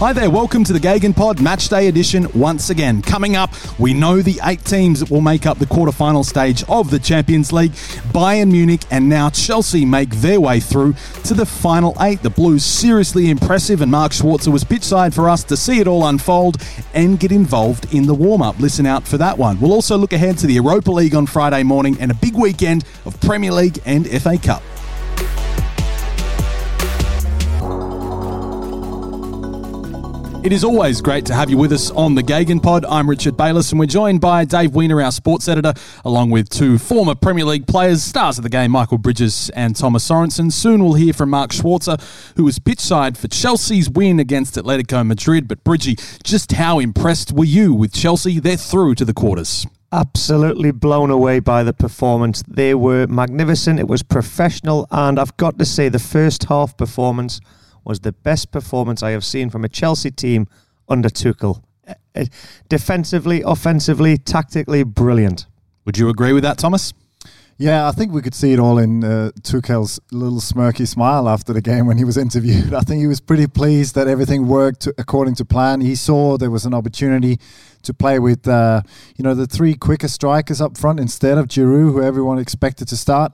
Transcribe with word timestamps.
Hi 0.00 0.14
there, 0.14 0.30
welcome 0.30 0.64
to 0.64 0.72
the 0.72 0.78
GegenPod 0.78 1.40
Matchday 1.40 1.86
Edition 1.86 2.26
once 2.32 2.70
again. 2.70 3.02
Coming 3.02 3.36
up, 3.36 3.50
we 3.78 3.92
know 3.92 4.22
the 4.22 4.40
eight 4.44 4.64
teams 4.64 5.00
that 5.00 5.10
will 5.10 5.20
make 5.20 5.44
up 5.44 5.58
the 5.58 5.66
quarterfinal 5.66 6.24
stage 6.24 6.64
of 6.70 6.90
the 6.90 6.98
Champions 6.98 7.52
League. 7.52 7.72
Bayern 8.14 8.50
Munich 8.50 8.80
and 8.90 9.10
now 9.10 9.28
Chelsea 9.28 9.84
make 9.84 10.08
their 10.08 10.40
way 10.40 10.58
through 10.58 10.94
to 11.24 11.34
the 11.34 11.44
final 11.44 11.94
eight. 12.00 12.22
The 12.22 12.30
Blues 12.30 12.64
seriously 12.64 13.28
impressive, 13.28 13.82
and 13.82 13.90
Mark 13.90 14.12
Schwarzer 14.12 14.50
was 14.50 14.64
pitchside 14.64 15.12
for 15.12 15.28
us 15.28 15.44
to 15.44 15.54
see 15.54 15.80
it 15.80 15.86
all 15.86 16.06
unfold 16.06 16.56
and 16.94 17.20
get 17.20 17.30
involved 17.30 17.92
in 17.92 18.06
the 18.06 18.14
warm 18.14 18.40
up. 18.40 18.58
Listen 18.58 18.86
out 18.86 19.06
for 19.06 19.18
that 19.18 19.36
one. 19.36 19.60
We'll 19.60 19.74
also 19.74 19.98
look 19.98 20.14
ahead 20.14 20.38
to 20.38 20.46
the 20.46 20.54
Europa 20.54 20.90
League 20.90 21.14
on 21.14 21.26
Friday 21.26 21.62
morning 21.62 21.98
and 22.00 22.10
a 22.10 22.14
big 22.14 22.36
weekend 22.36 22.86
of 23.04 23.20
Premier 23.20 23.52
League 23.52 23.78
and 23.84 24.08
FA 24.22 24.38
Cup. 24.38 24.62
It 30.42 30.54
is 30.54 30.64
always 30.64 31.02
great 31.02 31.26
to 31.26 31.34
have 31.34 31.50
you 31.50 31.58
with 31.58 31.70
us 31.70 31.90
on 31.90 32.14
the 32.14 32.22
GegenPod. 32.22 32.86
I'm 32.88 33.10
Richard 33.10 33.36
Bayliss, 33.36 33.72
and 33.72 33.78
we're 33.78 33.84
joined 33.84 34.22
by 34.22 34.46
Dave 34.46 34.74
Weiner, 34.74 35.02
our 35.02 35.12
sports 35.12 35.48
editor, 35.48 35.74
along 36.02 36.30
with 36.30 36.48
two 36.48 36.78
former 36.78 37.14
Premier 37.14 37.44
League 37.44 37.66
players, 37.66 38.02
stars 38.02 38.38
of 38.38 38.42
the 38.42 38.48
game, 38.48 38.70
Michael 38.70 38.96
Bridges 38.96 39.50
and 39.50 39.76
Thomas 39.76 40.08
Sorensen. 40.08 40.50
Soon 40.50 40.82
we'll 40.82 40.94
hear 40.94 41.12
from 41.12 41.28
Mark 41.28 41.50
Schwarzer, 41.50 42.00
who 42.36 42.44
was 42.44 42.58
pitchside 42.58 43.18
for 43.18 43.28
Chelsea's 43.28 43.90
win 43.90 44.18
against 44.18 44.54
Atletico 44.54 45.06
Madrid. 45.06 45.46
But 45.46 45.62
Bridgie, 45.62 45.96
just 46.24 46.52
how 46.52 46.78
impressed 46.78 47.32
were 47.32 47.44
you 47.44 47.74
with 47.74 47.92
Chelsea? 47.92 48.40
They're 48.40 48.56
through 48.56 48.94
to 48.94 49.04
the 49.04 49.12
quarters. 49.12 49.66
Absolutely 49.92 50.70
blown 50.70 51.10
away 51.10 51.40
by 51.40 51.64
the 51.64 51.74
performance. 51.74 52.42
They 52.48 52.74
were 52.74 53.06
magnificent. 53.06 53.78
It 53.78 53.88
was 53.88 54.02
professional, 54.02 54.86
and 54.90 55.20
I've 55.20 55.36
got 55.36 55.58
to 55.58 55.66
say, 55.66 55.90
the 55.90 55.98
first 55.98 56.44
half 56.44 56.78
performance 56.78 57.42
was 57.84 58.00
the 58.00 58.12
best 58.12 58.50
performance 58.50 59.02
I 59.02 59.10
have 59.10 59.24
seen 59.24 59.50
from 59.50 59.64
a 59.64 59.68
Chelsea 59.68 60.10
team 60.10 60.46
under 60.88 61.08
Tuchel. 61.08 61.62
Uh, 61.86 61.94
uh, 62.14 62.24
defensively, 62.68 63.42
offensively, 63.44 64.18
tactically, 64.18 64.82
brilliant. 64.82 65.46
Would 65.84 65.98
you 65.98 66.08
agree 66.08 66.32
with 66.32 66.42
that, 66.42 66.58
Thomas? 66.58 66.92
Yeah, 67.60 67.86
I 67.86 67.92
think 67.92 68.10
we 68.10 68.22
could 68.22 68.34
see 68.34 68.54
it 68.54 68.58
all 68.58 68.78
in 68.78 69.04
uh, 69.04 69.32
Tuchel's 69.42 70.00
little 70.10 70.40
smirky 70.40 70.88
smile 70.88 71.28
after 71.28 71.52
the 71.52 71.60
game 71.60 71.86
when 71.86 71.98
he 71.98 72.04
was 72.04 72.16
interviewed. 72.26 72.72
I 72.72 72.80
think 72.80 73.00
he 73.00 73.06
was 73.06 73.20
pretty 73.20 73.46
pleased 73.46 73.94
that 73.96 74.08
everything 74.08 74.46
worked 74.46 74.88
according 74.96 75.34
to 75.34 75.44
plan. 75.44 75.82
He 75.82 75.94
saw 75.94 76.38
there 76.38 76.50
was 76.50 76.64
an 76.64 76.72
opportunity 76.72 77.38
to 77.82 77.92
play 77.92 78.18
with, 78.18 78.48
uh, 78.48 78.80
you 79.18 79.22
know, 79.22 79.34
the 79.34 79.46
three 79.46 79.74
quicker 79.74 80.08
strikers 80.08 80.62
up 80.62 80.78
front 80.78 81.00
instead 81.00 81.36
of 81.36 81.48
Giroud, 81.48 81.92
who 81.92 82.02
everyone 82.02 82.38
expected 82.38 82.88
to 82.88 82.96
start, 82.96 83.32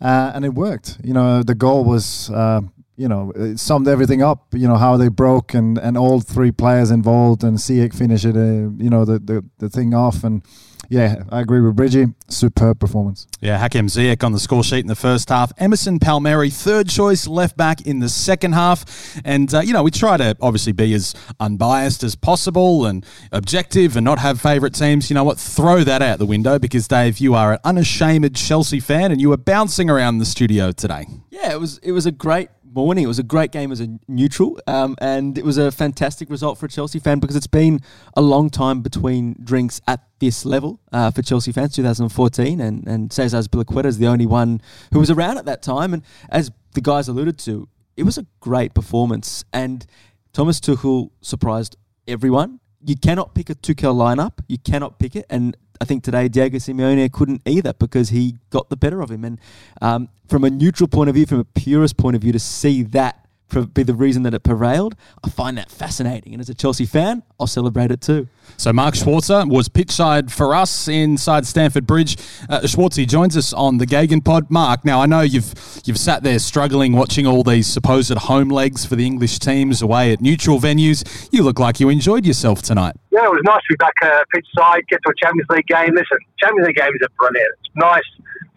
uh, 0.00 0.32
and 0.34 0.46
it 0.46 0.54
worked. 0.54 0.96
You 1.04 1.12
know, 1.12 1.42
the 1.42 1.54
goal 1.54 1.84
was 1.84 2.30
uh, 2.30 2.62
you 2.96 3.08
know, 3.08 3.32
it 3.34 3.58
summed 3.58 3.88
everything 3.88 4.22
up. 4.22 4.46
You 4.52 4.68
know 4.68 4.76
how 4.76 4.96
they 4.96 5.08
broke 5.08 5.54
and, 5.54 5.78
and 5.78 5.96
all 5.96 6.20
three 6.20 6.50
players 6.50 6.90
involved 6.90 7.42
and 7.42 7.58
Ziyech 7.58 7.94
finished 7.94 8.24
it, 8.24 8.36
uh, 8.36 8.70
you 8.82 8.90
know, 8.90 9.04
the, 9.04 9.18
the 9.18 9.44
the 9.58 9.68
thing 9.68 9.94
off 9.94 10.24
and 10.24 10.42
yeah, 10.90 11.22
I 11.30 11.40
agree 11.40 11.60
with 11.60 11.76
Bridgie. 11.76 12.06
Superb 12.28 12.80
performance. 12.80 13.28
Yeah, 13.40 13.58
Hakim 13.58 13.86
Ziyech 13.86 14.24
on 14.24 14.32
the 14.32 14.40
score 14.40 14.64
sheet 14.64 14.80
in 14.80 14.88
the 14.88 14.96
first 14.96 15.28
half. 15.28 15.52
Emerson 15.56 16.00
Palmieri, 16.00 16.50
third 16.50 16.88
choice 16.88 17.28
left 17.28 17.56
back 17.56 17.86
in 17.86 18.00
the 18.00 18.08
second 18.08 18.54
half. 18.54 18.84
And, 19.24 19.54
uh, 19.54 19.60
you 19.60 19.72
know, 19.72 19.84
we 19.84 19.92
try 19.92 20.16
to 20.16 20.36
obviously 20.40 20.72
be 20.72 20.92
as 20.94 21.14
unbiased 21.38 22.02
as 22.02 22.16
possible 22.16 22.86
and 22.86 23.06
objective 23.30 23.96
and 23.96 24.04
not 24.04 24.18
have 24.18 24.40
favourite 24.40 24.74
teams. 24.74 25.10
You 25.10 25.14
know 25.14 25.22
what? 25.22 25.38
Throw 25.38 25.84
that 25.84 26.02
out 26.02 26.18
the 26.18 26.26
window 26.26 26.58
because, 26.58 26.88
Dave, 26.88 27.18
you 27.18 27.34
are 27.36 27.52
an 27.52 27.58
unashamed 27.62 28.34
Chelsea 28.34 28.80
fan 28.80 29.12
and 29.12 29.20
you 29.20 29.28
were 29.28 29.36
bouncing 29.36 29.88
around 29.88 30.18
the 30.18 30.24
studio 30.24 30.72
today. 30.72 31.06
Yeah, 31.30 31.52
it 31.52 31.60
was 31.60 31.78
it 31.78 31.92
was 31.92 32.04
a 32.04 32.12
great 32.12 32.50
morning. 32.72 33.04
It 33.04 33.08
was 33.08 33.18
a 33.18 33.24
great 33.24 33.52
game 33.52 33.72
as 33.72 33.80
a 33.80 33.88
neutral, 34.08 34.60
um, 34.66 34.96
and 35.00 35.36
it 35.36 35.44
was 35.44 35.58
a 35.58 35.70
fantastic 35.70 36.30
result 36.30 36.58
for 36.58 36.66
a 36.66 36.68
Chelsea 36.68 36.98
fan 36.98 37.18
because 37.18 37.36
it's 37.36 37.46
been 37.46 37.80
a 38.16 38.20
long 38.20 38.50
time 38.50 38.80
between 38.80 39.36
drinks 39.42 39.80
at 39.86 40.00
this 40.18 40.44
level 40.44 40.80
uh, 40.92 41.10
for 41.10 41.22
Chelsea 41.22 41.52
fans. 41.52 41.74
2014, 41.74 42.60
and 42.60 42.86
and 42.86 43.12
Cesar 43.12 43.38
Azpilicueta 43.38 43.86
is 43.86 43.98
the 43.98 44.06
only 44.06 44.26
one 44.26 44.60
who 44.92 44.98
was 44.98 45.10
around 45.10 45.38
at 45.38 45.44
that 45.46 45.62
time. 45.62 45.92
And 45.92 46.02
as 46.28 46.50
the 46.74 46.80
guys 46.80 47.08
alluded 47.08 47.38
to, 47.40 47.68
it 47.96 48.04
was 48.04 48.18
a 48.18 48.26
great 48.40 48.74
performance, 48.74 49.44
and 49.52 49.86
Thomas 50.32 50.60
Tuchel 50.60 51.10
surprised 51.20 51.76
everyone. 52.06 52.60
You 52.82 52.96
cannot 52.96 53.34
pick 53.34 53.50
a 53.50 53.54
Tuchel 53.54 53.94
lineup. 53.94 54.40
You 54.48 54.58
cannot 54.58 54.98
pick 54.98 55.16
it, 55.16 55.26
and 55.28 55.56
I 55.80 55.86
think 55.86 56.04
today 56.04 56.28
Diego 56.28 56.58
Simeone 56.58 57.10
couldn't 57.10 57.40
either 57.46 57.72
because 57.72 58.10
he 58.10 58.36
got 58.50 58.68
the 58.68 58.76
better 58.76 59.00
of 59.00 59.10
him. 59.10 59.24
And 59.24 59.40
um, 59.80 60.08
from 60.28 60.44
a 60.44 60.50
neutral 60.50 60.88
point 60.88 61.08
of 61.08 61.14
view, 61.14 61.24
from 61.24 61.40
a 61.40 61.44
purist 61.44 61.96
point 61.96 62.16
of 62.16 62.22
view, 62.22 62.32
to 62.32 62.38
see 62.38 62.82
that 62.82 63.19
be 63.50 63.82
the 63.82 63.94
reason 63.94 64.22
that 64.24 64.34
it 64.34 64.42
prevailed, 64.42 64.96
I 65.22 65.28
find 65.28 65.56
that 65.58 65.70
fascinating. 65.70 66.32
And 66.32 66.40
as 66.40 66.48
a 66.48 66.54
Chelsea 66.54 66.86
fan, 66.86 67.22
I'll 67.38 67.46
celebrate 67.46 67.90
it 67.90 68.00
too. 68.00 68.28
So 68.56 68.72
Mark 68.72 68.94
Schwarzer 68.94 69.48
was 69.48 69.68
pitchside 69.68 70.30
for 70.32 70.54
us 70.54 70.88
inside 70.88 71.46
Stamford 71.46 71.86
Bridge. 71.86 72.16
Uh, 72.48 72.60
Schwarzie 72.60 73.06
joins 73.06 73.36
us 73.36 73.52
on 73.52 73.78
the 73.78 73.86
GegenPod. 73.86 74.50
Mark, 74.50 74.84
now 74.84 75.00
I 75.00 75.06
know 75.06 75.20
you've 75.20 75.54
you've 75.84 75.98
sat 75.98 76.22
there 76.22 76.38
struggling 76.38 76.92
watching 76.92 77.26
all 77.26 77.42
these 77.42 77.66
supposed 77.66 78.16
home 78.16 78.48
legs 78.48 78.84
for 78.84 78.96
the 78.96 79.06
English 79.06 79.38
teams 79.38 79.82
away 79.82 80.12
at 80.12 80.20
neutral 80.20 80.58
venues. 80.58 81.28
You 81.32 81.42
look 81.42 81.58
like 81.58 81.80
you 81.80 81.88
enjoyed 81.88 82.26
yourself 82.26 82.62
tonight. 82.62 82.96
Yeah, 83.10 83.24
it 83.24 83.30
was 83.30 83.42
nice 83.44 83.60
to 83.62 83.66
be 83.70 83.76
back 83.76 83.94
uh, 84.02 84.24
pitchside, 84.34 84.86
get 84.88 85.00
to 85.04 85.10
a 85.10 85.14
Champions 85.22 85.48
League 85.50 85.66
game. 85.66 85.94
Listen, 85.94 86.18
Champions 86.38 86.66
League 86.66 86.76
games 86.76 86.98
are 87.02 87.08
brilliant. 87.18 87.54
It's 87.60 87.76
nice 87.76 88.02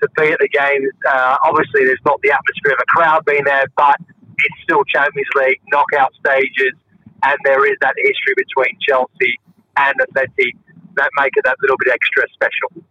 to 0.01 0.09
be 0.17 0.31
at 0.31 0.39
the 0.39 0.49
game. 0.49 0.89
Uh, 1.07 1.37
obviously, 1.43 1.85
there's 1.85 1.99
not 2.05 2.19
the 2.21 2.31
atmosphere 2.31 2.73
of 2.73 2.79
a 2.81 2.85
crowd 2.87 3.25
being 3.25 3.43
there, 3.45 3.65
but 3.77 3.95
it's 4.37 4.63
still 4.63 4.83
Champions 4.85 5.27
League 5.35 5.59
knockout 5.71 6.13
stages, 6.19 6.73
and 7.23 7.37
there 7.45 7.65
is 7.65 7.77
that 7.81 7.93
history 7.97 8.33
between 8.35 8.77
Chelsea 8.87 9.39
and 9.77 9.95
Atleti 9.99 10.51
that 10.95 11.09
make 11.19 11.31
it 11.35 11.43
that 11.45 11.57
little 11.61 11.77
bit 11.83 11.93
extra 11.93 12.23
special. 12.33 12.83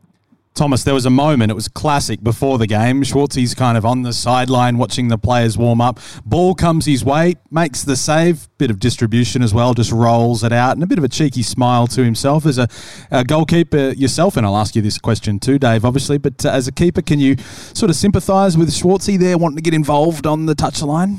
Thomas, 0.54 0.84
there 0.84 0.92
was 0.92 1.06
a 1.06 1.10
moment, 1.10 1.50
it 1.50 1.54
was 1.54 1.66
classic 1.66 2.22
before 2.22 2.58
the 2.58 2.66
game. 2.66 3.02
Schwarzie's 3.02 3.54
kind 3.54 3.78
of 3.78 3.86
on 3.86 4.02
the 4.02 4.12
sideline 4.12 4.76
watching 4.76 5.08
the 5.08 5.16
players 5.16 5.56
warm 5.56 5.81
up. 5.81 5.98
Ball 6.26 6.54
comes 6.54 6.84
his 6.84 7.02
way, 7.02 7.36
makes 7.50 7.82
the 7.84 7.97
save, 7.97 8.48
bit 8.58 8.70
of 8.70 8.78
distribution 8.78 9.41
as 9.41 9.54
well, 9.54 9.72
just 9.72 9.91
rolls 9.91 10.44
it 10.44 10.52
out, 10.52 10.75
and 10.75 10.82
a 10.82 10.86
bit 10.86 10.98
of 10.98 11.04
a 11.04 11.08
cheeky 11.08 11.42
smile 11.42 11.86
to 11.86 12.04
himself. 12.04 12.44
As 12.44 12.58
a, 12.58 12.69
a 13.10 13.25
goalkeeper 13.25 13.92
yourself, 13.92 14.36
and 14.36 14.44
I'll 14.44 14.58
ask 14.58 14.76
you 14.76 14.82
this 14.82 14.98
question 14.98 15.41
too, 15.41 15.58
Dave, 15.58 15.86
obviously, 15.86 16.19
but 16.19 16.44
uh, 16.44 16.50
as 16.50 16.69
a 16.69 16.72
keeper, 16.72 17.00
can 17.00 17.19
you 17.19 17.36
sort 17.72 17.88
of 17.88 17.97
sympathise 17.97 18.58
with 18.58 18.69
Schwarzie 18.69 19.19
there 19.19 19.38
wanting 19.38 19.56
to 19.56 19.62
get 19.62 19.72
involved 19.72 20.26
on 20.26 20.44
the 20.44 20.54
touchline? 20.54 21.16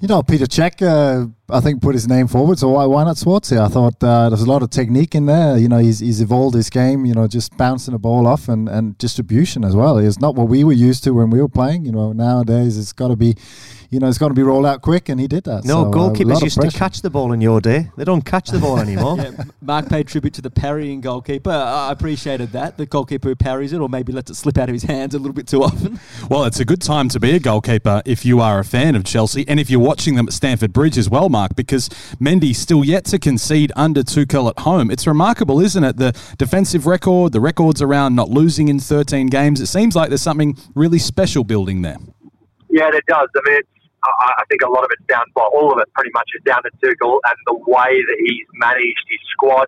You 0.00 0.08
know, 0.08 0.22
Peter 0.22 0.46
Cech, 0.46 0.80
uh, 0.80 1.26
I 1.52 1.60
think, 1.60 1.82
put 1.82 1.94
his 1.94 2.08
name 2.08 2.28
forward. 2.28 2.58
So 2.58 2.68
why, 2.68 2.86
why 2.86 3.04
not 3.04 3.18
Schwartz 3.18 3.52
I 3.52 3.68
thought 3.68 4.02
uh, 4.02 4.28
there's 4.28 4.42
a 4.42 4.50
lot 4.50 4.62
of 4.62 4.70
technique 4.70 5.14
in 5.14 5.26
there. 5.26 5.56
You 5.56 5.68
know, 5.68 5.78
he's, 5.78 6.00
he's 6.00 6.20
evolved 6.20 6.54
his 6.54 6.70
game, 6.70 7.04
you 7.04 7.14
know, 7.14 7.26
just 7.26 7.56
bouncing 7.56 7.92
the 7.92 7.98
ball 7.98 8.26
off 8.26 8.48
and, 8.48 8.68
and 8.68 8.96
distribution 8.98 9.64
as 9.64 9.74
well. 9.74 9.98
It's 9.98 10.20
not 10.20 10.34
what 10.34 10.48
we 10.48 10.64
were 10.64 10.72
used 10.72 11.04
to 11.04 11.12
when 11.12 11.30
we 11.30 11.40
were 11.40 11.48
playing. 11.48 11.84
You 11.84 11.92
know, 11.92 12.12
nowadays 12.12 12.78
it's 12.78 12.92
got 12.92 13.08
to 13.08 13.16
be 13.16 13.34
you 13.90 13.98
know, 13.98 14.06
it's 14.06 14.18
going 14.18 14.30
to 14.30 14.34
be 14.34 14.44
rolled 14.44 14.66
out 14.66 14.82
quick, 14.82 15.08
and 15.08 15.20
he 15.20 15.26
did 15.26 15.44
that. 15.44 15.64
No, 15.64 15.84
so, 15.84 15.90
goalkeepers 15.90 16.36
uh, 16.36 16.44
used 16.44 16.60
to 16.60 16.70
catch 16.70 17.02
the 17.02 17.10
ball 17.10 17.32
in 17.32 17.40
your 17.40 17.60
day. 17.60 17.90
They 17.96 18.04
don't 18.04 18.24
catch 18.24 18.50
the 18.50 18.60
ball 18.60 18.78
anymore. 18.78 19.16
yeah, 19.18 19.32
Mark 19.60 19.88
paid 19.88 20.06
tribute 20.06 20.32
to 20.34 20.42
the 20.42 20.50
parrying 20.50 21.00
goalkeeper. 21.00 21.50
I 21.50 21.90
appreciated 21.90 22.52
that. 22.52 22.76
The 22.76 22.86
goalkeeper 22.86 23.30
who 23.30 23.34
parries 23.34 23.72
it 23.72 23.80
or 23.80 23.88
maybe 23.88 24.12
lets 24.12 24.30
it 24.30 24.36
slip 24.36 24.58
out 24.58 24.68
of 24.68 24.74
his 24.74 24.84
hands 24.84 25.16
a 25.16 25.18
little 25.18 25.32
bit 25.32 25.48
too 25.48 25.64
often. 25.64 25.98
Well, 26.28 26.44
it's 26.44 26.60
a 26.60 26.64
good 26.64 26.80
time 26.80 27.08
to 27.08 27.18
be 27.18 27.32
a 27.32 27.40
goalkeeper 27.40 28.00
if 28.06 28.24
you 28.24 28.38
are 28.38 28.60
a 28.60 28.64
fan 28.64 28.94
of 28.94 29.02
Chelsea 29.04 29.44
and 29.48 29.58
if 29.58 29.68
you're 29.68 29.80
watching 29.80 30.14
them 30.14 30.28
at 30.28 30.34
Stamford 30.34 30.72
Bridge 30.72 30.96
as 30.96 31.10
well, 31.10 31.28
Mark, 31.28 31.39
because 31.56 31.88
Mendy 32.20 32.54
still 32.54 32.84
yet 32.84 33.04
to 33.06 33.18
concede 33.18 33.72
under 33.76 34.02
Tuchel 34.02 34.48
at 34.50 34.60
home. 34.60 34.90
It's 34.90 35.06
remarkable, 35.06 35.60
isn't 35.60 35.82
it? 35.82 35.96
The 35.96 36.12
defensive 36.38 36.86
record, 36.86 37.32
the 37.32 37.40
records 37.40 37.82
around 37.82 38.14
not 38.14 38.28
losing 38.28 38.68
in 38.68 38.78
13 38.78 39.28
games. 39.28 39.60
It 39.60 39.66
seems 39.66 39.96
like 39.96 40.08
there's 40.08 40.22
something 40.22 40.56
really 40.74 40.98
special 40.98 41.44
building 41.44 41.82
there. 41.82 41.98
Yeah, 42.68 42.90
it 42.92 43.04
does. 43.06 43.28
I 43.36 43.50
mean, 43.50 43.62
I, 44.02 44.42
think 44.48 44.62
a 44.62 44.70
lot 44.70 44.84
of 44.84 44.90
it's 44.92 45.06
down, 45.06 45.24
well, 45.34 45.50
all 45.52 45.72
of 45.72 45.78
it 45.78 45.88
pretty 45.94 46.10
much 46.14 46.30
is 46.36 46.42
down 46.44 46.62
to 46.62 46.70
Tuchel 46.82 47.20
and 47.24 47.36
the 47.46 47.54
way 47.66 48.00
that 48.00 48.16
he's 48.24 48.46
managed 48.54 49.04
his 49.08 49.20
squad, 49.32 49.66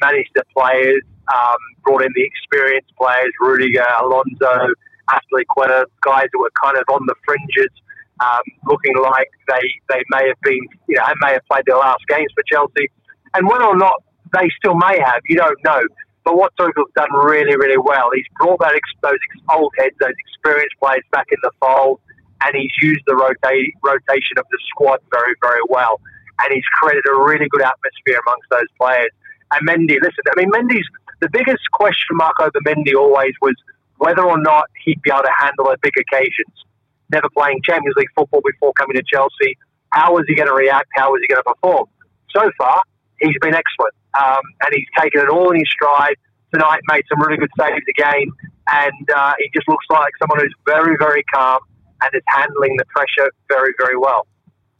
managed 0.00 0.30
the 0.34 0.42
players, 0.56 1.02
um, 1.32 1.58
brought 1.84 2.02
in 2.02 2.10
the 2.14 2.24
experienced 2.24 2.90
players, 2.98 3.30
Rudiger, 3.40 3.86
Alonso, 4.02 4.74
Azpilicueta, 5.10 5.84
guys 6.00 6.26
that 6.32 6.38
were 6.38 6.52
kind 6.62 6.76
of 6.76 6.84
on 6.92 7.06
the 7.06 7.14
fringes, 7.24 7.70
um, 8.20 8.44
looking 8.66 8.96
like 9.00 9.28
they, 9.48 9.64
they 9.88 10.02
may 10.10 10.28
have 10.28 10.40
been, 10.42 10.60
you 10.88 10.96
know, 10.96 11.04
may 11.20 11.32
have 11.32 11.46
played 11.50 11.64
their 11.66 11.76
last 11.76 12.04
games 12.08 12.28
for 12.34 12.44
Chelsea. 12.46 12.88
And 13.34 13.48
whether 13.48 13.64
or 13.64 13.76
not 13.76 13.94
they 14.32 14.48
still 14.58 14.74
may 14.74 14.98
have, 15.00 15.20
you 15.28 15.36
don't 15.36 15.58
know. 15.64 15.80
But 16.24 16.36
what 16.36 16.52
Tuchel's 16.56 16.92
done 16.94 17.12
really, 17.14 17.56
really 17.56 17.78
well, 17.80 18.10
he's 18.14 18.28
brought 18.38 18.60
that 18.60 18.76
those 19.02 19.18
old 19.48 19.72
heads, 19.78 19.96
those 20.00 20.12
experienced 20.28 20.76
players 20.82 21.04
back 21.12 21.26
in 21.32 21.38
the 21.42 21.50
fold, 21.60 22.00
and 22.44 22.52
he's 22.54 22.72
used 22.82 23.00
the 23.06 23.16
rota- 23.16 23.72
rotation 23.82 24.36
of 24.36 24.44
the 24.50 24.58
squad 24.68 25.00
very, 25.10 25.34
very 25.40 25.64
well. 25.68 26.00
And 26.40 26.52
he's 26.52 26.64
created 26.80 27.04
a 27.08 27.16
really 27.16 27.48
good 27.48 27.62
atmosphere 27.62 28.20
amongst 28.26 28.48
those 28.50 28.68
players. 28.80 29.12
And 29.52 29.66
Mendy, 29.66 29.96
listen, 30.00 30.24
I 30.28 30.36
mean, 30.36 30.50
Mendy's 30.52 30.86
the 31.20 31.28
biggest 31.28 31.64
question 31.72 32.16
mark 32.16 32.34
over 32.40 32.60
Mendy 32.66 32.94
always 32.94 33.32
was 33.42 33.54
whether 33.96 34.22
or 34.22 34.40
not 34.40 34.64
he'd 34.84 35.00
be 35.02 35.10
able 35.10 35.22
to 35.22 35.34
handle 35.38 35.66
the 35.66 35.76
big 35.82 35.92
occasions. 36.00 36.64
Never 37.12 37.28
playing 37.36 37.60
Champions 37.64 37.94
League 37.96 38.12
football 38.14 38.40
before 38.44 38.72
coming 38.74 38.96
to 38.96 39.02
Chelsea. 39.02 39.56
How 39.90 40.14
was 40.14 40.24
he 40.28 40.34
going 40.34 40.48
to 40.48 40.54
react? 40.54 40.88
How 40.94 41.10
was 41.10 41.20
he 41.22 41.26
going 41.26 41.42
to 41.42 41.54
perform? 41.54 41.86
So 42.34 42.50
far, 42.58 42.82
he's 43.20 43.36
been 43.40 43.54
excellent. 43.54 43.94
Um, 44.18 44.42
and 44.62 44.70
he's 44.74 44.86
taken 44.98 45.20
it 45.20 45.28
all 45.28 45.50
in 45.50 45.58
his 45.58 45.68
stride. 45.70 46.16
Tonight, 46.52 46.80
made 46.90 47.04
some 47.08 47.22
really 47.22 47.38
good 47.38 47.50
saves 47.58 47.86
again. 47.88 48.26
And 48.70 49.06
uh, 49.14 49.34
he 49.38 49.50
just 49.54 49.68
looks 49.68 49.86
like 49.90 50.10
someone 50.20 50.40
who's 50.40 50.54
very, 50.66 50.96
very 50.98 51.22
calm 51.32 51.60
and 52.02 52.10
is 52.14 52.22
handling 52.26 52.76
the 52.76 52.84
pressure 52.86 53.30
very, 53.48 53.72
very 53.78 53.96
well. 53.96 54.26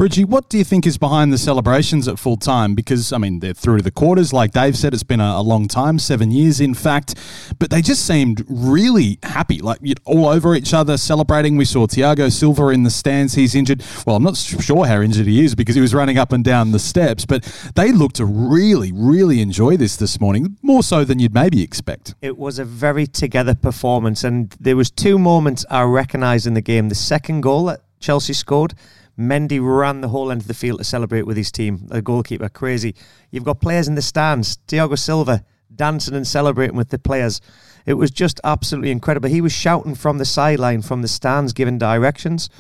Bridgie, 0.00 0.25
what 0.25 0.49
do 0.49 0.56
you 0.56 0.64
think 0.64 0.87
is 0.87 0.97
behind 0.97 1.31
the 1.31 1.37
celebrations 1.37 2.08
at 2.08 2.19
full 2.19 2.38
time? 2.38 2.75
Because, 2.75 3.12
I 3.12 3.19
mean, 3.19 3.41
they're 3.41 3.52
through 3.52 3.82
the 3.82 3.91
quarters. 3.91 4.32
Like 4.32 4.52
Dave 4.52 4.75
said, 4.75 4.94
it's 4.94 5.02
been 5.02 5.20
a, 5.20 5.35
a 5.37 5.43
long 5.43 5.69
time, 5.69 5.99
seven 5.99 6.31
years, 6.31 6.58
in 6.58 6.73
fact. 6.73 7.17
But 7.58 7.69
they 7.69 7.82
just 7.82 8.06
seemed 8.06 8.43
really 8.49 9.19
happy, 9.23 9.58
like 9.58 9.81
all 10.06 10.26
over 10.26 10.55
each 10.55 10.73
other, 10.73 10.97
celebrating. 10.97 11.58
We 11.58 11.67
saw 11.67 11.87
Thiago 11.87 12.32
Silva 12.32 12.69
in 12.69 12.82
the 12.82 12.88
stands. 12.88 13.35
He's 13.35 13.55
injured. 13.55 13.85
Well, 14.06 14.17
I'm 14.17 14.23
not 14.23 14.38
sure 14.38 14.87
how 14.87 15.02
injured 15.02 15.26
he 15.26 15.44
is 15.44 15.55
because 15.55 15.75
he 15.75 15.82
was 15.82 15.93
running 15.93 16.17
up 16.17 16.32
and 16.32 16.43
down 16.43 16.73
the 16.73 16.79
steps. 16.79 17.26
But 17.26 17.44
they 17.75 17.93
looked 17.93 18.17
to 18.17 18.25
really, 18.25 18.93
really 18.93 19.43
enjoy 19.43 19.76
this 19.76 19.99
this 19.99 20.19
morning, 20.19 20.56
more 20.62 20.82
so 20.82 21.05
than 21.05 21.19
you'd 21.19 21.35
maybe 21.35 21.62
expect. 21.62 22.14
It 22.23 22.38
was 22.38 22.58
a 22.58 22.64
very 22.64 23.06
together 23.06 23.55
performance. 23.55 24.25
And 24.25 24.49
there 24.58 24.76
was 24.76 24.91
two 24.91 25.19
moments 25.19 25.67
I 25.69 25.82
recognised 25.82 26.46
in 26.46 26.55
the 26.55 26.62
game. 26.62 26.88
The 26.88 26.94
second 26.94 27.43
goal 27.43 27.67
that 27.67 27.82
Chelsea 28.00 28.32
scored 28.32 28.73
Mendy 29.18 29.60
ran 29.60 30.00
the 30.00 30.08
whole 30.08 30.30
end 30.30 30.40
of 30.40 30.48
the 30.48 30.54
field 30.54 30.78
to 30.78 30.84
celebrate 30.84 31.22
with 31.22 31.36
his 31.36 31.52
team. 31.52 31.86
The 31.86 32.02
goalkeeper, 32.02 32.48
crazy. 32.48 32.94
You've 33.30 33.44
got 33.44 33.60
players 33.60 33.88
in 33.88 33.94
the 33.94 34.02
stands. 34.02 34.58
Thiago 34.68 34.98
Silva 34.98 35.44
dancing 35.74 36.14
and 36.14 36.26
celebrating 36.26 36.76
with 36.76 36.90
the 36.90 36.98
players. 36.98 37.40
It 37.86 37.94
was 37.94 38.10
just 38.10 38.40
absolutely 38.44 38.90
incredible. 38.90 39.28
He 39.28 39.40
was 39.40 39.52
shouting 39.52 39.94
from 39.94 40.18
the 40.18 40.24
sideline, 40.24 40.82
from 40.82 41.02
the 41.02 41.08
stands, 41.08 41.52
giving 41.52 41.78
directions. 41.78 42.50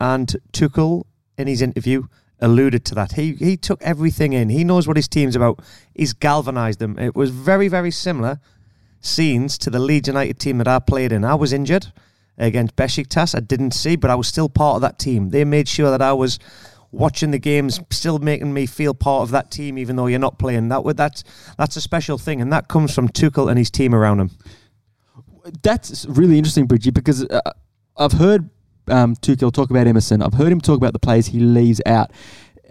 And 0.00 0.34
Tuchel, 0.52 1.04
in 1.36 1.46
his 1.46 1.62
interview, 1.62 2.04
alluded 2.40 2.84
to 2.86 2.94
that. 2.94 3.12
He 3.12 3.34
he 3.34 3.56
took 3.56 3.82
everything 3.82 4.32
in. 4.32 4.48
He 4.48 4.64
knows 4.64 4.88
what 4.88 4.96
his 4.96 5.08
team's 5.08 5.36
about. 5.36 5.60
He's 5.94 6.12
galvanised 6.12 6.78
them. 6.78 6.98
It 6.98 7.14
was 7.14 7.30
very, 7.30 7.68
very 7.68 7.90
similar 7.90 8.40
scenes 9.00 9.58
to 9.58 9.70
the 9.70 9.78
Leeds 9.78 10.08
United 10.08 10.38
team 10.38 10.58
that 10.58 10.68
I 10.68 10.78
played 10.78 11.12
in. 11.12 11.24
I 11.24 11.34
was 11.34 11.52
injured 11.52 11.92
against 12.40 12.74
Besiktas. 12.76 13.36
I 13.36 13.40
didn't 13.40 13.72
see, 13.72 13.96
but 13.96 14.10
I 14.10 14.14
was 14.14 14.26
still 14.26 14.48
part 14.48 14.76
of 14.76 14.82
that 14.82 14.98
team. 14.98 15.30
They 15.30 15.44
made 15.44 15.68
sure 15.68 15.90
that 15.90 16.02
I 16.02 16.12
was 16.12 16.38
watching 16.90 17.30
the 17.30 17.38
games, 17.38 17.80
still 17.90 18.18
making 18.18 18.52
me 18.52 18.66
feel 18.66 18.94
part 18.94 19.22
of 19.22 19.30
that 19.30 19.50
team, 19.50 19.78
even 19.78 19.96
though 19.96 20.06
you're 20.06 20.18
not 20.18 20.38
playing. 20.38 20.68
That 20.68 20.96
that's 20.96 21.22
that's 21.56 21.76
a 21.76 21.80
special 21.80 22.18
thing, 22.18 22.40
and 22.40 22.52
that 22.52 22.68
comes 22.68 22.94
from 22.94 23.08
Tuchel 23.08 23.48
and 23.48 23.58
his 23.58 23.70
team 23.70 23.94
around 23.94 24.20
him. 24.20 24.30
That's 25.62 26.06
really 26.06 26.38
interesting, 26.38 26.66
Bridgie, 26.66 26.90
because 26.90 27.24
uh, 27.24 27.40
I've 27.96 28.12
heard 28.12 28.50
um, 28.88 29.14
Tuchel 29.16 29.52
talk 29.52 29.70
about 29.70 29.86
Emerson. 29.86 30.22
I've 30.22 30.34
heard 30.34 30.52
him 30.52 30.60
talk 30.60 30.76
about 30.76 30.92
the 30.92 30.98
players 30.98 31.26
he 31.26 31.40
leaves 31.40 31.80
out. 31.86 32.10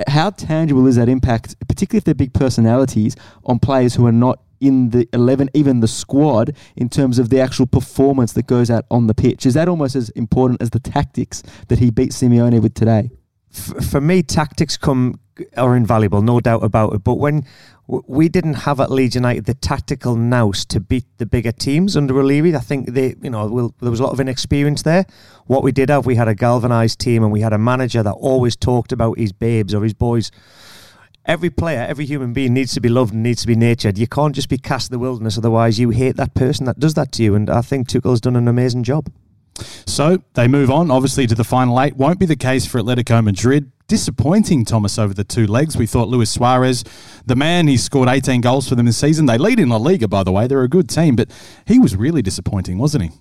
How 0.07 0.29
tangible 0.29 0.87
is 0.87 0.95
that 0.95 1.09
impact, 1.09 1.55
particularly 1.67 1.99
if 1.99 2.03
they're 2.05 2.13
big 2.13 2.33
personalities, 2.33 3.15
on 3.43 3.59
players 3.59 3.95
who 3.95 4.05
are 4.05 4.13
not 4.13 4.39
in 4.59 4.89
the 4.89 5.07
11, 5.13 5.49
even 5.53 5.79
the 5.79 5.87
squad, 5.87 6.55
in 6.75 6.89
terms 6.89 7.19
of 7.19 7.29
the 7.29 7.39
actual 7.39 7.65
performance 7.65 8.33
that 8.33 8.47
goes 8.47 8.69
out 8.69 8.85
on 8.91 9.07
the 9.07 9.13
pitch? 9.13 9.45
Is 9.45 9.53
that 9.53 9.67
almost 9.67 9.95
as 9.95 10.09
important 10.11 10.61
as 10.61 10.71
the 10.71 10.79
tactics 10.79 11.43
that 11.67 11.79
he 11.79 11.91
beat 11.91 12.11
Simeone 12.11 12.61
with 12.61 12.73
today? 12.73 13.11
for 13.51 13.99
me, 13.99 14.21
tactics 14.21 14.77
come 14.77 15.19
are 15.57 15.75
invaluable, 15.75 16.21
no 16.21 16.39
doubt 16.39 16.63
about 16.63 16.93
it. 16.93 17.03
But 17.03 17.15
when 17.15 17.45
we 17.87 18.29
didn't 18.29 18.53
have 18.55 18.79
at 18.79 18.91
Leeds 18.91 19.15
United 19.15 19.45
the 19.45 19.53
tactical 19.53 20.15
nous 20.15 20.65
to 20.65 20.79
beat 20.79 21.05
the 21.17 21.25
bigger 21.25 21.51
teams 21.51 21.97
under 21.97 22.19
O'Leary, 22.19 22.55
I 22.55 22.59
think 22.59 22.89
they, 22.89 23.15
you 23.21 23.29
know, 23.29 23.47
we'll, 23.47 23.75
there 23.81 23.89
was 23.89 23.99
a 23.99 24.03
lot 24.03 24.11
of 24.11 24.19
inexperience 24.19 24.83
there. 24.83 25.05
What 25.47 25.63
we 25.63 25.71
did 25.71 25.89
have, 25.89 26.05
we 26.05 26.15
had 26.15 26.27
a 26.27 26.35
galvanised 26.35 26.99
team, 26.99 27.23
and 27.23 27.31
we 27.31 27.41
had 27.41 27.53
a 27.53 27.57
manager 27.57 28.03
that 28.03 28.11
always 28.11 28.55
talked 28.55 28.91
about 28.91 29.17
his 29.17 29.31
babes 29.31 29.73
or 29.73 29.83
his 29.83 29.93
boys 29.93 30.29
every 31.29 31.51
player, 31.51 31.85
every 31.87 32.05
human 32.05 32.33
being 32.33 32.55
needs 32.55 32.73
to 32.73 32.81
be 32.81 32.89
loved 32.89 33.13
and 33.13 33.21
needs 33.21 33.41
to 33.41 33.47
be 33.47 33.55
nurtured. 33.55 33.99
You 33.99 34.07
can't 34.07 34.33
just 34.33 34.49
be 34.49 34.57
cast 34.57 34.89
in 34.89 34.93
the 34.93 34.99
wilderness, 34.99 35.37
otherwise 35.37 35.79
you 35.79 35.91
hate 35.91 36.17
that 36.17 36.33
person 36.33 36.65
that 36.65 36.79
does 36.79 36.95
that 36.95 37.11
to 37.13 37.23
you. 37.23 37.35
And 37.35 37.49
I 37.49 37.61
think 37.61 37.87
Tuchel's 37.87 38.19
done 38.19 38.35
an 38.35 38.47
amazing 38.47 38.83
job. 38.83 39.11
So 39.85 40.23
they 40.33 40.47
move 40.47 40.71
on, 40.71 40.89
obviously, 40.89 41.27
to 41.27 41.35
the 41.35 41.43
final 41.43 41.79
eight. 41.79 41.95
Won't 41.95 42.19
be 42.19 42.25
the 42.25 42.35
case 42.35 42.65
for 42.65 42.81
Atletico 42.81 43.23
Madrid. 43.23 43.71
Disappointing, 43.87 44.65
Thomas, 44.65 44.97
over 44.97 45.13
the 45.13 45.23
two 45.23 45.45
legs. 45.45 45.77
We 45.77 45.85
thought 45.85 46.07
Luis 46.07 46.31
Suarez, 46.31 46.83
the 47.25 47.35
man, 47.35 47.67
he 47.67 47.77
scored 47.77 48.09
18 48.09 48.41
goals 48.41 48.67
for 48.67 48.75
them 48.75 48.87
this 48.87 48.97
season. 48.97 49.27
They 49.27 49.37
lead 49.37 49.59
in 49.59 49.69
La 49.69 49.77
Liga, 49.77 50.07
by 50.07 50.23
the 50.23 50.31
way. 50.31 50.47
They're 50.47 50.63
a 50.63 50.69
good 50.69 50.89
team, 50.89 51.15
but 51.15 51.29
he 51.67 51.77
was 51.77 51.95
really 51.95 52.21
disappointing, 52.21 52.77
wasn't 52.79 53.03
he? 53.03 53.11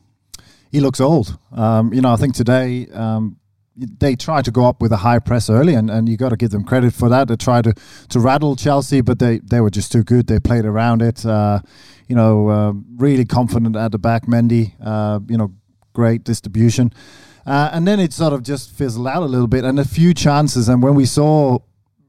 He 0.70 0.80
looks 0.80 1.00
old. 1.00 1.38
Um, 1.52 1.92
you 1.92 2.00
know, 2.00 2.12
I 2.12 2.16
think 2.16 2.34
today 2.34 2.86
um, 2.92 3.36
they 3.78 4.16
tried 4.16 4.44
to 4.44 4.50
go 4.50 4.66
up 4.66 4.82
with 4.82 4.92
a 4.92 4.98
high 4.98 5.18
press 5.18 5.48
early, 5.48 5.74
and, 5.74 5.90
and 5.90 6.08
you 6.08 6.16
got 6.16 6.30
to 6.30 6.36
give 6.36 6.50
them 6.50 6.64
credit 6.64 6.92
for 6.92 7.08
that. 7.08 7.28
They 7.28 7.36
tried 7.36 7.64
to, 7.64 7.74
to 8.08 8.20
rattle 8.20 8.56
Chelsea, 8.56 9.00
but 9.00 9.18
they, 9.18 9.38
they 9.38 9.60
were 9.60 9.70
just 9.70 9.92
too 9.92 10.02
good. 10.02 10.26
They 10.26 10.40
played 10.40 10.64
around 10.64 11.02
it. 11.02 11.24
Uh, 11.24 11.60
you 12.08 12.16
know, 12.16 12.48
uh, 12.48 12.72
really 12.96 13.24
confident 13.24 13.76
at 13.76 13.92
the 13.92 13.98
back. 13.98 14.26
Mendy, 14.26 14.74
uh, 14.84 15.20
you 15.28 15.36
know, 15.36 15.52
great 15.92 16.24
distribution. 16.24 16.92
Uh, 17.46 17.70
and 17.72 17.86
then 17.86 18.00
it 18.00 18.12
sort 18.12 18.32
of 18.32 18.42
just 18.42 18.70
fizzled 18.70 19.06
out 19.06 19.22
a 19.22 19.26
little 19.26 19.46
bit, 19.46 19.64
and 19.64 19.78
a 19.78 19.84
few 19.84 20.12
chances. 20.12 20.68
And 20.68 20.82
when 20.82 20.94
we 20.94 21.06
saw 21.06 21.60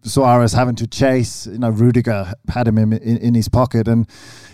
Suarez 0.04 0.54
having 0.54 0.76
to 0.76 0.88
chase, 0.88 1.46
you 1.48 1.58
know, 1.60 1.70
Rudiger 1.70 2.34
had 2.48 2.68
him 2.68 2.78
in, 2.78 2.94
in, 2.94 3.18
in 3.18 3.34
his 3.36 3.50
pocket, 3.50 3.88
and 3.88 4.08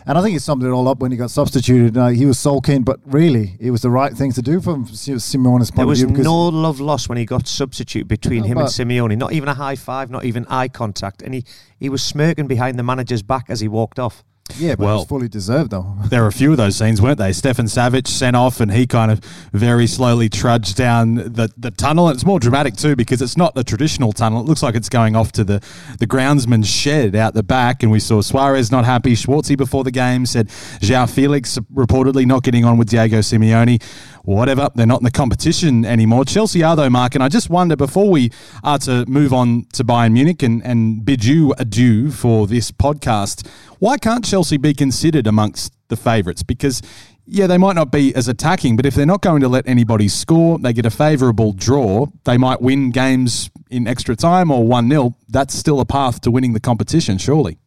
and 0.08 0.18
I 0.18 0.22
think 0.22 0.34
he 0.34 0.40
summed 0.40 0.64
it 0.64 0.70
all 0.70 0.88
up 0.88 1.00
when 1.00 1.12
he 1.12 1.18
got 1.18 1.32
substituted. 1.32 1.98
Uh, 1.98 2.08
he 2.08 2.26
was 2.26 2.38
sulking, 2.40 2.84
but 2.84 3.00
really, 3.06 3.56
it 3.60 3.72
was 3.72 3.82
the 3.82 3.90
right 3.90 4.14
thing 4.14 4.32
to 4.34 4.42
do 4.42 4.62
from 4.62 4.86
Simeone's 4.86 5.72
point 5.72 5.88
there 5.88 5.92
of 5.92 5.98
view. 5.98 6.08
There 6.08 6.18
was 6.18 6.26
no 6.26 6.48
love 6.48 6.80
lost 6.80 7.10
when 7.10 7.18
he 7.18 7.26
got 7.26 7.48
substituted 7.48 8.08
between 8.08 8.42
no, 8.42 8.48
him 8.48 8.58
and 8.60 8.68
Simeone. 8.68 9.18
Not 9.18 9.34
even 9.34 9.50
a 9.50 9.56
high 9.56 9.76
five, 9.76 10.12
not 10.12 10.26
even 10.26 10.46
eye 10.48 10.68
contact, 10.68 11.22
and 11.22 11.34
he, 11.34 11.44
he 11.80 11.90
was 11.90 12.04
smirking 12.04 12.48
behind 12.48 12.78
the 12.78 12.84
manager's 12.84 13.24
back 13.24 13.46
as 13.50 13.60
he 13.60 13.68
walked 13.68 14.00
off. 14.00 14.24
Yeah, 14.58 14.76
but 14.76 14.86
well, 14.86 14.96
it 14.96 15.00
was 15.00 15.08
fully 15.08 15.28
deserved 15.28 15.72
though. 15.72 15.96
there 16.06 16.22
were 16.22 16.28
a 16.28 16.32
few 16.32 16.52
of 16.52 16.58
those 16.58 16.76
scenes, 16.76 17.02
weren't 17.02 17.18
they? 17.18 17.34
Stefan 17.34 17.66
Savić 17.66 18.08
sent 18.08 18.36
off, 18.36 18.60
and 18.60 18.72
he 18.72 18.86
kind 18.86 19.12
of 19.12 19.20
very 19.52 19.88
slowly 19.88 20.30
trudged 20.30 20.78
down 20.78 21.16
the, 21.16 21.52
the 21.58 21.72
tunnel. 21.72 22.08
And 22.08 22.16
it's 22.16 22.26
more 22.26 22.40
dramatic 22.40 22.76
too 22.76 22.96
because 22.96 23.22
it's 23.22 23.38
not 23.38 23.56
the 23.56 23.64
traditional 23.64 24.14
tunnel. 24.14 24.42
It 24.42 24.48
looks 24.48 24.62
like 24.62 24.76
it's 24.76 24.90
going 24.90 25.16
off 25.16 25.32
to 25.34 25.44
the 25.44 25.64
the 26.00 26.08
groundsman's 26.08 26.70
shed 26.70 27.16
out 27.16 27.34
the 27.34 27.44
back. 27.44 27.82
And 27.82 27.92
we 27.92 28.00
saw 28.00 28.22
Suarez 28.22 28.72
not 28.72 28.86
happy. 28.86 29.16
Schwarzie 29.16 29.58
before 29.58 29.84
the 29.84 29.92
game 29.92 30.26
said 30.26 30.50
João 30.80 31.10
Felix 31.10 31.58
reportedly 31.74 32.26
not 32.26 32.44
getting 32.44 32.66
on 32.66 32.78
with 32.78 32.90
Diego 32.90 33.20
Simeone 33.20 33.82
whatever. 34.26 34.70
They're 34.76 34.86
not 34.86 35.02
in 35.02 35.06
the 35.06 35.12
competition 35.12 35.86
anymore. 35.86 36.26
Chelsea 36.26 36.64
are, 36.64 36.76
though, 36.76 36.90
Mark. 36.90 37.16
And 37.16 37.24
I 37.24 37.30
just 37.30 37.50
wonder 37.50 37.76
before 37.76 38.10
we 38.10 38.32
are 38.64 38.80
to 38.80 39.06
move 39.08 39.34
on 39.34 39.66
to 39.74 39.84
Bayern 39.84 40.14
Munich 40.14 40.44
and, 40.44 40.64
and 40.66 41.06
bid 41.06 41.24
you 41.24 41.54
adieu 41.58 42.12
for 42.12 42.48
this 42.48 42.72
podcast, 42.72 43.48
why 43.80 43.98
can't 43.98 44.26
Chelsea 44.26 44.35
be 44.44 44.74
considered 44.74 45.28
amongst 45.28 45.74
the 45.88 45.96
favourites? 45.96 46.44
Because 46.44 46.82
yeah, 47.26 47.48
they 47.48 47.58
might 47.58 47.76
not 47.76 47.92
be 47.92 48.14
as 48.16 48.28
attacking, 48.28 48.76
but 48.76 48.86
if 48.86 48.94
they're 48.94 49.06
not 49.06 49.22
going 49.22 49.42
to 49.42 49.48
let 49.48 49.68
anybody 49.68 50.08
score, 50.08 50.60
they 50.60 50.74
get 50.74 50.86
a 50.86 50.92
favourable 50.92 51.54
draw, 51.54 52.08
they 52.24 52.38
might 52.38 52.62
win 52.62 52.92
games 52.92 53.50
in 53.70 53.88
extra 53.88 54.16
time 54.16 54.52
or 54.52 54.68
1 54.68 54.90
0. 54.90 55.16
That's 55.28 55.56
still 55.56 55.80
a 55.80 55.86
path 55.86 56.22
to 56.22 56.32
winning 56.32 56.54
the 56.54 56.60
competition, 56.60 57.18
surely. 57.18 57.58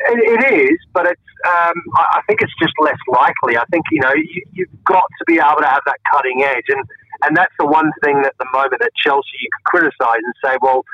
It, 0.00 0.52
is, 0.52 0.78
but 0.92 1.06
it's 1.06 1.20
um, 1.46 1.74
I, 1.96 2.20
think 2.26 2.40
it's 2.42 2.52
just 2.60 2.72
less 2.80 2.98
likely. 3.06 3.56
I 3.56 3.64
think 3.70 3.84
you 3.92 4.00
know 4.00 4.12
you, 4.14 4.42
you've 4.52 4.84
got 4.84 5.04
to 5.18 5.24
be 5.26 5.34
able 5.34 5.60
to 5.60 5.68
have 5.68 5.82
that 5.86 5.98
cutting 6.10 6.42
edge, 6.42 6.64
and 6.68 6.82
and 7.22 7.36
that's 7.36 7.52
the 7.58 7.66
one 7.66 7.90
thing 8.02 8.22
at 8.24 8.34
the 8.38 8.46
moment 8.52 8.82
at 8.82 8.90
Chelsea 8.96 9.28
you 9.40 9.48
could 9.52 9.64
criticise 9.64 10.20
and 10.24 10.34
say, 10.44 10.56
well, 10.60 10.84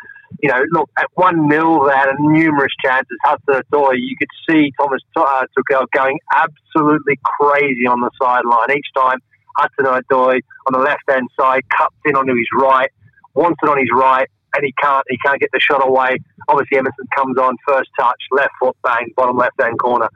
you 0.42 0.48
know, 0.48 0.62
look 0.72 0.90
at 0.98 1.06
one 1.14 1.50
0 1.50 1.86
they 1.86 1.94
had 1.94 2.08
numerous 2.18 2.72
chances. 2.84 3.16
Hudson 3.24 3.62
Odoi, 3.72 3.94
you 3.96 4.16
could 4.18 4.28
see 4.48 4.72
Thomas 4.80 5.02
uh, 5.16 5.44
Tuchel 5.56 5.86
going 5.94 6.18
absolutely 6.34 7.18
crazy 7.24 7.86
on 7.86 8.00
the 8.00 8.10
sideline 8.20 8.70
each 8.76 8.86
time. 8.96 9.18
Hudson 9.56 9.84
Odoi 9.84 10.40
on 10.66 10.72
the 10.72 10.78
left 10.78 11.02
hand 11.08 11.28
side 11.38 11.62
cuts 11.76 11.94
in 12.04 12.16
onto 12.16 12.34
his 12.34 12.48
right, 12.56 12.90
wants 13.34 13.58
it 13.62 13.68
on 13.68 13.78
his 13.78 13.88
right, 13.94 14.28
and 14.54 14.64
he 14.64 14.72
can't 14.82 15.04
he 15.08 15.18
can't 15.18 15.40
get 15.40 15.50
the 15.52 15.60
shot 15.60 15.86
away. 15.86 16.16
Obviously, 16.48 16.78
Emerson 16.78 17.06
comes 17.16 17.36
on 17.38 17.56
first 17.66 17.90
touch, 17.98 18.20
left 18.32 18.52
foot, 18.60 18.76
bang, 18.82 19.12
bottom 19.16 19.36
left 19.36 19.60
hand 19.60 19.78
corner. 19.78 20.08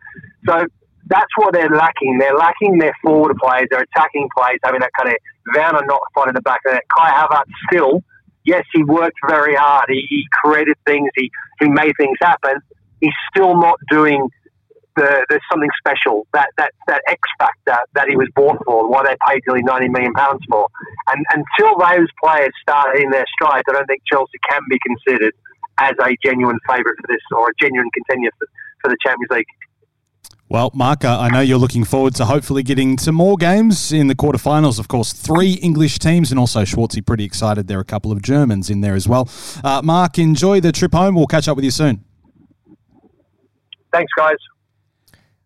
So 0.46 0.64
that's 1.06 1.30
what 1.36 1.52
they're 1.52 1.68
lacking. 1.68 2.18
They're 2.18 2.36
lacking 2.36 2.78
their 2.78 2.94
forward 3.02 3.36
players, 3.36 3.68
their 3.70 3.84
attacking 3.84 4.28
players, 4.36 4.58
having 4.64 4.80
that 4.80 4.90
kind 4.98 5.10
of 5.10 5.16
Werner 5.54 5.84
not 5.86 6.00
finding 6.14 6.34
the 6.34 6.40
back 6.40 6.60
of 6.66 6.72
that. 6.72 6.84
Kai 6.96 7.10
Havertz 7.10 7.52
still, 7.70 8.02
yes, 8.44 8.64
he 8.72 8.84
worked 8.84 9.18
very 9.28 9.54
hard. 9.54 9.86
He, 9.88 10.06
he 10.08 10.24
created 10.32 10.76
things. 10.86 11.10
He 11.16 11.30
he 11.60 11.68
made 11.68 11.92
things 11.98 12.16
happen. 12.20 12.60
He's 13.00 13.14
still 13.30 13.56
not 13.56 13.78
doing 13.90 14.28
the, 14.96 15.26
there's 15.28 15.42
something 15.50 15.70
special 15.78 16.26
that 16.32 16.48
that 16.56 16.72
that 16.86 17.02
X 17.08 17.20
factor 17.38 17.78
that 17.94 18.08
he 18.08 18.16
was 18.16 18.28
bought 18.34 18.58
for, 18.64 18.88
why 18.88 19.02
they 19.04 19.16
paid 19.28 19.42
nearly 19.46 19.62
ninety 19.62 19.88
million 19.88 20.12
pounds 20.12 20.42
for. 20.50 20.68
And 21.08 21.24
until 21.34 21.78
those 21.78 22.08
players 22.22 22.52
start 22.62 22.94
hitting 22.94 23.10
their 23.10 23.26
strides, 23.34 23.64
I 23.68 23.72
don't 23.72 23.86
think 23.86 24.02
Chelsea 24.10 24.38
can 24.48 24.62
be 24.68 24.78
considered 24.86 25.34
as 25.78 25.94
a 26.00 26.16
genuine 26.24 26.58
favourite 26.68 26.96
for 27.00 27.08
this 27.08 27.22
or 27.34 27.50
a 27.50 27.54
genuine 27.60 27.90
contender 27.90 28.30
for, 28.38 28.46
for 28.82 28.88
the 28.90 28.96
Champions 29.04 29.30
League. 29.30 29.50
Well, 30.54 30.70
Mark, 30.72 31.04
I 31.04 31.30
know 31.30 31.40
you're 31.40 31.58
looking 31.58 31.82
forward 31.82 32.14
to 32.14 32.26
hopefully 32.26 32.62
getting 32.62 32.96
to 32.98 33.10
more 33.10 33.36
games 33.36 33.90
in 33.90 34.06
the 34.06 34.14
quarterfinals. 34.14 34.78
Of 34.78 34.86
course, 34.86 35.12
three 35.12 35.54
English 35.54 35.98
teams, 35.98 36.30
and 36.30 36.38
also 36.38 36.62
Schwarzie 36.62 37.04
pretty 37.04 37.24
excited. 37.24 37.66
There 37.66 37.78
are 37.78 37.80
a 37.80 37.84
couple 37.84 38.12
of 38.12 38.22
Germans 38.22 38.70
in 38.70 38.80
there 38.80 38.94
as 38.94 39.08
well. 39.08 39.28
Uh, 39.64 39.82
Mark, 39.82 40.16
enjoy 40.16 40.60
the 40.60 40.70
trip 40.70 40.92
home. 40.92 41.16
We'll 41.16 41.26
catch 41.26 41.48
up 41.48 41.56
with 41.56 41.64
you 41.64 41.72
soon. 41.72 42.04
Thanks, 43.92 44.12
guys. 44.16 44.36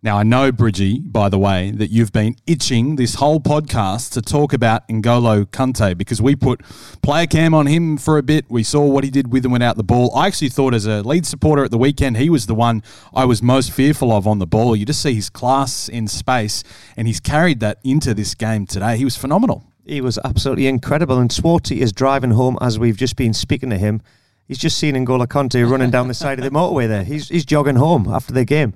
Now, 0.00 0.16
I 0.16 0.22
know, 0.22 0.52
Bridgie, 0.52 1.00
by 1.00 1.28
the 1.28 1.40
way, 1.40 1.72
that 1.72 1.90
you've 1.90 2.12
been 2.12 2.36
itching 2.46 2.94
this 2.94 3.16
whole 3.16 3.40
podcast 3.40 4.12
to 4.12 4.22
talk 4.22 4.52
about 4.52 4.86
N'Golo 4.86 5.44
Kante 5.44 5.98
because 5.98 6.22
we 6.22 6.36
put 6.36 6.62
player 7.02 7.26
cam 7.26 7.52
on 7.52 7.66
him 7.66 7.96
for 7.98 8.16
a 8.16 8.22
bit. 8.22 8.44
We 8.48 8.62
saw 8.62 8.86
what 8.86 9.02
he 9.02 9.10
did 9.10 9.32
with 9.32 9.44
and 9.44 9.52
without 9.52 9.76
the 9.76 9.82
ball. 9.82 10.14
I 10.14 10.28
actually 10.28 10.50
thought, 10.50 10.72
as 10.72 10.86
a 10.86 11.02
Leeds 11.02 11.28
supporter 11.28 11.64
at 11.64 11.72
the 11.72 11.78
weekend, 11.78 12.16
he 12.16 12.30
was 12.30 12.46
the 12.46 12.54
one 12.54 12.84
I 13.12 13.24
was 13.24 13.42
most 13.42 13.72
fearful 13.72 14.12
of 14.12 14.28
on 14.28 14.38
the 14.38 14.46
ball. 14.46 14.76
You 14.76 14.86
just 14.86 15.02
see 15.02 15.14
his 15.14 15.28
class 15.28 15.88
in 15.88 16.06
space, 16.06 16.62
and 16.96 17.08
he's 17.08 17.18
carried 17.18 17.58
that 17.58 17.80
into 17.82 18.14
this 18.14 18.36
game 18.36 18.66
today. 18.66 18.98
He 18.98 19.04
was 19.04 19.16
phenomenal. 19.16 19.64
He 19.84 20.00
was 20.00 20.16
absolutely 20.24 20.68
incredible. 20.68 21.18
And 21.18 21.28
Schwarzie 21.28 21.78
is 21.78 21.90
driving 21.90 22.30
home 22.30 22.56
as 22.60 22.78
we've 22.78 22.96
just 22.96 23.16
been 23.16 23.34
speaking 23.34 23.70
to 23.70 23.78
him. 23.78 24.02
He's 24.48 24.58
just 24.58 24.78
seen 24.78 24.94
N'Golo 24.94 25.26
Kante 25.26 25.70
running 25.70 25.90
down 25.90 26.08
the 26.08 26.14
side 26.14 26.38
of 26.38 26.44
the 26.44 26.50
motorway 26.50 26.88
there. 26.88 27.04
He's, 27.04 27.28
he's 27.28 27.44
jogging 27.44 27.76
home 27.76 28.08
after 28.08 28.32
the 28.32 28.46
game. 28.46 28.72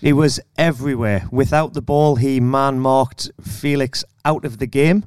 He 0.00 0.14
was 0.14 0.40
everywhere. 0.56 1.28
Without 1.30 1.74
the 1.74 1.82
ball, 1.82 2.16
he 2.16 2.40
man 2.40 2.80
marked 2.80 3.30
Felix 3.42 4.02
out 4.24 4.46
of 4.46 4.56
the 4.56 4.66
game. 4.66 5.04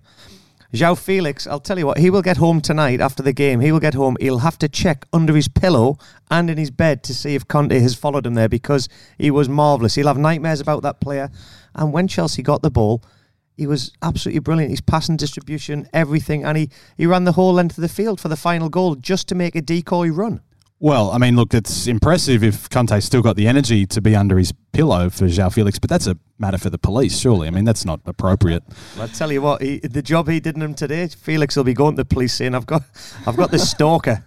João 0.72 0.98
Felix, 0.98 1.48
I'll 1.48 1.60
tell 1.60 1.78
you 1.78 1.88
what, 1.88 1.98
he 1.98 2.12
will 2.12 2.22
get 2.22 2.38
home 2.38 2.62
tonight 2.62 3.02
after 3.02 3.22
the 3.24 3.34
game. 3.34 3.60
He 3.60 3.72
will 3.72 3.80
get 3.80 3.96
home. 3.96 4.16
He'll 4.20 4.40
have 4.40 4.58
to 4.60 4.70
check 4.70 5.06
under 5.12 5.36
his 5.36 5.48
pillow 5.48 5.98
and 6.30 6.50
in 6.50 6.58
his 6.58 6.72
bed 6.72 7.04
to 7.04 7.14
see 7.14 7.34
if 7.34 7.48
Kante 7.48 7.80
has 7.82 7.96
followed 7.96 8.26
him 8.26 8.36
there 8.36 8.50
because 8.50 8.90
he 9.18 9.32
was 9.32 9.50
marvellous. 9.50 9.96
He'll 9.96 10.08
have 10.08 10.18
nightmares 10.18 10.60
about 10.60 10.84
that 10.84 11.00
player. 11.00 11.32
And 11.74 11.92
when 11.92 12.08
Chelsea 12.08 12.42
got 12.44 12.62
the 12.62 12.72
ball, 12.72 13.04
he 13.58 13.68
was 13.68 13.92
absolutely 14.02 14.40
brilliant. 14.40 14.72
His 14.72 14.82
passing 14.82 15.18
distribution, 15.18 15.88
everything. 15.94 16.44
And 16.44 16.58
he, 16.58 16.70
he 16.98 17.06
ran 17.06 17.24
the 17.24 17.34
whole 17.34 17.54
length 17.54 17.78
of 17.78 17.82
the 17.82 17.90
field 17.90 18.20
for 18.20 18.28
the 18.28 18.36
final 18.36 18.70
goal 18.70 18.96
just 18.96 19.28
to 19.30 19.36
make 19.36 19.56
a 19.56 19.62
decoy 19.62 20.10
run. 20.10 20.42
Well, 20.80 21.12
I 21.12 21.18
mean, 21.18 21.38
look, 21.38 21.54
it's 21.54 21.88
impressive 21.88 22.44
if 22.44 22.68
Kante's 22.70 23.06
still 23.06 23.22
got 23.22 23.38
the 23.38 23.48
energy 23.48 23.86
to 23.86 24.02
be 24.02 24.18
under 24.18 24.38
his 24.38 24.52
pillow 24.74 25.10
for 25.10 25.28
João 25.28 25.54
Felix, 25.54 25.80
but 25.80 25.90
that's 25.90 26.08
a 26.08 26.18
matter 26.38 26.58
for 26.58 26.70
the 26.70 26.78
police, 26.78 27.18
surely. 27.18 27.48
I 27.48 27.52
mean, 27.52 27.64
that's 27.64 27.86
not 27.86 28.02
appropriate. 28.06 28.64
I 29.00 29.08
tell 29.08 29.32
you 29.32 29.42
what, 29.42 29.62
he, 29.62 29.80
the 29.80 30.02
job 30.02 30.28
he 30.28 30.42
did 30.42 30.58
in 30.58 30.62
him 30.62 30.74
today, 30.74 31.08
Felix 31.08 31.56
will 31.56 31.64
be 31.64 31.74
going 31.74 31.96
to 31.96 32.02
the 32.02 32.06
police 32.06 32.34
saying, 32.34 32.54
"I've 32.54 32.66
got, 32.66 32.84
I've 33.26 33.38
got 33.38 33.52
the 33.52 33.60
stalker." 33.60 34.26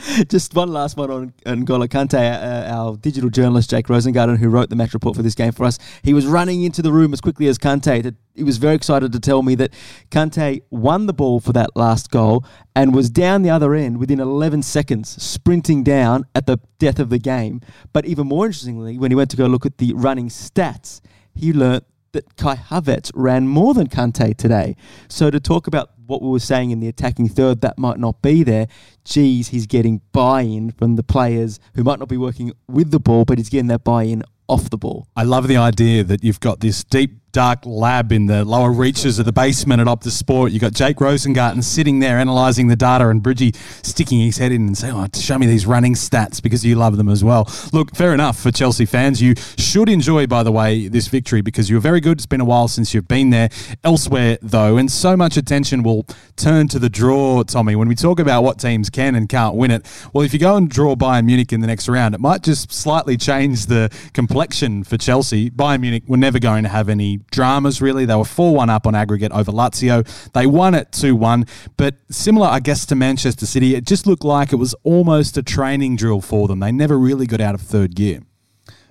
Just 0.28 0.54
one 0.54 0.72
last 0.72 0.96
one 0.96 1.10
on 1.10 1.32
N'Golo 1.44 1.88
Kante, 1.88 2.14
uh, 2.14 2.72
our 2.72 2.96
digital 2.96 3.30
journalist 3.30 3.70
Jake 3.70 3.86
Rosengarten, 3.86 4.38
who 4.38 4.48
wrote 4.48 4.70
the 4.70 4.76
match 4.76 4.94
report 4.94 5.16
for 5.16 5.22
this 5.22 5.34
game 5.34 5.52
for 5.52 5.64
us. 5.64 5.78
He 6.02 6.14
was 6.14 6.26
running 6.26 6.62
into 6.62 6.82
the 6.82 6.92
room 6.92 7.12
as 7.12 7.20
quickly 7.20 7.46
as 7.48 7.58
Kante. 7.58 8.14
He 8.34 8.42
was 8.44 8.58
very 8.58 8.74
excited 8.74 9.12
to 9.12 9.20
tell 9.20 9.42
me 9.42 9.54
that 9.56 9.72
Kante 10.10 10.62
won 10.70 11.06
the 11.06 11.12
ball 11.12 11.40
for 11.40 11.52
that 11.52 11.70
last 11.76 12.10
goal 12.10 12.44
and 12.74 12.94
was 12.94 13.10
down 13.10 13.42
the 13.42 13.50
other 13.50 13.74
end 13.74 13.98
within 13.98 14.20
11 14.20 14.62
seconds, 14.62 15.22
sprinting 15.22 15.82
down 15.82 16.24
at 16.34 16.46
the 16.46 16.58
death 16.78 16.98
of 16.98 17.10
the 17.10 17.18
game. 17.18 17.60
But 17.92 18.06
even 18.06 18.26
more 18.26 18.46
interestingly, 18.46 18.98
when 18.98 19.10
he 19.10 19.14
went 19.14 19.30
to 19.32 19.36
go 19.36 19.46
look 19.46 19.66
at 19.66 19.78
the 19.78 19.92
running 19.94 20.28
stats, 20.28 21.00
he 21.34 21.52
learnt 21.52 21.84
that 22.12 22.36
Kai 22.36 22.56
Havertz 22.56 23.10
ran 23.14 23.46
more 23.46 23.74
than 23.74 23.88
Kante 23.88 24.36
today. 24.36 24.76
So 25.08 25.30
to 25.30 25.38
talk 25.38 25.66
about 25.66 25.90
what 26.10 26.20
we 26.20 26.28
were 26.28 26.38
saying 26.40 26.72
in 26.72 26.80
the 26.80 26.88
attacking 26.88 27.28
third, 27.28 27.60
that 27.62 27.78
might 27.78 27.98
not 27.98 28.20
be 28.20 28.42
there. 28.42 28.66
Geez, 29.04 29.48
he's 29.48 29.66
getting 29.66 30.02
buy-in 30.12 30.72
from 30.72 30.96
the 30.96 31.02
players 31.02 31.60
who 31.74 31.84
might 31.84 31.98
not 31.98 32.08
be 32.08 32.16
working 32.16 32.52
with 32.68 32.90
the 32.90 33.00
ball, 33.00 33.24
but 33.24 33.38
he's 33.38 33.48
getting 33.48 33.68
that 33.68 33.84
buy-in 33.84 34.22
off 34.48 34.68
the 34.68 34.76
ball. 34.76 35.06
I 35.14 35.22
love 35.22 35.46
the 35.46 35.56
idea 35.56 36.02
that 36.04 36.24
you've 36.24 36.40
got 36.40 36.58
this 36.60 36.82
deep 36.82 37.19
dark 37.32 37.64
lab 37.64 38.12
in 38.12 38.26
the 38.26 38.44
lower 38.44 38.72
reaches 38.72 39.18
of 39.18 39.24
the 39.24 39.32
basement 39.32 39.80
at 39.80 39.86
Optus 39.86 40.12
Sport. 40.12 40.52
You've 40.52 40.60
got 40.60 40.72
Jake 40.72 40.96
Rosengarten 40.96 41.62
sitting 41.62 42.00
there 42.00 42.18
analysing 42.18 42.68
the 42.68 42.76
data 42.76 43.08
and 43.08 43.22
Bridgie 43.22 43.52
sticking 43.82 44.20
his 44.20 44.38
head 44.38 44.52
in 44.52 44.66
and 44.66 44.76
saying, 44.76 44.94
oh, 44.94 45.06
show 45.14 45.38
me 45.38 45.46
these 45.46 45.66
running 45.66 45.94
stats 45.94 46.42
because 46.42 46.64
you 46.64 46.74
love 46.74 46.96
them 46.96 47.08
as 47.08 47.22
well. 47.22 47.50
Look, 47.72 47.94
fair 47.94 48.12
enough 48.12 48.38
for 48.38 48.50
Chelsea 48.50 48.84
fans. 48.84 49.22
You 49.22 49.34
should 49.56 49.88
enjoy, 49.88 50.26
by 50.26 50.42
the 50.42 50.52
way, 50.52 50.88
this 50.88 51.08
victory 51.08 51.40
because 51.40 51.70
you're 51.70 51.80
very 51.80 52.00
good. 52.00 52.18
It's 52.18 52.26
been 52.26 52.40
a 52.40 52.44
while 52.44 52.68
since 52.68 52.94
you've 52.94 53.08
been 53.08 53.30
there. 53.30 53.50
Elsewhere, 53.84 54.38
though, 54.42 54.76
and 54.76 54.90
so 54.90 55.16
much 55.16 55.36
attention 55.36 55.82
will 55.82 56.06
turn 56.36 56.68
to 56.68 56.78
the 56.78 56.90
draw, 56.90 57.42
Tommy. 57.44 57.76
When 57.76 57.88
we 57.88 57.94
talk 57.94 58.18
about 58.18 58.42
what 58.42 58.58
teams 58.58 58.90
can 58.90 59.14
and 59.14 59.28
can't 59.28 59.54
win 59.54 59.70
it, 59.70 59.86
well, 60.12 60.24
if 60.24 60.32
you 60.32 60.38
go 60.38 60.56
and 60.56 60.68
draw 60.68 60.96
Bayern 60.96 61.26
Munich 61.26 61.52
in 61.52 61.60
the 61.60 61.66
next 61.66 61.88
round, 61.88 62.14
it 62.14 62.20
might 62.20 62.42
just 62.42 62.72
slightly 62.72 63.16
change 63.16 63.66
the 63.66 63.90
complexion 64.12 64.82
for 64.84 64.96
Chelsea. 64.96 65.50
Bayern 65.50 65.80
Munich 65.80 66.04
were 66.06 66.16
never 66.16 66.38
going 66.38 66.64
to 66.64 66.68
have 66.68 66.88
any 66.88 67.19
dramas, 67.30 67.80
really. 67.80 68.04
They 68.04 68.14
were 68.14 68.24
4 68.24 68.54
1 68.54 68.70
up 68.70 68.86
on 68.86 68.94
aggregate 68.94 69.32
over 69.32 69.52
Lazio. 69.52 70.06
They 70.32 70.46
won 70.46 70.74
it 70.74 70.92
2 70.92 71.16
1, 71.16 71.46
but 71.76 71.96
similar, 72.10 72.48
I 72.48 72.60
guess, 72.60 72.86
to 72.86 72.94
Manchester 72.94 73.46
City, 73.46 73.74
it 73.74 73.86
just 73.86 74.06
looked 74.06 74.24
like 74.24 74.52
it 74.52 74.56
was 74.56 74.74
almost 74.82 75.36
a 75.36 75.42
training 75.42 75.96
drill 75.96 76.20
for 76.20 76.48
them. 76.48 76.60
They 76.60 76.72
never 76.72 76.98
really 76.98 77.26
got 77.26 77.40
out 77.40 77.54
of 77.54 77.60
third 77.60 77.94
gear. 77.94 78.20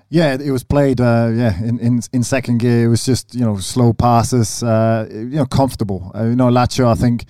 Yeah, 0.09 0.35
it 0.39 0.51
was 0.51 0.63
played. 0.63 0.99
Uh, 0.99 1.29
yeah, 1.33 1.63
in, 1.63 1.79
in 1.79 2.01
in 2.11 2.23
second 2.23 2.57
gear, 2.57 2.85
it 2.85 2.87
was 2.87 3.05
just 3.05 3.35
you 3.35 3.45
know 3.45 3.57
slow 3.57 3.93
passes. 3.93 4.63
Uh, 4.63 5.07
you 5.11 5.37
know, 5.37 5.45
comfortable. 5.45 6.11
Uh, 6.15 6.25
you 6.25 6.35
know, 6.35 6.49
Lazio, 6.49 6.87
I 6.87 6.95
think 6.95 7.25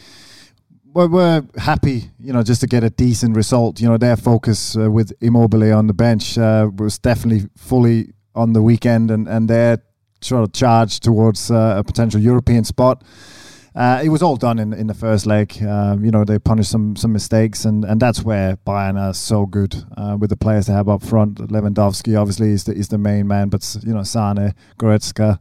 we're, 0.94 1.10
we're 1.10 1.44
happy. 1.58 2.10
You 2.20 2.32
know, 2.32 2.42
just 2.42 2.62
to 2.62 2.68
get 2.68 2.86
a 2.86 2.90
decent 2.90 3.36
result. 3.36 3.82
You 3.82 3.90
know, 3.90 3.98
their 3.98 4.16
focus 4.16 4.78
uh, 4.78 4.90
with 4.90 5.12
Immobile 5.20 5.74
on 5.74 5.88
the 5.88 5.94
bench 5.94 6.38
uh, 6.38 6.70
was 6.74 6.98
definitely 6.98 7.50
fully 7.58 8.14
on 8.34 8.54
the 8.54 8.62
weekend, 8.62 9.12
and 9.12 9.28
and 9.28 9.50
their 9.50 9.80
sort 10.22 10.44
of 10.44 10.54
charge 10.54 11.00
towards 11.00 11.52
uh, 11.52 11.76
a 11.78 11.84
potential 11.84 12.20
European 12.20 12.64
spot. 12.64 13.04
Uh, 13.76 14.02
it 14.04 14.10
was 14.10 14.22
all 14.22 14.36
done 14.36 14.60
in, 14.60 14.74
in 14.74 14.88
the 14.88 14.94
first 14.94 15.26
leg. 15.26 15.62
Um, 15.64 16.04
you 16.04 16.12
know, 16.12 16.26
they 16.26 16.40
punished 16.40 16.72
some 16.72 16.96
some 16.96 17.14
mistakes, 17.14 17.66
and, 17.66 17.86
and 17.86 18.02
that's 18.02 18.24
where 18.24 18.58
Bayern 18.58 19.00
are 19.00 19.14
so 19.14 19.46
good 19.46 19.76
uh, 19.96 20.18
with 20.20 20.32
the 20.32 20.36
players 20.36 20.66
they 20.66 20.74
have 20.74 20.90
up 20.90 21.04
front. 21.04 21.38
Lewandowski 21.38 22.20
obviously 22.20 22.50
is 22.50 22.64
the, 22.64 22.74
is 22.74 22.88
the 22.88 22.98
main 22.98 23.28
man, 23.28 23.50
but 23.50 23.78
you 23.84 23.94
know, 23.94 24.04
Sane, 24.04 24.54
Goretzka, 24.80 25.40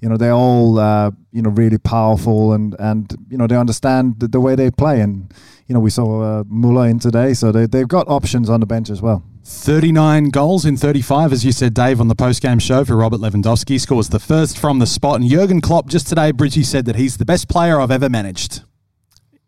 you 0.00 0.08
know, 0.08 0.16
they're 0.16 0.32
all 0.32 0.78
uh, 0.78 1.12
you 1.32 1.40
know 1.40 1.50
really 1.50 1.78
powerful, 1.78 2.52
and 2.52 2.74
and 2.78 3.14
you 3.30 3.38
know 3.38 3.46
they 3.46 3.56
understand 3.56 4.20
the, 4.20 4.28
the 4.28 4.40
way 4.40 4.54
they 4.54 4.70
play. 4.70 5.00
And 5.00 5.32
you 5.66 5.74
know, 5.74 5.80
we 5.80 5.90
saw 5.90 6.20
uh, 6.40 6.44
Muller 6.46 6.88
in 6.88 6.98
today, 6.98 7.32
so 7.32 7.52
they 7.52 7.66
they've 7.66 7.88
got 7.88 8.08
options 8.08 8.50
on 8.50 8.60
the 8.60 8.66
bench 8.66 8.90
as 8.90 9.00
well. 9.00 9.22
39 9.48 10.28
goals 10.28 10.66
in 10.66 10.76
35, 10.76 11.32
as 11.32 11.42
you 11.42 11.52
said, 11.52 11.72
Dave, 11.72 12.02
on 12.02 12.08
the 12.08 12.14
post-game 12.14 12.58
show 12.58 12.84
for 12.84 12.96
Robert 12.96 13.18
Lewandowski. 13.18 13.80
Scores 13.80 14.10
the 14.10 14.18
first 14.18 14.58
from 14.58 14.78
the 14.78 14.86
spot. 14.86 15.20
And 15.20 15.28
Jurgen 15.28 15.62
Klopp 15.62 15.86
just 15.86 16.06
today, 16.06 16.32
Bridgie 16.32 16.62
said 16.62 16.84
that 16.84 16.96
he's 16.96 17.16
the 17.16 17.24
best 17.24 17.48
player 17.48 17.80
I've 17.80 17.90
ever 17.90 18.10
managed. 18.10 18.62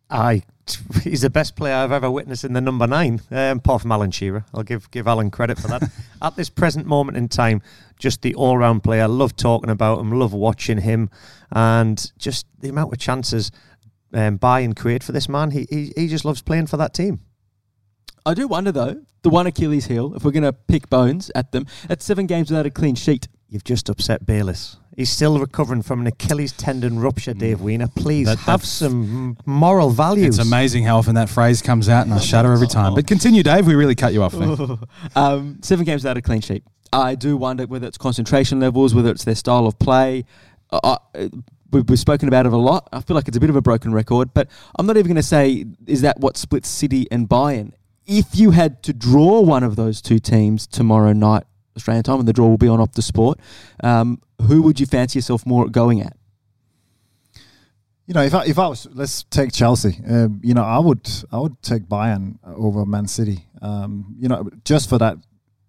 Aye, 0.08 0.42
he's 1.02 1.20
the 1.20 1.28
best 1.28 1.54
player 1.54 1.74
I've 1.74 1.92
ever 1.92 2.10
witnessed 2.10 2.44
in 2.44 2.54
the 2.54 2.62
number 2.62 2.86
nine, 2.86 3.20
um, 3.30 3.58
apart 3.58 3.82
from 3.82 3.92
Alan 3.92 4.10
Shearer. 4.10 4.46
I'll 4.54 4.62
give 4.62 4.90
give 4.90 5.06
Alan 5.06 5.30
credit 5.30 5.58
for 5.58 5.68
that. 5.68 5.82
At 6.22 6.34
this 6.34 6.48
present 6.48 6.86
moment 6.86 7.18
in 7.18 7.28
time, 7.28 7.60
just 7.98 8.22
the 8.22 8.34
all-round 8.34 8.82
player. 8.82 9.06
Love 9.06 9.36
talking 9.36 9.68
about 9.68 10.00
him, 10.00 10.12
love 10.12 10.32
watching 10.32 10.78
him, 10.78 11.10
and 11.52 12.10
just 12.18 12.46
the 12.58 12.70
amount 12.70 12.94
of 12.94 12.98
chances 12.98 13.52
um, 14.14 14.38
Bayern 14.38 14.74
create 14.74 15.04
for 15.04 15.12
this 15.12 15.28
man. 15.28 15.50
He, 15.50 15.66
he 15.68 15.92
he 15.94 16.08
just 16.08 16.24
loves 16.24 16.40
playing 16.40 16.68
for 16.68 16.78
that 16.78 16.94
team. 16.94 17.20
I 18.26 18.34
do 18.34 18.46
wonder 18.48 18.72
though, 18.72 19.00
the 19.22 19.30
one 19.30 19.46
Achilles 19.46 19.86
heel, 19.86 20.14
if 20.14 20.24
we're 20.24 20.30
going 20.30 20.42
to 20.42 20.52
pick 20.52 20.88
bones 20.88 21.30
at 21.34 21.52
them, 21.52 21.66
at 21.88 22.02
seven 22.02 22.26
games 22.26 22.50
without 22.50 22.66
a 22.66 22.70
clean 22.70 22.94
sheet. 22.94 23.28
You've 23.48 23.64
just 23.64 23.88
upset 23.88 24.24
Bayliss. 24.24 24.76
He's 24.96 25.10
still 25.10 25.38
recovering 25.38 25.82
from 25.82 26.00
an 26.02 26.06
Achilles 26.06 26.52
tendon 26.52 27.00
rupture, 27.00 27.34
Dave 27.34 27.60
Weiner. 27.60 27.88
Please 27.88 28.26
That- 28.26 28.38
have 28.38 28.64
some 28.64 29.36
moral 29.44 29.90
values. 29.90 30.38
It's 30.38 30.46
amazing 30.46 30.84
how 30.84 30.98
often 30.98 31.16
that 31.16 31.28
phrase 31.28 31.60
comes 31.60 31.88
out, 31.88 32.04
and 32.06 32.14
I 32.14 32.18
shudder 32.18 32.52
every 32.52 32.68
time. 32.68 32.94
But 32.94 33.06
continue, 33.06 33.42
Dave. 33.42 33.66
We 33.66 33.74
really 33.74 33.94
cut 33.96 34.12
you 34.12 34.22
off 34.22 34.32
there. 34.32 34.78
um, 35.16 35.58
seven 35.62 35.84
games 35.84 36.04
without 36.04 36.16
a 36.16 36.22
clean 36.22 36.40
sheet. 36.40 36.62
I 36.92 37.14
do 37.14 37.36
wonder 37.36 37.66
whether 37.66 37.86
it's 37.86 37.98
concentration 37.98 38.60
levels, 38.60 38.94
whether 38.94 39.10
it's 39.10 39.24
their 39.24 39.34
style 39.34 39.66
of 39.66 39.78
play. 39.78 40.24
Uh, 40.70 40.80
uh, 40.84 41.28
we've, 41.72 41.88
we've 41.88 41.98
spoken 41.98 42.28
about 42.28 42.46
it 42.46 42.52
a 42.52 42.56
lot. 42.56 42.88
I 42.92 43.00
feel 43.00 43.14
like 43.14 43.26
it's 43.26 43.36
a 43.36 43.40
bit 43.40 43.50
of 43.50 43.56
a 43.56 43.62
broken 43.62 43.92
record, 43.92 44.34
but 44.34 44.48
I'm 44.78 44.86
not 44.86 44.96
even 44.96 45.08
going 45.08 45.16
to 45.16 45.22
say 45.22 45.66
is 45.86 46.02
that 46.02 46.20
what 46.20 46.36
splits 46.36 46.68
City 46.68 47.06
and 47.10 47.28
Bayern. 47.28 47.72
If 48.12 48.34
you 48.34 48.50
had 48.50 48.82
to 48.82 48.92
draw 48.92 49.40
one 49.40 49.62
of 49.62 49.76
those 49.76 50.02
two 50.02 50.18
teams 50.18 50.66
tomorrow 50.66 51.12
night, 51.12 51.44
Australian 51.76 52.02
time, 52.02 52.18
and 52.18 52.26
the 52.26 52.32
draw 52.32 52.48
will 52.48 52.58
be 52.58 52.66
on 52.66 52.80
Optus 52.80 53.04
Sport, 53.04 53.38
um, 53.84 54.20
who 54.42 54.62
would 54.62 54.80
you 54.80 54.86
fancy 54.86 55.18
yourself 55.18 55.46
more 55.46 55.68
going 55.68 56.00
at? 56.00 56.16
You 58.06 58.14
know, 58.14 58.22
if 58.22 58.34
I, 58.34 58.46
if 58.46 58.58
I 58.58 58.66
was, 58.66 58.88
let's 58.92 59.22
take 59.22 59.52
Chelsea. 59.52 60.00
Um, 60.08 60.40
you 60.42 60.54
know, 60.54 60.64
I 60.64 60.80
would 60.80 61.08
I 61.30 61.38
would 61.38 61.62
take 61.62 61.84
Bayern 61.84 62.38
over 62.44 62.84
Man 62.84 63.06
City. 63.06 63.46
Um, 63.62 64.16
you 64.18 64.26
know, 64.26 64.50
just 64.64 64.88
for 64.88 64.98
that 64.98 65.18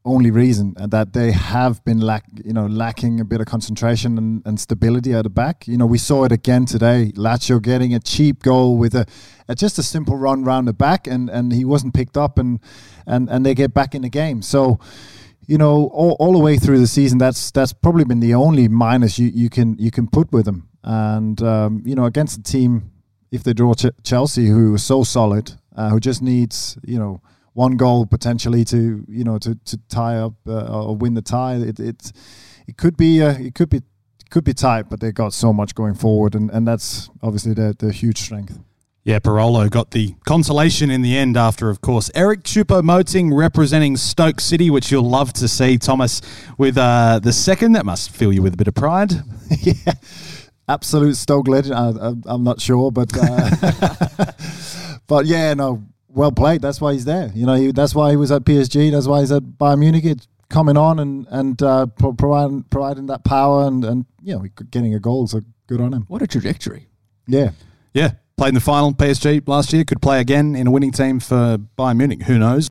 only 0.03 0.31
reason 0.31 0.73
uh, 0.79 0.87
that 0.87 1.13
they 1.13 1.31
have 1.31 1.83
been 1.83 1.99
lack, 1.99 2.23
you 2.43 2.53
know, 2.53 2.65
lacking 2.65 3.19
a 3.19 3.25
bit 3.25 3.39
of 3.39 3.45
concentration 3.45 4.17
and, 4.17 4.41
and, 4.45 4.59
stability 4.59 5.13
at 5.13 5.23
the 5.23 5.29
back. 5.29 5.67
You 5.67 5.77
know, 5.77 5.85
we 5.85 5.97
saw 5.97 6.23
it 6.23 6.31
again 6.31 6.65
today. 6.65 7.11
Lazio 7.15 7.61
getting 7.61 7.93
a 7.93 7.99
cheap 7.99 8.41
goal 8.41 8.77
with 8.77 8.95
a, 8.95 9.05
a, 9.47 9.53
just 9.55 9.77
a 9.77 9.83
simple 9.83 10.17
run 10.17 10.43
round 10.43 10.67
the 10.67 10.73
back, 10.73 11.05
and, 11.07 11.29
and 11.29 11.53
he 11.53 11.65
wasn't 11.65 11.93
picked 11.93 12.17
up, 12.17 12.39
and 12.39 12.59
and 13.05 13.29
and 13.29 13.45
they 13.45 13.53
get 13.53 13.73
back 13.73 13.93
in 13.93 14.01
the 14.01 14.09
game. 14.09 14.41
So, 14.41 14.79
you 15.45 15.57
know, 15.57 15.87
all, 15.93 16.15
all 16.19 16.33
the 16.33 16.39
way 16.39 16.57
through 16.57 16.79
the 16.79 16.87
season, 16.87 17.19
that's 17.19 17.51
that's 17.51 17.73
probably 17.73 18.05
been 18.05 18.21
the 18.21 18.33
only 18.33 18.67
minus 18.67 19.19
you, 19.19 19.27
you 19.27 19.49
can 19.49 19.77
you 19.77 19.91
can 19.91 20.07
put 20.07 20.31
with 20.31 20.45
them. 20.45 20.67
And 20.83 21.41
um, 21.43 21.83
you 21.85 21.93
know, 21.93 22.05
against 22.05 22.39
a 22.39 22.43
team, 22.43 22.91
if 23.31 23.43
they 23.43 23.53
draw 23.53 23.75
Ch- 23.75 23.97
Chelsea, 24.03 24.47
who 24.47 24.73
is 24.73 24.83
so 24.83 25.03
solid, 25.03 25.53
uh, 25.75 25.89
who 25.89 25.99
just 25.99 26.23
needs 26.23 26.77
you 26.83 26.97
know 26.97 27.21
one 27.53 27.77
goal 27.77 28.05
potentially 28.05 28.63
to 28.65 29.03
you 29.07 29.23
know 29.23 29.37
to, 29.39 29.55
to 29.65 29.77
tie 29.89 30.17
up 30.17 30.33
uh, 30.47 30.85
or 30.85 30.95
win 30.95 31.13
the 31.13 31.21
tie. 31.21 31.55
It 31.55 31.79
it 31.79 32.11
it 32.67 32.77
could 32.77 32.97
be 32.97 33.21
uh, 33.21 33.37
it 33.37 33.55
could 33.55 33.69
be 33.69 33.77
it 33.77 34.29
could 34.29 34.43
be 34.43 34.53
tight, 34.53 34.89
but 34.89 34.99
they 34.99 35.11
got 35.11 35.33
so 35.33 35.51
much 35.51 35.75
going 35.75 35.95
forward, 35.95 36.35
and, 36.35 36.49
and 36.51 36.67
that's 36.67 37.09
obviously 37.21 37.53
their 37.53 37.73
their 37.73 37.91
huge 37.91 38.19
strength. 38.19 38.59
Yeah, 39.03 39.17
Parolo 39.17 39.67
got 39.67 39.91
the 39.91 40.13
consolation 40.25 40.91
in 40.91 41.01
the 41.01 41.17
end 41.17 41.35
after, 41.35 41.71
of 41.71 41.81
course, 41.81 42.11
Eric 42.13 42.43
Choupo-Moting 42.43 43.35
representing 43.35 43.97
Stoke 43.97 44.39
City, 44.39 44.69
which 44.69 44.91
you'll 44.91 45.09
love 45.09 45.33
to 45.33 45.47
see, 45.47 45.79
Thomas, 45.79 46.21
with 46.59 46.77
uh, 46.77 47.19
the 47.19 47.33
second. 47.33 47.71
That 47.71 47.83
must 47.83 48.11
fill 48.11 48.31
you 48.31 48.43
with 48.43 48.53
a 48.53 48.57
bit 48.57 48.67
of 48.67 48.75
pride. 48.75 49.11
yeah, 49.61 49.93
absolute 50.69 51.15
Stoke 51.15 51.47
legend. 51.47 51.73
I, 51.75 52.31
am 52.31 52.43
not 52.43 52.61
sure, 52.61 52.91
but 52.91 53.09
uh, 53.19 54.25
but 55.07 55.25
yeah, 55.25 55.55
no, 55.55 55.83
well 56.13 56.31
played. 56.31 56.61
That's 56.61 56.81
why 56.81 56.93
he's 56.93 57.05
there. 57.05 57.31
You 57.33 57.45
know, 57.45 57.55
he, 57.55 57.71
that's 57.71 57.95
why 57.95 58.11
he 58.11 58.15
was 58.15 58.31
at 58.31 58.43
PSG. 58.43 58.91
That's 58.91 59.07
why 59.07 59.21
he's 59.21 59.31
at 59.31 59.43
Bayern 59.43 59.79
Munich. 59.79 60.05
It's 60.05 60.27
coming 60.49 60.77
on 60.77 60.99
and 60.99 61.27
and 61.29 61.61
uh, 61.61 61.85
pro- 61.87 62.13
providing 62.13 62.63
providing 62.63 63.07
that 63.07 63.23
power 63.23 63.65
and 63.67 63.83
and 63.83 64.05
you 64.21 64.35
know 64.35 64.45
getting 64.69 64.93
a 64.93 64.99
goal. 64.99 65.27
So 65.27 65.41
good 65.67 65.81
on 65.81 65.93
him. 65.93 66.05
What 66.07 66.21
a 66.21 66.27
trajectory. 66.27 66.87
Yeah. 67.27 67.51
Yeah. 67.93 68.11
Played 68.37 68.49
in 68.49 68.55
the 68.55 68.61
final 68.61 68.93
PSG 68.93 69.47
last 69.47 69.71
year. 69.73 69.83
Could 69.83 70.01
play 70.01 70.19
again 70.19 70.55
in 70.55 70.67
a 70.67 70.71
winning 70.71 70.91
team 70.91 71.19
for 71.19 71.57
Bayern 71.77 71.97
Munich. 71.97 72.23
Who 72.23 72.39
knows? 72.39 72.70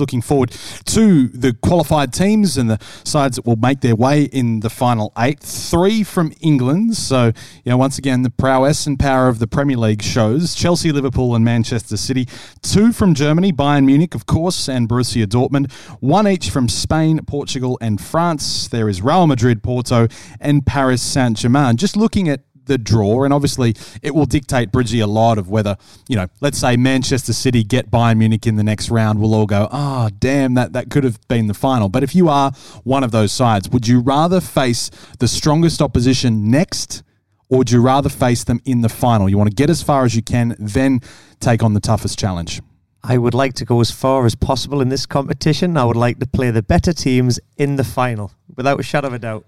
Looking 0.00 0.22
forward 0.22 0.50
to 0.86 1.28
the 1.28 1.52
qualified 1.54 2.12
teams 2.12 2.56
and 2.56 2.70
the 2.70 2.78
sides 3.04 3.36
that 3.36 3.46
will 3.46 3.56
make 3.56 3.80
their 3.80 3.96
way 3.96 4.24
in 4.24 4.60
the 4.60 4.70
final 4.70 5.12
eight. 5.18 5.40
Three 5.40 6.02
from 6.02 6.32
England. 6.40 6.96
So, 6.96 7.26
you 7.64 7.70
know, 7.70 7.76
once 7.76 7.98
again, 7.98 8.22
the 8.22 8.30
prowess 8.30 8.86
and 8.86 8.98
power 8.98 9.28
of 9.28 9.38
the 9.38 9.46
Premier 9.46 9.76
League 9.76 10.02
shows 10.02 10.54
Chelsea, 10.54 10.92
Liverpool, 10.92 11.34
and 11.34 11.44
Manchester 11.44 11.96
City. 11.96 12.28
Two 12.62 12.92
from 12.92 13.14
Germany, 13.14 13.52
Bayern 13.52 13.84
Munich, 13.84 14.14
of 14.14 14.26
course, 14.26 14.68
and 14.68 14.88
Borussia 14.88 15.26
Dortmund. 15.26 15.70
One 16.00 16.26
each 16.26 16.50
from 16.50 16.68
Spain, 16.68 17.20
Portugal, 17.26 17.78
and 17.80 18.00
France. 18.00 18.68
There 18.68 18.88
is 18.88 19.02
Real 19.02 19.26
Madrid, 19.26 19.62
Porto, 19.62 20.08
and 20.40 20.64
Paris 20.64 21.02
Saint 21.02 21.36
Germain. 21.36 21.76
Just 21.76 21.96
looking 21.96 22.28
at 22.28 22.40
the 22.68 22.78
draw, 22.78 23.24
and 23.24 23.34
obviously 23.34 23.74
it 24.00 24.14
will 24.14 24.26
dictate 24.26 24.70
Bridgie 24.70 25.00
a 25.00 25.06
lot 25.06 25.38
of 25.38 25.48
whether 25.48 25.76
you 26.08 26.16
know, 26.16 26.28
let's 26.40 26.58
say 26.58 26.76
Manchester 26.76 27.32
City 27.32 27.64
get 27.64 27.90
Bayern 27.90 28.18
Munich 28.18 28.46
in 28.46 28.56
the 28.56 28.62
next 28.62 28.90
round, 28.90 29.20
we'll 29.20 29.34
all 29.34 29.46
go, 29.46 29.68
ah, 29.72 30.06
oh, 30.06 30.10
damn, 30.18 30.54
that 30.54 30.72
that 30.72 30.90
could 30.90 31.04
have 31.04 31.18
been 31.28 31.48
the 31.48 31.54
final. 31.54 31.88
But 31.88 32.02
if 32.02 32.14
you 32.14 32.28
are 32.28 32.52
one 32.84 33.02
of 33.02 33.10
those 33.10 33.32
sides, 33.32 33.68
would 33.70 33.88
you 33.88 34.00
rather 34.00 34.40
face 34.40 34.90
the 35.18 35.28
strongest 35.28 35.82
opposition 35.82 36.50
next? 36.50 37.02
Or 37.50 37.58
would 37.58 37.70
you 37.70 37.80
rather 37.80 38.10
face 38.10 38.44
them 38.44 38.60
in 38.66 38.82
the 38.82 38.90
final? 38.90 39.26
You 39.26 39.38
want 39.38 39.48
to 39.48 39.56
get 39.56 39.70
as 39.70 39.82
far 39.82 40.04
as 40.04 40.14
you 40.14 40.22
can, 40.22 40.54
then 40.58 41.00
take 41.40 41.62
on 41.62 41.72
the 41.72 41.80
toughest 41.80 42.18
challenge. 42.18 42.60
I 43.02 43.16
would 43.16 43.32
like 43.32 43.54
to 43.54 43.64
go 43.64 43.80
as 43.80 43.90
far 43.90 44.26
as 44.26 44.34
possible 44.34 44.82
in 44.82 44.90
this 44.90 45.06
competition. 45.06 45.76
I 45.76 45.84
would 45.84 45.96
like 45.96 46.18
to 46.18 46.26
play 46.26 46.50
the 46.50 46.62
better 46.62 46.92
teams 46.92 47.40
in 47.56 47.76
the 47.76 47.84
final, 47.84 48.32
without 48.54 48.80
a 48.80 48.82
shadow 48.82 49.08
of 49.08 49.14
a 49.14 49.18
doubt. 49.18 49.46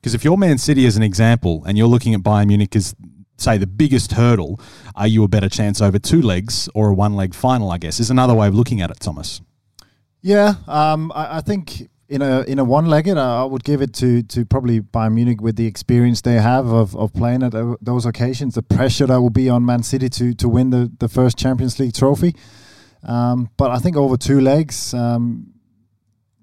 Because 0.00 0.14
if 0.14 0.24
you're 0.24 0.36
Man 0.36 0.58
City 0.58 0.86
as 0.86 0.96
an 0.96 1.02
example, 1.02 1.64
and 1.66 1.76
you're 1.76 1.88
looking 1.88 2.14
at 2.14 2.20
Bayern 2.20 2.46
Munich 2.46 2.76
as 2.76 2.94
say 3.38 3.58
the 3.58 3.66
biggest 3.66 4.12
hurdle, 4.12 4.60
are 4.94 5.06
you 5.06 5.24
a 5.24 5.28
better 5.28 5.48
chance 5.48 5.80
over 5.80 5.98
two 5.98 6.22
legs 6.22 6.68
or 6.74 6.88
a 6.88 6.94
one 6.94 7.14
leg 7.16 7.34
final? 7.34 7.70
I 7.70 7.78
guess 7.78 8.00
is 8.00 8.10
another 8.10 8.34
way 8.34 8.48
of 8.48 8.54
looking 8.54 8.80
at 8.80 8.90
it, 8.90 9.00
Thomas. 9.00 9.40
Yeah, 10.22 10.54
um, 10.66 11.12
I, 11.14 11.38
I, 11.38 11.40
think 11.40 11.88
in 12.08 12.22
a 12.22 12.42
in 12.42 12.58
a 12.58 12.64
one 12.64 12.86
legged, 12.86 13.16
I 13.16 13.44
would 13.44 13.64
give 13.64 13.82
it 13.82 13.92
to 13.94 14.22
to 14.22 14.44
probably 14.44 14.80
Bayern 14.80 15.14
Munich 15.14 15.40
with 15.40 15.56
the 15.56 15.66
experience 15.66 16.20
they 16.20 16.34
have 16.34 16.66
of, 16.66 16.96
of 16.96 17.12
playing 17.12 17.42
at 17.42 17.52
those 17.80 18.06
occasions, 18.06 18.54
the 18.54 18.62
pressure 18.62 19.06
that 19.06 19.20
will 19.20 19.30
be 19.30 19.48
on 19.48 19.64
Man 19.64 19.82
City 19.82 20.08
to 20.08 20.34
to 20.34 20.48
win 20.48 20.70
the 20.70 20.90
the 20.98 21.08
first 21.08 21.38
Champions 21.38 21.78
League 21.78 21.94
trophy. 21.94 22.34
Um, 23.02 23.50
but 23.56 23.70
I 23.70 23.78
think 23.78 23.96
over 23.96 24.16
two 24.16 24.40
legs, 24.40 24.92
um, 24.92 25.52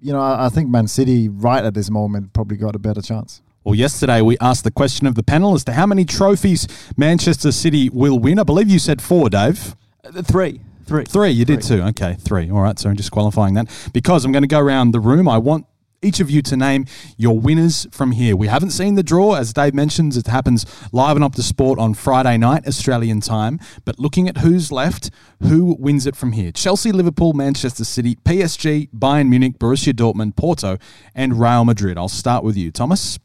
you 0.04 0.12
know, 0.12 0.20
I, 0.20 0.46
I 0.46 0.48
think 0.50 0.68
Man 0.68 0.86
City 0.86 1.30
right 1.30 1.64
at 1.64 1.72
this 1.72 1.90
moment 1.90 2.34
probably 2.34 2.58
got 2.58 2.76
a 2.76 2.78
better 2.78 3.00
chance. 3.00 3.40
Well, 3.64 3.74
yesterday 3.74 4.20
we 4.20 4.36
asked 4.38 4.62
the 4.62 4.70
question 4.70 5.06
of 5.06 5.14
the 5.14 5.22
panel 5.22 5.54
as 5.54 5.64
to 5.64 5.72
how 5.72 5.86
many 5.86 6.04
trophies 6.04 6.68
Manchester 6.98 7.50
City 7.50 7.88
will 7.88 8.18
win. 8.18 8.38
I 8.38 8.42
believe 8.42 8.68
you 8.68 8.78
said 8.78 9.00
four, 9.00 9.30
Dave. 9.30 9.74
Uh, 10.04 10.20
three. 10.20 10.60
Three. 10.84 11.06
Three, 11.06 11.30
you 11.30 11.46
did 11.46 11.62
too. 11.62 11.80
Okay, 11.80 12.18
three. 12.20 12.50
All 12.50 12.60
right, 12.60 12.78
so 12.78 12.90
I'm 12.90 12.96
just 12.96 13.10
qualifying 13.10 13.54
that. 13.54 13.70
Because 13.94 14.26
I'm 14.26 14.32
going 14.32 14.42
to 14.42 14.46
go 14.48 14.60
around 14.60 14.90
the 14.90 15.00
room, 15.00 15.26
I 15.26 15.38
want 15.38 15.64
each 16.04 16.20
of 16.20 16.30
you 16.30 16.42
to 16.42 16.56
name 16.56 16.86
your 17.16 17.38
winners 17.38 17.86
from 17.90 18.12
here. 18.12 18.36
We 18.36 18.48
haven't 18.48 18.70
seen 18.70 18.94
the 18.94 19.02
draw, 19.02 19.34
as 19.34 19.52
Dave 19.52 19.74
mentions, 19.74 20.16
it 20.16 20.26
happens 20.26 20.66
live 20.92 21.16
and 21.16 21.24
Optus 21.24 21.42
Sport 21.42 21.78
on 21.78 21.94
Friday 21.94 22.36
night, 22.36 22.66
Australian 22.66 23.20
time. 23.20 23.58
But 23.84 23.98
looking 23.98 24.28
at 24.28 24.38
who's 24.38 24.70
left, 24.70 25.10
who 25.42 25.76
wins 25.78 26.06
it 26.06 26.14
from 26.14 26.32
here? 26.32 26.52
Chelsea, 26.52 26.92
Liverpool, 26.92 27.32
Manchester 27.32 27.84
City, 27.84 28.16
PSG, 28.16 28.90
Bayern 28.90 29.28
Munich, 29.28 29.58
Borussia 29.58 29.92
Dortmund, 29.92 30.36
Porto, 30.36 30.78
and 31.14 31.40
Real 31.40 31.64
Madrid. 31.64 31.96
I'll 31.96 32.08
start 32.08 32.44
with 32.44 32.56
you, 32.56 32.70
Thomas. 32.70 33.18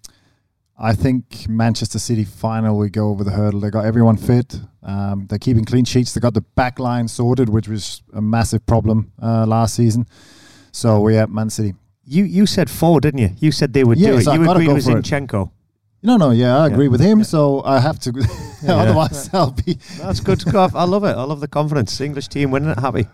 I 0.82 0.94
think 0.94 1.50
Manchester 1.50 2.00
City 2.00 2.24
finally 2.24 2.90
go 2.90 3.10
over 3.10 3.26
the 3.26 3.32
hurdle. 3.32 3.60
They 3.60 3.70
got 3.70 3.84
everyone 3.84 4.16
fit. 4.16 4.62
Um, 4.82 5.28
they're 5.28 5.38
keeping 5.38 5.66
clean 5.66 5.84
sheets. 5.84 6.14
They 6.14 6.22
got 6.22 6.34
the 6.34 6.42
back 6.42 6.80
line 6.80 7.10
sorted, 7.10 7.50
which 7.50 7.68
was 7.68 8.02
a 8.14 8.22
massive 8.22 8.66
problem 8.66 9.12
uh, 9.22 9.46
last 9.46 9.76
season. 9.76 10.08
So 10.72 11.02
we 11.02 11.16
have 11.16 11.30
Man 11.30 11.50
City. 11.50 11.74
You 12.12 12.24
you 12.24 12.46
said 12.48 12.70
four, 12.72 13.00
didn't 13.00 13.20
you? 13.20 13.30
You 13.40 13.52
said 13.52 13.74
they 13.74 13.84
would 13.84 14.00
do 14.00 14.18
it. 14.18 14.24
So 14.24 14.34
you 14.34 14.50
agreed 14.50 14.74
with 14.74 14.86
Zinchenko. 14.86 15.52
No, 16.02 16.18
no, 16.18 16.32
yeah, 16.32 16.58
I 16.58 16.68
agree 16.68 16.86
yeah. 16.86 16.92
with 16.92 17.02
him. 17.02 17.20
Yeah. 17.20 17.26
So 17.26 17.64
I 17.64 17.80
have 17.80 18.00
to. 18.00 18.12
yeah. 18.64 18.76
Otherwise, 18.76 19.30
I'll 19.34 19.52
be. 19.52 19.78
That's 19.98 20.20
good. 20.20 20.44
I 20.56 20.86
love 20.86 21.04
it. 21.04 21.16
I 21.16 21.24
love 21.24 21.40
the 21.40 21.48
confidence. 21.48 22.02
English 22.02 22.30
team 22.30 22.50
winning 22.50 22.70
it. 22.70 22.80
Happy. 22.80 23.06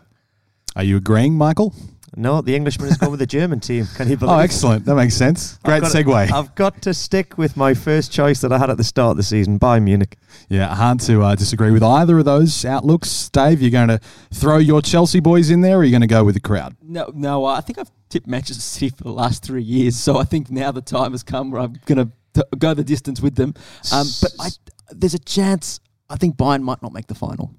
Are 0.78 0.84
you 0.84 0.98
agreeing, 0.98 1.34
Michael? 1.34 1.74
No, 2.16 2.42
the 2.42 2.56
Englishman 2.56 2.88
has 2.90 2.98
gone 2.98 3.12
with 3.12 3.20
the 3.20 3.28
German 3.28 3.60
team. 3.60 3.88
Can 3.96 4.10
you 4.10 4.18
believe? 4.18 4.36
Oh, 4.36 4.40
excellent! 4.40 4.86
That 4.86 4.96
makes 4.96 5.16
sense. 5.16 5.58
Great 5.64 5.84
I've 5.84 5.92
segue. 5.92 6.28
To, 6.28 6.36
I've 6.36 6.56
got 6.56 6.82
to 6.84 6.94
stick 6.94 7.38
with 7.38 7.58
my 7.58 7.74
first 7.74 8.12
choice 8.12 8.42
that 8.42 8.52
I 8.52 8.58
had 8.58 8.70
at 8.70 8.78
the 8.78 8.84
start 8.84 9.12
of 9.12 9.18
the 9.18 9.24
season, 9.24 9.60
Bayern 9.60 9.84
Munich. 9.84 10.18
Yeah, 10.50 10.74
hard 10.74 11.00
to 11.02 11.22
uh, 11.24 11.36
disagree 11.36 11.72
with 11.72 11.84
either 11.84 12.20
of 12.20 12.26
those 12.26 12.66
outlooks. 12.66 13.30
Dave, 13.30 13.62
you're 13.62 13.72
going 13.72 13.90
to 13.90 14.00
throw 14.34 14.58
your 14.58 14.82
Chelsea 14.82 15.20
boys 15.20 15.50
in 15.50 15.62
there, 15.62 15.78
or 15.78 15.80
are 15.80 15.84
you 15.84 15.92
going 15.92 16.02
to 16.02 16.08
go 16.08 16.24
with 16.24 16.36
the 16.36 16.42
crowd? 16.42 16.76
No, 16.82 17.12
no. 17.14 17.46
I 17.46 17.62
think 17.62 17.80
I've 17.80 17.92
tipped 18.10 18.28
Manchester 18.28 18.62
City 18.62 18.90
for 18.90 19.04
the 19.04 19.12
last 19.12 19.44
three 19.44 19.64
years, 19.64 19.96
so 19.96 20.18
I 20.18 20.24
think 20.24 20.50
now 20.52 20.72
the 20.72 20.82
time 20.82 21.12
has 21.12 21.24
come 21.24 21.52
where 21.52 21.62
I'm 21.62 21.80
going 21.86 21.98
to 22.08 22.12
to 22.36 22.48
go 22.58 22.74
the 22.74 22.84
distance 22.84 23.22
with 23.22 23.36
them. 23.36 23.54
Um, 23.92 24.08
but 24.22 24.32
I, 24.40 24.50
there's 24.92 25.14
a 25.14 25.20
chance. 25.20 25.80
I 26.10 26.18
think 26.18 26.38
Bayern 26.38 26.62
might 26.62 26.82
not 26.82 26.94
make 26.94 27.08
the 27.08 27.16
final. 27.16 27.54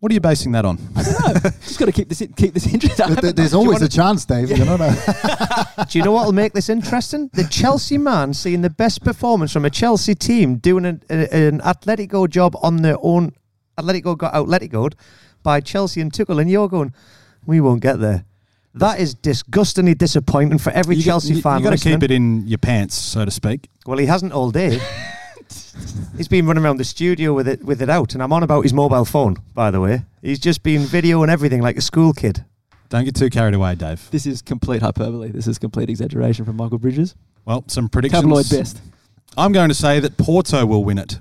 What 0.00 0.12
are 0.12 0.14
you 0.14 0.20
basing 0.20 0.52
that 0.52 0.64
on? 0.64 0.78
Just 0.96 1.78
got 1.78 1.86
to 1.86 1.92
keep 1.92 2.08
this 2.08 2.20
in- 2.20 2.32
keep 2.34 2.54
this 2.54 2.66
interesting. 2.72 3.06
Th- 3.08 3.20
th- 3.20 3.34
There's 3.34 3.54
always 3.54 3.82
a 3.82 3.88
chance, 3.88 4.24
Dave. 4.24 4.50
You 4.50 4.64
know. 4.64 4.76
Do 5.88 5.98
you 5.98 6.04
know 6.04 6.12
what 6.12 6.26
will 6.26 6.32
make 6.32 6.52
this 6.52 6.68
interesting? 6.68 7.30
The 7.32 7.44
Chelsea 7.44 7.98
man 7.98 8.32
seeing 8.32 8.62
the 8.62 8.70
best 8.70 9.02
performance 9.02 9.52
from 9.52 9.64
a 9.64 9.70
Chelsea 9.70 10.14
team 10.14 10.56
doing 10.56 10.84
an, 10.84 11.02
a, 11.10 11.34
an 11.48 11.60
Atletico 11.60 12.28
job 12.30 12.54
on 12.62 12.82
their 12.82 12.96
own. 13.02 13.32
Atletico 13.76 14.16
got 14.16 14.34
Atleticoed 14.34 14.94
by 15.42 15.60
Chelsea 15.60 16.00
and 16.00 16.12
Tuchel, 16.12 16.40
and 16.40 16.48
you're 16.50 16.68
going, 16.68 16.92
we 17.46 17.60
won't 17.60 17.80
get 17.80 17.98
there. 17.98 18.24
That 18.74 19.00
is 19.00 19.14
disgustingly 19.14 19.94
disappointing 19.94 20.58
for 20.58 20.70
every 20.70 20.94
You 20.96 21.02
Chelsea 21.02 21.34
you, 21.34 21.42
fan. 21.42 21.60
You've 21.60 21.70
got 21.70 21.78
to 21.78 21.82
keep 21.84 22.02
it 22.04 22.10
in 22.12 22.46
your 22.46 22.58
pants, 22.58 22.94
so 22.94 23.24
to 23.24 23.30
speak. 23.30 23.68
Well, 23.86 23.98
he 23.98 24.06
hasn't 24.06 24.32
all 24.32 24.50
day. 24.52 24.80
He's 26.16 26.28
been 26.28 26.46
running 26.46 26.64
around 26.64 26.78
the 26.78 26.84
studio 26.84 27.32
with 27.32 27.46
it 27.48 27.64
with 27.64 27.80
it 27.82 27.88
out, 27.88 28.14
and 28.14 28.22
I'm 28.22 28.32
on 28.32 28.42
about 28.42 28.62
his 28.62 28.72
mobile 28.72 29.04
phone. 29.04 29.36
By 29.54 29.70
the 29.70 29.80
way, 29.80 30.02
he's 30.22 30.38
just 30.38 30.62
been 30.62 30.82
video 30.82 31.22
and 31.22 31.30
everything 31.30 31.62
like 31.62 31.76
a 31.76 31.80
school 31.80 32.12
kid. 32.12 32.44
Don't 32.88 33.04
get 33.04 33.14
too 33.14 33.30
carried 33.30 33.54
away, 33.54 33.74
Dave. 33.74 34.10
This 34.10 34.26
is 34.26 34.40
complete 34.40 34.82
hyperbole. 34.82 35.30
This 35.30 35.46
is 35.46 35.58
complete 35.58 35.90
exaggeration 35.90 36.44
from 36.44 36.56
Michael 36.56 36.78
Bridges. 36.78 37.14
Well, 37.44 37.64
some 37.66 37.88
predictions. 37.88 38.22
Tabloid 38.22 38.48
best. 38.50 38.80
I'm 39.36 39.52
going 39.52 39.68
to 39.68 39.74
say 39.74 40.00
that 40.00 40.16
Porto 40.16 40.64
will 40.64 40.84
win 40.84 40.98
it. 40.98 41.20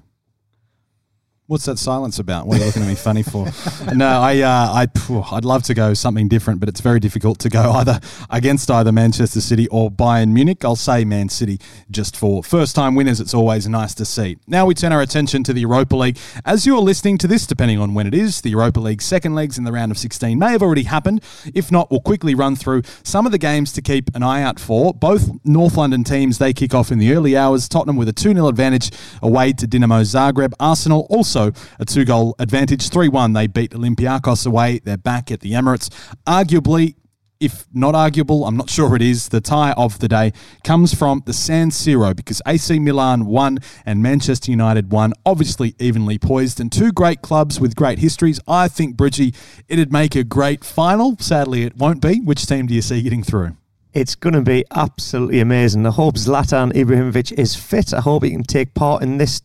What's 1.50 1.64
that 1.64 1.80
silence 1.80 2.20
about? 2.20 2.46
What 2.46 2.58
are 2.58 2.60
you 2.60 2.66
looking 2.66 2.82
at 2.82 2.90
me 2.90 2.96
funny 2.96 3.24
for? 3.24 3.48
No, 3.96 4.06
I, 4.06 4.42
uh, 4.42 4.86
I, 4.86 4.88
I'd 5.32 5.46
love 5.46 5.64
to 5.64 5.74
go 5.74 5.94
something 5.94 6.28
different, 6.28 6.60
but 6.60 6.68
it's 6.68 6.82
very 6.82 7.00
difficult 7.00 7.40
to 7.40 7.50
go 7.50 7.72
either 7.76 8.02
against 8.30 8.70
either 8.70 8.92
Manchester 8.92 9.40
City 9.40 9.68
or 9.70 9.90
Bayern 9.90 10.34
Munich. 10.34 10.66
I'll 10.66 10.76
say 10.76 11.06
Man 11.06 11.30
City 11.30 11.58
just 11.90 12.18
for 12.18 12.44
first-time 12.44 12.96
winners. 12.96 13.22
It's 13.22 13.34
always 13.34 13.68
nice 13.70 13.96
to 13.96 14.04
see. 14.04 14.38
Now 14.46 14.66
we 14.66 14.74
turn 14.74 14.92
our 14.92 15.02
attention 15.02 15.44
to 15.46 15.54
the 15.54 15.62
Europa 15.62 15.96
League. 15.96 16.18
As 16.44 16.66
you 16.66 16.76
are 16.76 16.82
listening 16.82 17.18
to 17.20 17.28
this, 17.28 17.48
depending 17.48 17.80
on 17.80 17.94
when 17.94 18.08
it 18.08 18.14
is, 18.14 18.42
the 18.42 18.50
Europa 18.50 18.82
League 18.82 19.02
second 19.02 19.36
legs 19.36 19.58
in 19.58 19.64
the 19.64 19.72
round 19.72 19.92
of 19.92 19.98
16 19.98 20.38
may 20.38 20.52
have 20.52 20.62
already 20.62 20.84
happened. 20.84 21.24
If 21.54 21.72
not, 21.72 21.90
we'll 21.90 22.02
quickly 22.02 22.36
run 22.36 22.58
through 22.58 22.82
some 23.04 23.26
of 23.26 23.32
the 23.32 23.38
games 23.38 23.72
to 23.74 23.82
keep 23.82 24.14
an 24.16 24.22
eye 24.22 24.42
out 24.42 24.60
for. 24.60 24.94
Both 24.94 25.30
North 25.46 25.78
London 25.78 26.04
teams 26.04 26.40
they 26.40 26.52
kick 26.52 26.74
off 26.74 26.92
in 26.92 27.00
the 27.00 27.14
early 27.14 27.38
hours. 27.38 27.70
Tottenham 27.70 27.96
with 27.96 28.10
a 28.10 28.14
2-0 28.14 28.50
advantage 28.50 28.92
away 29.22 29.54
to 29.54 29.66
Dinamo 29.66 30.02
Zagreb. 30.02 30.52
Arsenal 30.60 31.08
also 31.10 31.37
a 31.38 31.86
two 31.86 32.06
goal 32.06 32.36
advantage. 32.40 32.90
3 32.90 33.10
1, 33.10 33.34
they 33.34 33.48
beat 33.48 33.72
Olympiacos 33.72 34.46
away. 34.46 34.80
They're 34.80 34.98
back 34.98 35.32
at 35.32 35.42
the 35.42 35.52
Emirates. 35.52 35.90
Arguably, 36.26 36.96
if 37.40 37.66
not 37.74 37.96
arguable, 37.96 38.46
I'm 38.46 38.58
not 38.58 38.70
sure 38.78 38.96
it 38.96 39.02
is, 39.02 39.30
the 39.30 39.42
tie 39.42 39.74
of 39.74 40.00
the 40.00 40.08
day 40.08 40.34
comes 40.64 40.94
from 40.94 41.24
the 41.26 41.34
San 41.34 41.70
Siro 41.70 42.16
because 42.16 42.42
AC 42.48 42.80
Milan 42.80 43.26
won 43.26 43.60
and 43.86 44.02
Manchester 44.02 44.52
United 44.52 44.92
won, 44.92 45.14
obviously 45.26 45.76
evenly 45.80 46.18
poised, 46.18 46.60
and 46.60 46.72
two 46.72 46.92
great 46.92 47.22
clubs 47.22 47.60
with 47.60 47.76
great 47.76 48.00
histories. 48.00 48.40
I 48.48 48.68
think, 48.68 48.98
Bridgie, 48.98 49.34
it'd 49.68 49.92
make 49.92 50.16
a 50.16 50.24
great 50.24 50.64
final. 50.64 51.18
Sadly, 51.20 51.64
it 51.64 51.78
won't 51.78 52.02
be. 52.02 52.20
Which 52.20 52.46
team 52.46 52.68
do 52.68 52.74
you 52.74 52.82
see 52.82 53.02
getting 53.02 53.24
through? 53.24 53.56
It's 53.94 54.16
going 54.16 54.34
to 54.34 54.42
be 54.42 54.64
absolutely 54.72 55.40
amazing. 55.40 55.86
I 55.88 55.92
hope 55.92 56.16
Zlatan 56.16 56.72
Ibrahimovic 56.74 57.32
is 57.32 57.56
fit. 57.56 57.94
I 57.94 58.02
hope 58.02 58.24
he 58.24 58.30
can 58.30 58.44
take 58.44 58.74
part 58.76 59.02
in 59.02 59.18
this 59.18 59.42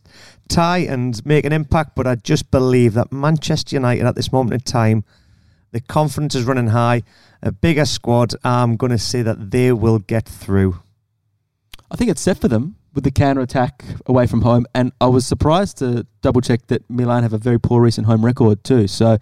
tie 0.49 0.79
and 0.79 1.25
make 1.25 1.45
an 1.45 1.53
impact. 1.53 1.95
But 1.95 2.07
I 2.07 2.15
just 2.15 2.51
believe 2.51 2.93
that 2.93 3.11
Manchester 3.11 3.75
United 3.75 4.05
at 4.05 4.15
this 4.15 4.31
moment 4.31 4.53
in 4.53 4.59
time, 4.61 5.03
the 5.71 5.81
confidence 5.81 6.35
is 6.35 6.45
running 6.45 6.67
high, 6.67 7.03
a 7.41 7.51
bigger 7.51 7.85
squad. 7.85 8.35
I'm 8.43 8.77
going 8.77 8.91
to 8.91 8.97
say 8.97 9.21
that 9.21 9.51
they 9.51 9.71
will 9.71 9.99
get 9.99 10.25
through. 10.25 10.79
I 11.89 11.95
think 11.95 12.09
it's 12.11 12.21
set 12.21 12.39
for 12.39 12.47
them 12.47 12.75
with 12.93 13.03
the 13.03 13.11
counter 13.11 13.41
attack 13.41 13.83
away 14.05 14.27
from 14.27 14.41
home, 14.41 14.65
and 14.73 14.91
I 15.01 15.07
was 15.07 15.25
surprised 15.25 15.77
to 15.77 16.05
double 16.21 16.41
check 16.41 16.67
that 16.67 16.89
Milan 16.89 17.23
have 17.23 17.33
a 17.33 17.37
very 17.37 17.59
poor 17.59 17.81
recent 17.81 18.07
home 18.07 18.23
record 18.23 18.63
too. 18.63 18.87
So 18.87 19.17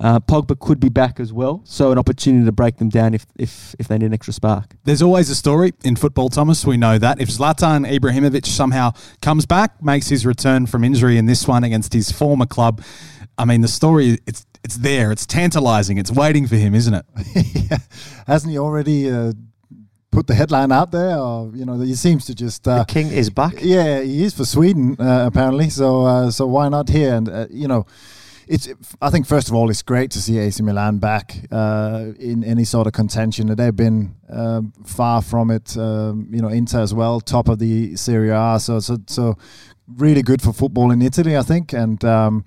uh, 0.00 0.18
Pogba 0.20 0.58
could 0.58 0.80
be 0.80 0.88
back 0.88 1.20
as 1.20 1.32
well, 1.32 1.62
so 1.64 1.92
an 1.92 1.98
opportunity 1.98 2.44
to 2.44 2.52
break 2.52 2.78
them 2.78 2.88
down 2.88 3.14
if 3.14 3.24
if 3.36 3.74
if 3.78 3.88
they 3.88 3.98
need 3.98 4.06
an 4.06 4.14
extra 4.14 4.32
spark. 4.32 4.74
There's 4.84 5.02
always 5.02 5.30
a 5.30 5.34
story 5.34 5.72
in 5.84 5.96
football, 5.96 6.28
Thomas. 6.28 6.66
We 6.66 6.76
know 6.76 6.98
that. 6.98 7.20
If 7.20 7.28
Zlatan 7.28 7.88
Ibrahimovic 7.88 8.46
somehow 8.46 8.92
comes 9.20 9.46
back, 9.46 9.82
makes 9.82 10.08
his 10.08 10.26
return 10.26 10.66
from 10.66 10.82
injury 10.82 11.18
in 11.18 11.26
this 11.26 11.46
one 11.46 11.62
against 11.62 11.92
his 11.92 12.10
former 12.10 12.46
club, 12.46 12.82
I 13.38 13.44
mean, 13.44 13.60
the 13.60 13.68
story, 13.68 14.18
it's 14.26 14.44
it's 14.64 14.76
there. 14.76 15.10
It's 15.10 15.26
tantalizing. 15.26 15.98
It's 15.98 16.10
waiting 16.10 16.46
for 16.46 16.56
him, 16.56 16.74
isn't 16.74 16.94
it? 16.94 17.06
yeah. 17.70 17.78
Hasn't 18.26 18.52
he 18.52 18.58
already 18.58 19.10
uh, 19.10 19.32
put 20.12 20.28
the 20.28 20.34
headline 20.34 20.70
out 20.70 20.92
there? 20.92 21.18
Or 21.18 21.50
you 21.52 21.64
know, 21.64 21.80
he 21.80 21.96
seems 21.96 22.24
to 22.26 22.34
just. 22.34 22.68
Uh, 22.68 22.78
the 22.78 22.84
king 22.84 23.08
is 23.08 23.30
back. 23.30 23.54
Yeah, 23.60 24.00
he 24.00 24.22
is 24.22 24.34
for 24.34 24.44
Sweden 24.44 24.96
uh, 25.00 25.26
apparently. 25.26 25.70
So 25.70 26.06
uh, 26.06 26.30
so 26.30 26.46
why 26.46 26.68
not 26.68 26.88
here? 26.88 27.14
And 27.14 27.28
uh, 27.28 27.46
you 27.50 27.66
know, 27.66 27.86
it's. 28.46 28.68
I 29.00 29.10
think 29.10 29.26
first 29.26 29.48
of 29.48 29.54
all, 29.54 29.70
it's 29.70 29.82
great 29.82 30.12
to 30.12 30.20
see 30.20 30.38
AC 30.38 30.62
Milan 30.62 30.98
back 30.98 31.34
uh, 31.50 32.12
in 32.20 32.44
any 32.44 32.64
sort 32.64 32.86
of 32.86 32.92
contention. 32.92 33.48
They've 33.56 33.74
been 33.74 34.14
um, 34.28 34.72
far 34.84 35.22
from 35.22 35.50
it. 35.50 35.76
Um, 35.76 36.28
you 36.30 36.40
know, 36.40 36.48
Inter 36.48 36.80
as 36.80 36.94
well, 36.94 37.20
top 37.20 37.48
of 37.48 37.58
the 37.58 37.96
Serie 37.96 38.30
A. 38.30 38.60
So 38.60 38.78
so 38.78 38.98
so 39.08 39.36
really 39.96 40.22
good 40.22 40.40
for 40.40 40.52
football 40.52 40.92
in 40.92 41.02
Italy, 41.02 41.36
I 41.36 41.42
think. 41.42 41.72
And 41.72 42.04
um, 42.04 42.44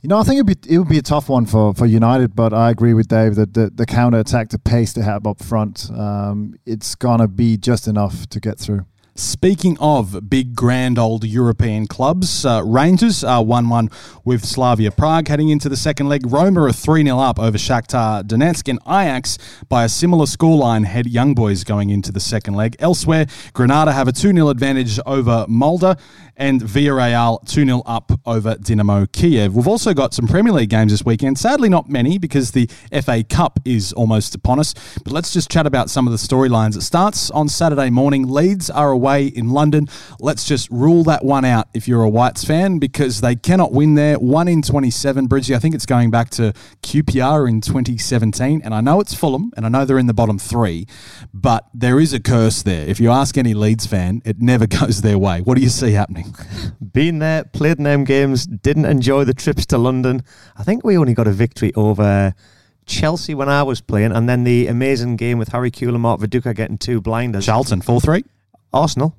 you 0.00 0.08
know, 0.08 0.18
I 0.18 0.24
think 0.24 0.40
it'd 0.40 0.46
be 0.46 0.74
it 0.74 0.78
would 0.78 0.88
be 0.88 0.98
a 0.98 1.02
tough 1.02 1.28
one 1.28 1.46
for, 1.46 1.74
for 1.74 1.86
United, 1.86 2.34
but 2.34 2.52
I 2.52 2.70
agree 2.70 2.94
with 2.94 3.08
Dave 3.08 3.36
that 3.36 3.54
the, 3.54 3.70
the 3.72 3.86
counter 3.86 4.18
attack, 4.18 4.48
the 4.48 4.58
pace 4.58 4.92
they 4.92 5.02
have 5.02 5.26
up 5.26 5.42
front, 5.42 5.90
um, 5.96 6.54
it's 6.66 6.94
gonna 6.94 7.28
be 7.28 7.56
just 7.56 7.86
enough 7.86 8.28
to 8.30 8.40
get 8.40 8.58
through. 8.58 8.84
Speaking 9.14 9.76
of 9.78 10.30
big, 10.30 10.56
grand 10.56 10.98
old 10.98 11.22
European 11.24 11.86
clubs, 11.86 12.46
uh, 12.46 12.62
Rangers 12.64 13.22
are 13.22 13.44
1 13.44 13.68
1 13.68 13.90
with 14.24 14.42
Slavia 14.42 14.90
Prague 14.90 15.28
heading 15.28 15.50
into 15.50 15.68
the 15.68 15.76
second 15.76 16.08
leg. 16.08 16.22
Roma 16.26 16.62
are 16.62 16.72
3 16.72 17.04
0 17.04 17.18
up 17.18 17.38
over 17.38 17.58
Shakhtar 17.58 18.22
Donetsk, 18.22 18.70
and 18.70 18.78
Ajax 18.86 19.36
by 19.68 19.84
a 19.84 19.88
similar 19.90 20.24
scoreline 20.24 20.86
head 20.86 21.06
Young 21.06 21.34
Boys 21.34 21.62
going 21.62 21.90
into 21.90 22.10
the 22.10 22.20
second 22.20 22.54
leg. 22.54 22.74
Elsewhere, 22.78 23.26
Granada 23.52 23.92
have 23.92 24.08
a 24.08 24.12
2 24.12 24.32
0 24.32 24.48
advantage 24.48 24.98
over 25.04 25.44
Molde, 25.46 25.98
and 26.42 26.60
Villarreal 26.60 27.38
2 27.46 27.64
0 27.64 27.82
up 27.86 28.10
over 28.26 28.56
Dynamo 28.56 29.06
Kiev. 29.06 29.54
We've 29.54 29.68
also 29.68 29.94
got 29.94 30.12
some 30.12 30.26
Premier 30.26 30.52
League 30.52 30.70
games 30.70 30.90
this 30.90 31.04
weekend. 31.04 31.38
Sadly, 31.38 31.68
not 31.68 31.88
many 31.88 32.18
because 32.18 32.50
the 32.50 32.68
FA 33.04 33.22
Cup 33.22 33.60
is 33.64 33.92
almost 33.92 34.34
upon 34.34 34.58
us. 34.58 34.74
But 35.04 35.12
let's 35.12 35.32
just 35.32 35.48
chat 35.48 35.68
about 35.68 35.88
some 35.88 36.08
of 36.08 36.10
the 36.10 36.16
storylines. 36.16 36.76
It 36.76 36.82
starts 36.82 37.30
on 37.30 37.48
Saturday 37.48 37.90
morning. 37.90 38.26
Leeds 38.26 38.70
are 38.70 38.90
away 38.90 39.26
in 39.28 39.50
London. 39.50 39.86
Let's 40.18 40.44
just 40.44 40.68
rule 40.72 41.04
that 41.04 41.24
one 41.24 41.44
out 41.44 41.68
if 41.74 41.86
you're 41.86 42.02
a 42.02 42.08
Whites 42.08 42.44
fan 42.44 42.80
because 42.80 43.20
they 43.20 43.36
cannot 43.36 43.70
win 43.70 43.94
there. 43.94 44.18
1 44.18 44.48
in 44.48 44.62
27. 44.62 45.28
Bridgie, 45.28 45.54
I 45.54 45.60
think 45.60 45.76
it's 45.76 45.86
going 45.86 46.10
back 46.10 46.30
to 46.30 46.52
QPR 46.82 47.48
in 47.48 47.60
2017. 47.60 48.62
And 48.64 48.74
I 48.74 48.80
know 48.80 48.98
it's 48.98 49.14
Fulham 49.14 49.52
and 49.56 49.64
I 49.64 49.68
know 49.68 49.84
they're 49.84 49.96
in 49.96 50.08
the 50.08 50.12
bottom 50.12 50.40
three, 50.40 50.88
but 51.32 51.68
there 51.72 52.00
is 52.00 52.12
a 52.12 52.18
curse 52.18 52.64
there. 52.64 52.84
If 52.84 52.98
you 52.98 53.12
ask 53.12 53.38
any 53.38 53.54
Leeds 53.54 53.86
fan, 53.86 54.22
it 54.24 54.40
never 54.40 54.66
goes 54.80 55.02
their 55.02 55.18
way. 55.18 55.40
What 55.40 55.56
do 55.56 55.62
you 55.62 55.68
see 55.68 55.92
happening? 55.92 56.31
Been 56.92 57.18
there, 57.18 57.44
played 57.44 57.78
in 57.78 57.84
them 57.84 58.04
games, 58.04 58.46
didn't 58.46 58.86
enjoy 58.86 59.24
the 59.24 59.34
trips 59.34 59.66
to 59.66 59.78
London. 59.78 60.22
I 60.56 60.62
think 60.64 60.84
we 60.84 60.96
only 60.96 61.14
got 61.14 61.26
a 61.26 61.32
victory 61.32 61.72
over 61.74 62.34
Chelsea 62.86 63.34
when 63.34 63.48
I 63.48 63.62
was 63.62 63.80
playing, 63.80 64.12
and 64.12 64.28
then 64.28 64.44
the 64.44 64.66
amazing 64.66 65.16
game 65.16 65.38
with 65.38 65.48
Harry 65.48 65.70
Kewell 65.70 65.94
and 65.94 66.02
Mark 66.02 66.20
Viduka 66.20 66.54
getting 66.54 66.78
two 66.78 67.00
blinders. 67.00 67.46
Charlton, 67.46 67.80
4 67.80 68.00
3. 68.00 68.24
Arsenal. 68.72 69.16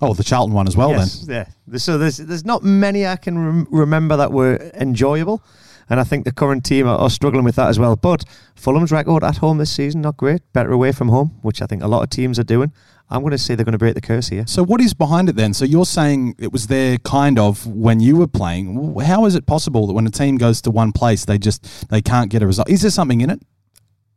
Oh, 0.00 0.14
the 0.14 0.24
Charlton 0.24 0.52
one 0.52 0.66
as 0.66 0.76
well, 0.76 0.90
yes, 0.90 1.20
then. 1.20 1.46
Yeah. 1.70 1.78
So 1.78 1.96
there's 1.96 2.16
there's 2.16 2.44
not 2.44 2.64
many 2.64 3.06
I 3.06 3.14
can 3.14 3.38
rem- 3.38 3.68
remember 3.70 4.16
that 4.16 4.32
were 4.32 4.56
enjoyable, 4.74 5.44
and 5.88 6.00
I 6.00 6.04
think 6.04 6.24
the 6.24 6.32
current 6.32 6.64
team 6.64 6.88
are, 6.88 6.98
are, 6.98 7.08
struggling 7.08 7.44
with 7.44 7.54
that 7.54 7.68
as 7.68 7.78
well. 7.78 7.94
But 7.94 8.24
Fulham's 8.56 8.90
record 8.90 9.22
at 9.22 9.36
home 9.36 9.58
this 9.58 9.70
season 9.70 10.00
not 10.00 10.16
great. 10.16 10.40
Better 10.52 10.72
away 10.72 10.90
from 10.90 11.08
home, 11.08 11.38
which 11.42 11.62
I 11.62 11.66
think 11.66 11.84
a 11.84 11.86
lot 11.86 12.02
of 12.02 12.10
teams 12.10 12.40
are 12.40 12.44
doing. 12.44 12.72
I'm 13.12 13.20
going 13.20 13.32
to 13.32 13.38
say 13.38 13.54
they're 13.54 13.64
going 13.64 13.72
to 13.72 13.78
break 13.78 13.94
the 13.94 14.00
curse 14.00 14.28
here. 14.28 14.46
So 14.46 14.64
what 14.64 14.80
is 14.80 14.94
behind 14.94 15.28
it 15.28 15.36
then? 15.36 15.52
So 15.52 15.66
you're 15.66 15.84
saying 15.84 16.36
it 16.38 16.50
was 16.50 16.66
there 16.68 16.96
kind 16.98 17.38
of 17.38 17.66
when 17.66 18.00
you 18.00 18.16
were 18.16 18.26
playing. 18.26 18.98
How 19.00 19.26
is 19.26 19.34
it 19.34 19.44
possible 19.46 19.86
that 19.86 19.92
when 19.92 20.06
a 20.06 20.10
team 20.10 20.38
goes 20.38 20.62
to 20.62 20.70
one 20.70 20.92
place, 20.92 21.26
they 21.26 21.36
just 21.36 21.90
they 21.90 22.00
can't 22.00 22.30
get 22.30 22.42
a 22.42 22.46
result? 22.46 22.70
Is 22.70 22.80
there 22.80 22.90
something 22.90 23.20
in 23.20 23.30
it? 23.30 23.42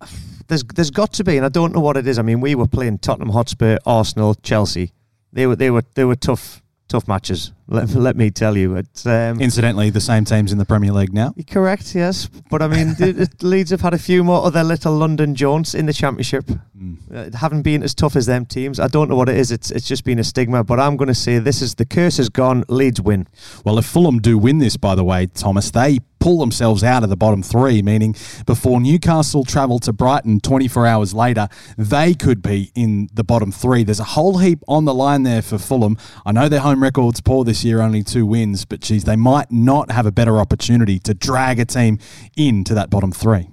There's 0.47 0.63
there's 0.63 0.91
got 0.91 1.11
to 1.13 1.23
be, 1.23 1.37
and 1.37 1.45
I 1.45 1.49
don't 1.49 1.73
know 1.73 1.79
what 1.79 1.97
it 1.97 2.05
is. 2.05 2.19
I 2.19 2.21
mean, 2.21 2.39
we 2.39 2.53
were 2.53 2.67
playing 2.67 2.99
Tottenham 2.99 3.29
Hotspur, 3.29 3.79
Arsenal, 3.83 4.35
Chelsea. 4.35 4.93
They 5.33 5.47
were 5.47 5.55
they 5.55 5.71
were 5.71 5.81
they 5.95 6.05
were 6.05 6.15
tough 6.15 6.61
tough 6.87 7.07
matches. 7.07 7.51
Let, 7.67 7.89
let 7.95 8.15
me 8.15 8.31
tell 8.31 8.57
you. 8.57 8.75
It's, 8.75 9.05
um, 9.05 9.41
Incidentally, 9.41 9.89
the 9.89 10.01
same 10.01 10.25
teams 10.25 10.51
in 10.51 10.57
the 10.57 10.65
Premier 10.65 10.91
League 10.91 11.13
now. 11.13 11.33
Correct, 11.49 11.95
yes. 11.95 12.27
But 12.49 12.61
I 12.61 12.67
mean, 12.67 12.95
Leeds 13.41 13.71
have 13.71 13.81
had 13.81 13.93
a 13.93 13.99
few 13.99 14.23
more 14.23 14.45
other 14.45 14.63
little 14.63 14.93
London 14.93 15.35
jaunts 15.35 15.73
in 15.73 15.85
the 15.85 15.93
Championship. 15.93 16.45
Mm. 16.77 16.97
Uh, 17.33 17.37
haven't 17.37 17.63
been 17.63 17.83
as 17.83 17.93
tough 17.95 18.15
as 18.15 18.25
them 18.25 18.45
teams. 18.45 18.79
I 18.79 18.87
don't 18.87 19.09
know 19.09 19.15
what 19.15 19.29
it 19.29 19.37
is. 19.37 19.51
It's 19.51 19.71
it's 19.71 19.87
just 19.87 20.03
been 20.03 20.19
a 20.19 20.23
stigma. 20.23 20.63
But 20.63 20.79
I'm 20.79 20.97
going 20.97 21.07
to 21.07 21.15
say 21.15 21.39
this 21.39 21.61
is 21.61 21.75
the 21.75 21.85
curse 21.85 22.19
is 22.19 22.29
gone. 22.29 22.63
Leeds 22.67 23.01
win. 23.01 23.27
Well, 23.63 23.77
if 23.77 23.85
Fulham 23.85 24.19
do 24.19 24.37
win 24.37 24.59
this, 24.59 24.77
by 24.77 24.95
the 24.95 25.03
way, 25.03 25.27
Thomas, 25.27 25.71
they 25.71 25.99
pull 26.25 26.39
themselves 26.39 26.83
out 26.83 27.03
of 27.03 27.09
the 27.09 27.15
bottom 27.15 27.43
three, 27.43 27.83
meaning 27.83 28.15
before 28.47 28.81
Newcastle 28.81 29.43
travel 29.43 29.77
to 29.77 29.93
Brighton 29.93 30.39
24 30.39 30.87
hours 30.87 31.13
later, 31.13 31.47
they 31.77 32.15
could 32.15 32.41
be 32.41 32.71
in 32.73 33.07
the 33.13 33.23
bottom 33.23 33.51
three. 33.51 33.83
There's 33.83 33.99
a 33.99 34.03
whole 34.03 34.39
heap 34.39 34.57
on 34.67 34.85
the 34.85 34.93
line 34.95 35.21
there 35.21 35.43
for 35.43 35.59
Fulham. 35.59 35.99
I 36.25 36.31
know 36.31 36.49
their 36.49 36.61
home 36.61 36.81
record's 36.81 37.21
poor 37.21 37.43
this 37.43 37.54
year, 37.63 37.81
only 37.81 38.03
two 38.03 38.25
wins, 38.25 38.65
but 38.65 38.81
geez, 38.81 39.03
they 39.03 39.15
might 39.15 39.51
not 39.51 39.91
have 39.91 40.05
a 40.05 40.11
better 40.11 40.37
opportunity 40.37 40.99
to 40.99 41.13
drag 41.13 41.59
a 41.59 41.65
team 41.65 41.99
into 42.35 42.73
that 42.73 42.89
bottom 42.89 43.11
three. 43.11 43.49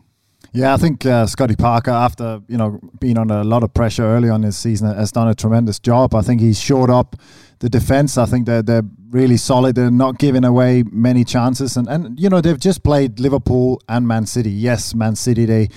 Yeah, 0.55 0.75
I 0.75 0.77
think 0.77 1.07
uh, 1.07 1.25
Scotty 1.27 1.57
Parker, 1.57 1.91
after 1.91 2.43
you 2.47 2.59
know 2.59 2.79
being 3.01 3.17
under 3.17 3.35
a 3.35 3.45
lot 3.45 3.63
of 3.63 3.73
pressure 3.73 4.05
early 4.05 4.29
on 4.29 4.43
this 4.43 4.57
season, 4.57 4.95
has 4.95 5.11
done 5.11 5.29
a 5.29 5.35
tremendous 5.35 5.79
job. 5.79 6.15
I 6.15 6.21
think 6.21 6.43
he's 6.43 6.61
shored 6.61 6.91
up 6.91 7.17
the 7.61 7.71
defense. 7.71 8.19
I 8.19 8.27
think 8.27 8.45
they're 8.45 8.63
they're 8.63 8.83
really 9.11 9.39
solid. 9.39 9.77
They're 9.77 9.91
not 9.91 10.19
giving 10.19 10.45
away 10.45 10.85
many 10.91 11.25
chances, 11.25 11.79
and 11.79 11.89
and 11.89 12.21
you 12.21 12.29
know 12.29 12.43
they've 12.43 12.61
just 12.61 12.85
played 12.85 13.19
Liverpool 13.19 13.81
and 13.89 14.07
Man 14.07 14.27
City. 14.27 14.51
Yes, 14.51 14.95
Man 14.95 15.17
City 15.17 15.47
they. 15.47 15.69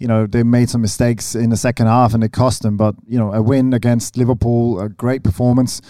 You 0.00 0.06
know 0.06 0.28
they 0.28 0.44
made 0.44 0.70
some 0.70 0.80
mistakes 0.80 1.34
in 1.34 1.50
the 1.50 1.56
second 1.56 1.88
half 1.88 2.14
and 2.14 2.22
it 2.22 2.30
cost 2.30 2.62
them, 2.62 2.76
but 2.76 2.94
you 3.08 3.18
know 3.18 3.32
a 3.32 3.42
win 3.42 3.72
against 3.72 4.16
Liverpool, 4.16 4.78
a 4.78 4.88
great 4.88 5.24
performance. 5.24 5.82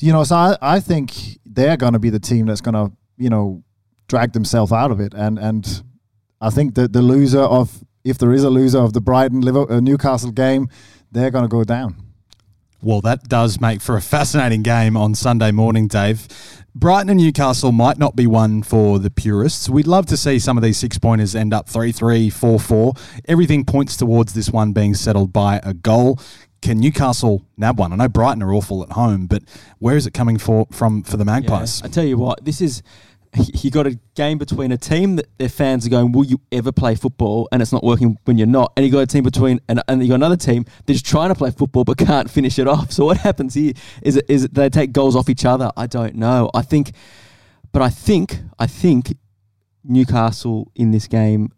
You 0.00 0.12
know, 0.12 0.24
so 0.24 0.36
I, 0.36 0.56
I 0.60 0.80
think 0.80 1.38
they're 1.44 1.76
going 1.76 1.94
to 1.94 1.98
be 1.98 2.10
the 2.10 2.20
team 2.20 2.46
that's 2.46 2.60
going 2.60 2.74
to 2.74 2.96
you 3.16 3.30
know 3.30 3.62
drag 4.08 4.32
themselves 4.32 4.72
out 4.72 4.90
of 4.90 5.00
it, 5.00 5.14
and 5.14 5.38
and 5.38 5.82
I 6.40 6.50
think 6.50 6.74
that 6.76 6.92
the 6.92 7.02
loser 7.02 7.40
of 7.40 7.84
if 8.04 8.18
there 8.18 8.32
is 8.32 8.44
a 8.44 8.50
loser 8.50 8.78
of 8.78 8.92
the 8.92 9.00
Brighton 9.00 9.40
Liverpool, 9.40 9.76
uh, 9.76 9.80
Newcastle 9.80 10.30
game, 10.30 10.68
they're 11.10 11.30
going 11.30 11.44
to 11.44 11.48
go 11.48 11.64
down. 11.64 11.96
Well, 12.80 13.00
that 13.00 13.24
does 13.28 13.60
make 13.60 13.80
for 13.80 13.96
a 13.96 14.00
fascinating 14.00 14.62
game 14.62 14.96
on 14.96 15.16
Sunday 15.16 15.50
morning, 15.50 15.88
Dave. 15.88 16.28
Brighton 16.76 17.10
and 17.10 17.18
Newcastle 17.18 17.72
might 17.72 17.98
not 17.98 18.14
be 18.14 18.28
one 18.28 18.62
for 18.62 19.00
the 19.00 19.10
purists. 19.10 19.68
We'd 19.68 19.88
love 19.88 20.06
to 20.06 20.16
see 20.16 20.38
some 20.38 20.56
of 20.56 20.62
these 20.62 20.76
six 20.76 20.96
pointers 20.96 21.34
end 21.34 21.52
up 21.52 21.68
3 21.68 21.90
3, 21.90 22.30
4 22.30 22.60
4. 22.60 22.92
Everything 23.26 23.64
points 23.64 23.96
towards 23.96 24.32
this 24.32 24.50
one 24.50 24.72
being 24.72 24.94
settled 24.94 25.32
by 25.32 25.60
a 25.64 25.74
goal. 25.74 26.20
Can 26.60 26.80
Newcastle 26.80 27.44
nab 27.56 27.78
one? 27.78 27.92
I 27.92 27.96
know 27.96 28.08
Brighton 28.08 28.42
are 28.42 28.52
awful 28.52 28.82
at 28.82 28.92
home, 28.92 29.26
but 29.26 29.42
where 29.78 29.96
is 29.96 30.06
it 30.06 30.12
coming 30.12 30.38
for 30.38 30.66
from 30.72 31.02
for 31.02 31.16
the 31.16 31.24
Magpies? 31.24 31.80
Yeah, 31.80 31.86
I 31.86 31.88
tell 31.90 32.04
you 32.04 32.18
what, 32.18 32.44
this 32.44 32.60
is 32.60 32.82
you 33.36 33.70
got 33.70 33.86
a 33.86 33.98
game 34.14 34.38
between 34.38 34.72
a 34.72 34.76
team 34.78 35.16
that 35.16 35.26
their 35.38 35.48
fans 35.48 35.86
are 35.86 35.90
going, 35.90 36.12
"Will 36.12 36.24
you 36.24 36.40
ever 36.50 36.72
play 36.72 36.94
football?" 36.94 37.48
and 37.52 37.60
it's 37.62 37.72
not 37.72 37.84
working 37.84 38.18
when 38.24 38.38
you're 38.38 38.46
not, 38.46 38.72
and 38.76 38.84
you 38.84 38.92
got 38.92 39.00
a 39.00 39.06
team 39.06 39.22
between 39.22 39.60
and, 39.68 39.82
and 39.88 40.02
you 40.02 40.08
got 40.08 40.16
another 40.16 40.36
team 40.36 40.64
that's 40.86 41.02
trying 41.02 41.28
to 41.28 41.34
play 41.34 41.50
football 41.50 41.84
but 41.84 41.98
can't 41.98 42.30
finish 42.38 42.58
it 42.58 42.66
off. 42.66 42.92
So 42.92 43.04
what 43.04 43.18
happens 43.18 43.54
here 43.54 43.72
is 44.02 44.16
it 44.16 44.24
is 44.28 44.44
it 44.44 44.54
they 44.54 44.68
take 44.68 44.92
goals 44.92 45.14
off 45.14 45.28
each 45.28 45.44
other? 45.44 45.70
I 45.76 45.86
don't 45.86 46.14
know. 46.14 46.50
I 46.54 46.62
think, 46.62 46.92
but 47.72 47.82
I 47.82 47.90
think 47.90 48.40
I 48.58 48.66
think 48.66 49.16
Newcastle 49.84 50.72
in 50.74 50.90
this 50.90 51.06
game 51.06 51.52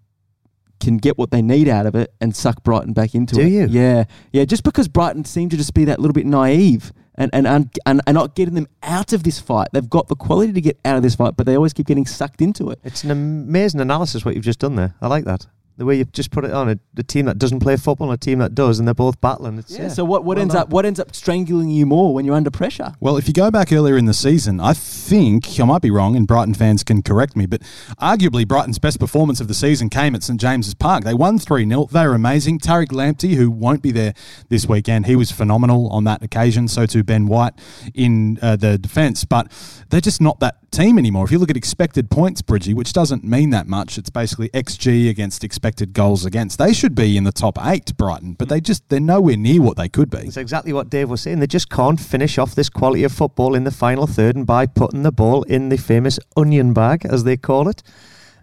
can 0.80 0.96
get 0.96 1.16
what 1.18 1.30
they 1.30 1.42
need 1.42 1.68
out 1.68 1.86
of 1.86 1.94
it 1.94 2.12
and 2.20 2.34
suck 2.34 2.62
Brighton 2.64 2.92
back 2.92 3.14
into 3.14 3.36
Do 3.36 3.42
it. 3.42 3.48
you? 3.48 3.66
Yeah, 3.68 4.04
yeah. 4.32 4.44
Just 4.44 4.64
because 4.64 4.88
Brighton 4.88 5.24
seem 5.24 5.48
to 5.50 5.56
just 5.56 5.74
be 5.74 5.84
that 5.84 6.00
little 6.00 6.14
bit 6.14 6.26
naive 6.26 6.92
and 7.14 7.30
and, 7.32 7.46
and 7.46 7.70
and 7.86 8.00
and 8.06 8.14
not 8.14 8.34
getting 8.34 8.54
them 8.54 8.66
out 8.82 9.12
of 9.12 9.22
this 9.22 9.38
fight. 9.40 9.68
They've 9.72 9.88
got 9.88 10.08
the 10.08 10.16
quality 10.16 10.52
to 10.52 10.60
get 10.60 10.78
out 10.84 10.96
of 10.96 11.02
this 11.02 11.14
fight, 11.14 11.36
but 11.36 11.46
they 11.46 11.54
always 11.54 11.72
keep 11.72 11.86
getting 11.86 12.06
sucked 12.06 12.40
into 12.42 12.70
it. 12.70 12.80
It's 12.82 13.04
an 13.04 13.10
amazing 13.10 13.80
analysis 13.80 14.24
what 14.24 14.34
you've 14.34 14.44
just 14.44 14.58
done 14.60 14.76
there. 14.76 14.94
I 15.00 15.06
like 15.08 15.24
that. 15.24 15.46
The 15.80 15.86
way 15.86 15.96
you've 15.96 16.12
just 16.12 16.30
put 16.30 16.44
it 16.44 16.52
on 16.52 16.68
a, 16.68 16.78
a 16.98 17.02
team 17.02 17.24
that 17.24 17.38
doesn't 17.38 17.60
play 17.60 17.74
football 17.78 18.10
and 18.10 18.14
a 18.14 18.20
team 18.22 18.38
that 18.40 18.54
does, 18.54 18.78
and 18.78 18.86
they're 18.86 18.92
both 18.92 19.18
battling. 19.22 19.58
It's, 19.58 19.70
Yeah. 19.70 19.88
So 19.88 20.04
what, 20.04 20.26
what 20.26 20.36
Well 20.36 20.42
ends 20.42 20.52
done. 20.52 20.64
up 20.64 20.68
what 20.68 20.84
ends 20.84 21.00
up 21.00 21.16
strangling 21.16 21.70
you 21.70 21.86
more 21.86 22.12
when 22.12 22.26
you're 22.26 22.34
under 22.34 22.50
pressure? 22.50 22.92
Well, 23.00 23.16
if 23.16 23.26
you 23.26 23.32
go 23.32 23.50
back 23.50 23.72
earlier 23.72 23.96
in 23.96 24.04
the 24.04 24.12
season, 24.12 24.60
I 24.60 24.74
think 24.74 25.58
I 25.58 25.64
might 25.64 25.80
be 25.80 25.90
wrong, 25.90 26.16
and 26.16 26.26
Brighton 26.26 26.52
fans 26.52 26.84
can 26.84 27.00
correct 27.00 27.34
me, 27.34 27.46
but 27.46 27.62
arguably 27.98 28.46
Brighton's 28.46 28.78
best 28.78 29.00
performance 29.00 29.40
of 29.40 29.48
the 29.48 29.54
season 29.54 29.88
came 29.88 30.14
at 30.14 30.22
St 30.22 30.38
James's 30.38 30.74
Park. 30.74 31.04
They 31.04 31.14
won 31.14 31.38
3 31.38 31.66
0. 31.66 31.88
They 31.90 32.06
were 32.06 32.14
amazing. 32.14 32.58
Tariq 32.58 32.88
Lamptey, 32.88 33.36
who 33.36 33.50
won't 33.50 33.80
be 33.80 33.90
there 33.90 34.12
this 34.50 34.66
weekend, 34.66 35.06
he 35.06 35.16
was 35.16 35.32
phenomenal 35.32 35.88
on 35.88 36.04
that 36.04 36.22
occasion. 36.22 36.68
So 36.68 36.84
too 36.84 37.02
Ben 37.02 37.26
White 37.26 37.54
in 37.94 38.38
uh, 38.42 38.56
the 38.56 38.76
defence. 38.76 39.24
But 39.24 39.50
they're 39.88 40.02
just 40.02 40.20
not 40.20 40.40
that 40.40 40.58
team 40.70 40.98
anymore. 40.98 41.24
If 41.24 41.32
you 41.32 41.38
look 41.38 41.50
at 41.50 41.56
expected 41.56 42.10
points, 42.10 42.42
Bridgie, 42.42 42.74
which 42.74 42.92
doesn't 42.92 43.24
mean 43.24 43.48
that 43.50 43.66
much, 43.66 43.96
it's 43.96 44.10
basically 44.10 44.50
XG 44.50 45.08
against 45.08 45.42
expected 45.42 45.69
goals 45.72 46.24
against. 46.24 46.58
They 46.58 46.72
should 46.72 46.94
be 46.94 47.16
in 47.16 47.24
the 47.24 47.32
top 47.32 47.58
eight, 47.60 47.96
Brighton, 47.96 48.34
but 48.34 48.48
they 48.48 48.60
just, 48.60 48.88
they're 48.88 49.00
nowhere 49.00 49.36
near 49.36 49.62
what 49.62 49.76
they 49.76 49.88
could 49.88 50.10
be. 50.10 50.18
It's 50.18 50.36
exactly 50.36 50.72
what 50.72 50.90
Dave 50.90 51.10
was 51.10 51.22
saying. 51.22 51.40
They 51.40 51.46
just 51.46 51.70
can't 51.70 52.00
finish 52.00 52.38
off 52.38 52.54
this 52.54 52.68
quality 52.68 53.04
of 53.04 53.12
football 53.12 53.54
in 53.54 53.64
the 53.64 53.70
final 53.70 54.06
third 54.06 54.36
and 54.36 54.46
by 54.46 54.66
putting 54.66 55.02
the 55.02 55.12
ball 55.12 55.42
in 55.44 55.68
the 55.68 55.76
famous 55.76 56.18
onion 56.36 56.72
bag, 56.72 57.04
as 57.04 57.24
they 57.24 57.36
call 57.36 57.68
it. 57.68 57.82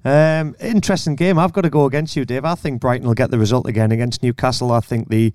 Um, 0.05 0.55
interesting 0.61 1.15
game. 1.15 1.37
I've 1.37 1.53
got 1.53 1.61
to 1.61 1.69
go 1.69 1.85
against 1.85 2.15
you, 2.15 2.23
Dave. 2.23 2.45
I 2.45 2.55
think 2.55 2.79
Brighton 2.79 3.07
will 3.07 3.13
get 3.13 3.31
the 3.31 3.39
result 3.39 3.67
again 3.67 3.91
against 3.91 4.23
Newcastle. 4.23 4.71
I 4.71 4.79
think 4.79 5.09
the 5.09 5.33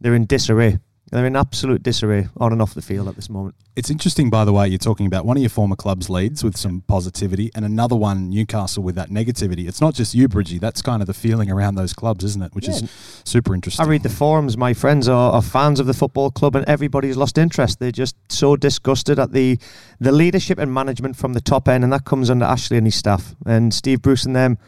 they're 0.00 0.14
in 0.14 0.26
disarray. 0.26 0.78
They're 1.12 1.26
in 1.26 1.36
absolute 1.36 1.84
disarray 1.84 2.28
on 2.36 2.52
and 2.52 2.60
off 2.60 2.74
the 2.74 2.82
field 2.82 3.06
at 3.06 3.14
this 3.14 3.30
moment. 3.30 3.54
It's 3.76 3.90
interesting, 3.90 4.28
by 4.28 4.44
the 4.44 4.52
way, 4.52 4.66
you're 4.66 4.78
talking 4.78 5.06
about 5.06 5.24
one 5.24 5.36
of 5.36 5.40
your 5.40 5.50
former 5.50 5.76
clubs 5.76 6.10
Leeds 6.10 6.42
with 6.42 6.56
some 6.56 6.80
positivity 6.88 7.50
and 7.54 7.64
another 7.64 7.94
one, 7.94 8.28
Newcastle, 8.28 8.82
with 8.82 8.96
that 8.96 9.10
negativity. 9.10 9.68
It's 9.68 9.80
not 9.80 9.94
just 9.94 10.14
you, 10.14 10.26
Bridgie. 10.26 10.58
That's 10.58 10.82
kind 10.82 11.02
of 11.02 11.06
the 11.06 11.14
feeling 11.14 11.48
around 11.48 11.76
those 11.76 11.92
clubs, 11.92 12.24
isn't 12.24 12.42
it? 12.42 12.54
Which 12.54 12.66
is 12.66 12.90
super 13.24 13.54
interesting. 13.54 13.86
I 13.86 13.88
read 13.88 14.02
the 14.02 14.08
forums. 14.08 14.56
My 14.56 14.74
friends 14.74 15.08
are, 15.08 15.32
are 15.32 15.42
fans 15.42 15.78
of 15.78 15.86
the 15.86 15.94
football 15.94 16.32
club, 16.32 16.56
and 16.56 16.64
everybody's 16.66 17.16
lost 17.16 17.38
interest. 17.38 17.78
They're 17.78 17.92
just 17.92 18.16
so 18.28 18.56
disgusted 18.56 19.18
at 19.18 19.32
the 19.32 19.58
the 20.00 20.12
leadership 20.12 20.58
and 20.58 20.74
management 20.74 21.16
from 21.16 21.34
the 21.34 21.40
top 21.40 21.68
end, 21.68 21.84
and 21.84 21.92
that 21.92 22.04
comes 22.04 22.30
under 22.30 22.44
Ashley 22.44 22.78
and 22.78 22.86
his 22.86 22.96
staff 22.96 23.36
and 23.46 23.72
Steve 23.72 24.02
Bruce 24.02 24.24
and 24.24 24.34
them. 24.34 24.58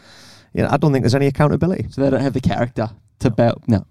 You 0.54 0.62
know, 0.62 0.68
I 0.70 0.76
don't 0.76 0.92
think 0.92 1.02
there's 1.02 1.14
any 1.14 1.26
accountability. 1.26 1.88
So 1.90 2.02
they 2.02 2.10
don't 2.10 2.20
have 2.20 2.32
the 2.32 2.40
character 2.40 2.90
to 3.20 3.30
bout. 3.30 3.62
No. 3.66 3.84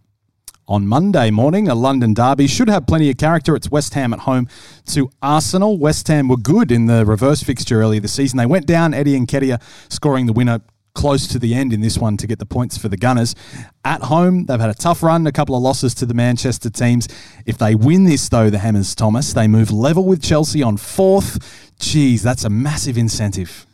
On 0.70 0.86
Monday 0.86 1.32
morning, 1.32 1.70
a 1.70 1.76
London 1.76 2.14
derby 2.14 2.46
should 2.46 2.68
have 2.68 2.86
plenty 2.86 3.10
of 3.10 3.16
character. 3.16 3.56
It's 3.56 3.72
West 3.72 3.94
Ham 3.94 4.12
at 4.12 4.20
home 4.20 4.50
to 4.88 5.10
Arsenal. 5.22 5.78
West 5.78 6.10
Ham 6.10 6.28
were 6.28 6.36
good 6.36 6.74
in 6.74 6.88
the 6.88 7.06
reverse 7.06 7.42
fixture 7.42 7.82
earlier 7.82 8.02
this 8.02 8.12
season. 8.12 8.36
They 8.36 8.46
went 8.46 8.66
down, 8.66 8.94
Eddie 8.94 9.18
Nketiah 9.18 9.62
scoring 9.88 10.26
the 10.26 10.34
winner 10.34 10.60
close 10.94 11.26
to 11.28 11.40
the 11.40 11.54
end 11.54 11.72
in 11.72 11.80
this 11.80 11.98
one 11.98 12.18
to 12.18 12.28
get 12.28 12.40
the 12.40 12.46
points 12.46 12.78
for 12.78 12.90
the 12.90 12.98
Gunners. 12.98 13.34
At 13.86 14.02
home, 14.02 14.46
they've 14.48 14.60
had 14.60 14.70
a 14.70 14.74
tough 14.74 15.02
run, 15.02 15.26
a 15.26 15.32
couple 15.32 15.56
of 15.56 15.62
losses 15.62 15.94
to 15.96 16.06
the 16.06 16.14
Manchester 16.14 16.70
teams. 16.70 17.08
If 17.46 17.58
they 17.58 17.74
win 17.74 18.04
this, 18.04 18.28
though, 18.28 18.50
the 18.50 18.58
Hammers, 18.58 18.94
Thomas, 18.94 19.32
they 19.32 19.48
move 19.48 19.72
level 19.72 20.04
with 20.04 20.22
Chelsea 20.22 20.62
on 20.64 20.76
fourth. 20.76 21.72
Geez, 21.80 22.24
that's 22.24 22.44
a 22.44 22.50
massive 22.50 22.98
incentive. 22.98 23.67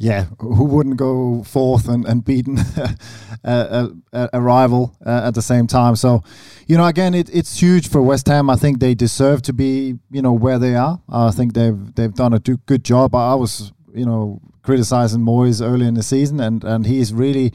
Yeah, 0.00 0.26
who 0.38 0.62
wouldn't 0.62 0.96
go 0.96 1.42
fourth 1.42 1.88
and, 1.88 2.06
and 2.06 2.24
beaten 2.24 2.56
a, 3.44 3.90
a, 4.12 4.28
a 4.34 4.40
rival 4.40 4.94
uh, 5.04 5.22
at 5.24 5.34
the 5.34 5.42
same 5.42 5.66
time? 5.66 5.96
So, 5.96 6.22
you 6.68 6.76
know, 6.76 6.86
again, 6.86 7.14
it, 7.14 7.28
it's 7.34 7.58
huge 7.58 7.88
for 7.88 8.00
West 8.00 8.28
Ham. 8.28 8.48
I 8.48 8.54
think 8.54 8.78
they 8.78 8.94
deserve 8.94 9.42
to 9.42 9.52
be, 9.52 9.98
you 10.12 10.22
know, 10.22 10.32
where 10.32 10.60
they 10.60 10.76
are. 10.76 11.00
I 11.08 11.32
think 11.32 11.54
they've 11.54 11.94
they've 11.96 12.14
done 12.14 12.32
a 12.32 12.38
do- 12.38 12.60
good 12.66 12.84
job. 12.84 13.16
I 13.16 13.34
was, 13.34 13.72
you 13.92 14.06
know, 14.06 14.40
criticizing 14.62 15.22
Moyes 15.22 15.60
early 15.60 15.86
in 15.88 15.94
the 15.94 16.04
season, 16.04 16.38
and 16.40 16.62
and 16.64 16.86
he's 16.86 17.12
really. 17.12 17.52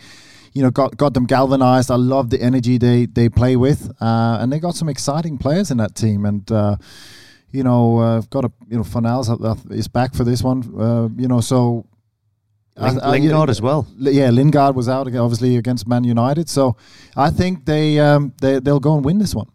You 0.55 0.61
know, 0.61 0.69
got 0.69 0.97
got 0.97 1.15
them 1.15 1.25
galvanized. 1.25 1.89
I 1.89 1.95
love 1.95 2.29
the 2.29 2.39
energy 2.39 2.77
they 2.77 3.07
they 3.07 3.27
play 3.27 3.55
with, 3.55 3.89
uh, 3.99 4.37
and 4.39 4.53
they 4.53 4.59
got 4.59 4.75
some 4.75 4.87
exciting 4.87 5.39
players 5.39 5.71
in 5.71 5.77
that 5.77 5.95
team. 5.95 6.25
And 6.25 6.51
uh, 6.51 6.75
you 7.49 7.63
know, 7.63 7.97
uh, 7.97 8.21
got 8.29 8.45
a 8.45 8.51
you 8.69 8.77
know, 8.77 8.83
Fornals 8.83 9.71
is 9.71 9.87
back 9.87 10.13
for 10.13 10.23
this 10.23 10.43
one. 10.43 10.61
Uh, 10.79 11.09
you 11.19 11.27
know, 11.27 11.41
so 11.41 11.87
Ling- 12.77 12.99
I- 12.99 13.07
I- 13.07 13.11
Lingard 13.11 13.49
as 13.49 13.61
well. 13.61 13.85
Yeah, 13.97 14.29
Lingard 14.31 14.75
was 14.75 14.89
out 14.89 15.07
obviously 15.15 15.57
against 15.57 15.87
Man 15.87 16.03
United, 16.03 16.49
so 16.49 16.75
I 17.15 17.29
think 17.29 17.65
they 17.65 17.99
um, 17.99 18.33
they 18.41 18.59
they'll 18.59 18.79
go 18.79 18.95
and 18.95 19.05
win 19.05 19.19
this 19.19 19.35
one. 19.35 19.47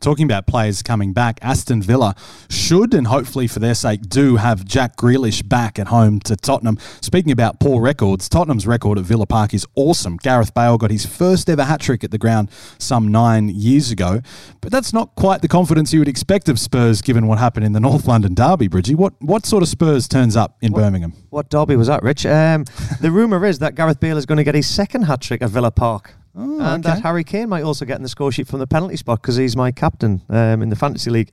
Talking 0.00 0.24
about 0.24 0.46
players 0.46 0.82
coming 0.82 1.12
back, 1.12 1.38
Aston 1.42 1.82
Villa 1.82 2.14
should 2.48 2.94
and 2.94 3.06
hopefully 3.06 3.46
for 3.46 3.58
their 3.58 3.74
sake 3.74 4.08
do 4.08 4.36
have 4.36 4.64
Jack 4.64 4.96
Grealish 4.96 5.48
back 5.48 5.78
at 5.78 5.88
home 5.88 6.20
to 6.20 6.36
Tottenham. 6.36 6.78
Speaking 7.00 7.32
about 7.32 7.60
poor 7.60 7.80
records, 7.80 8.28
Tottenham's 8.28 8.66
record 8.66 8.98
at 8.98 9.04
Villa 9.04 9.26
Park 9.26 9.54
is 9.54 9.66
awesome. 9.74 10.16
Gareth 10.16 10.54
Bale 10.54 10.78
got 10.78 10.90
his 10.90 11.06
first 11.06 11.48
ever 11.48 11.64
hat 11.64 11.80
trick 11.80 12.04
at 12.04 12.10
the 12.10 12.18
ground 12.18 12.50
some 12.78 13.08
nine 13.08 13.48
years 13.48 13.90
ago, 13.90 14.20
but 14.60 14.70
that's 14.70 14.92
not 14.92 15.14
quite 15.14 15.42
the 15.42 15.48
confidence 15.48 15.92
you 15.92 16.00
would 16.00 16.08
expect 16.08 16.48
of 16.48 16.58
Spurs 16.58 17.02
given 17.02 17.26
what 17.26 17.38
happened 17.38 17.64
in 17.64 17.72
the 17.72 17.80
North 17.80 18.06
London 18.06 18.34
derby, 18.34 18.68
Bridgie. 18.68 18.94
What 18.94 19.14
what 19.20 19.46
sort 19.46 19.62
of 19.62 19.68
Spurs 19.68 20.08
turns 20.08 20.36
up 20.36 20.56
in 20.60 20.72
Birmingham? 20.72 21.12
What 21.30 21.50
derby 21.50 21.76
was 21.76 21.88
that, 21.88 22.02
Rich? 22.02 22.26
Um, 22.26 22.64
the 23.00 23.10
rumour 23.12 23.44
is 23.44 23.58
that 23.60 23.74
Gareth 23.74 24.00
Bale 24.00 24.16
is 24.16 24.26
going 24.26 24.38
to 24.38 24.44
get 24.44 24.54
his 24.54 24.66
second 24.66 25.02
hat 25.02 25.20
trick 25.20 25.42
at 25.42 25.50
Villa 25.50 25.70
Park. 25.70 26.14
Oh, 26.36 26.60
and 26.60 26.84
okay. 26.84 26.94
that 26.94 27.02
Harry 27.02 27.24
Kane 27.24 27.48
might 27.48 27.62
also 27.62 27.84
get 27.84 27.96
in 27.96 28.02
the 28.02 28.08
score 28.08 28.32
sheet 28.32 28.48
from 28.48 28.58
the 28.58 28.66
penalty 28.66 28.96
spot 28.96 29.22
because 29.22 29.36
he's 29.36 29.56
my 29.56 29.70
captain 29.70 30.22
um, 30.28 30.62
in 30.62 30.68
the 30.68 30.76
fantasy 30.76 31.10
league. 31.10 31.30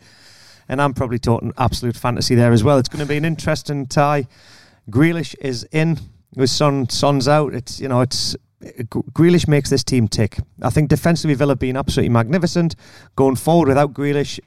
and 0.70 0.82
I'm 0.82 0.94
probably 0.94 1.20
talking 1.20 1.54
absolute 1.58 1.98
fantasy 1.98 2.36
there 2.36 2.52
as 2.52 2.64
well. 2.64 2.78
It's 2.78 2.90
going 2.90 3.04
to 3.04 3.10
be 3.10 3.18
an 3.18 3.26
interesting 3.26 3.88
tie. 3.88 4.28
Grealish 4.90 5.36
is 5.40 5.68
in 5.72 6.00
with 6.36 6.50
Son. 6.50 6.90
Son's 6.90 7.28
out. 7.28 7.54
It's 7.54 7.80
you 7.80 7.88
know 7.88 8.02
it's 8.02 8.36
Grealish 8.62 9.48
makes 9.48 9.70
this 9.70 9.84
team 9.84 10.08
tick. 10.08 10.38
I 10.62 10.70
think 10.70 10.90
defensively 10.90 11.34
Villa 11.36 11.56
being 11.56 11.76
absolutely 11.76 12.10
magnificent. 12.10 12.76
Going 13.16 13.36
forward 13.36 13.68
without 13.68 13.94
Grealish, 13.94 14.40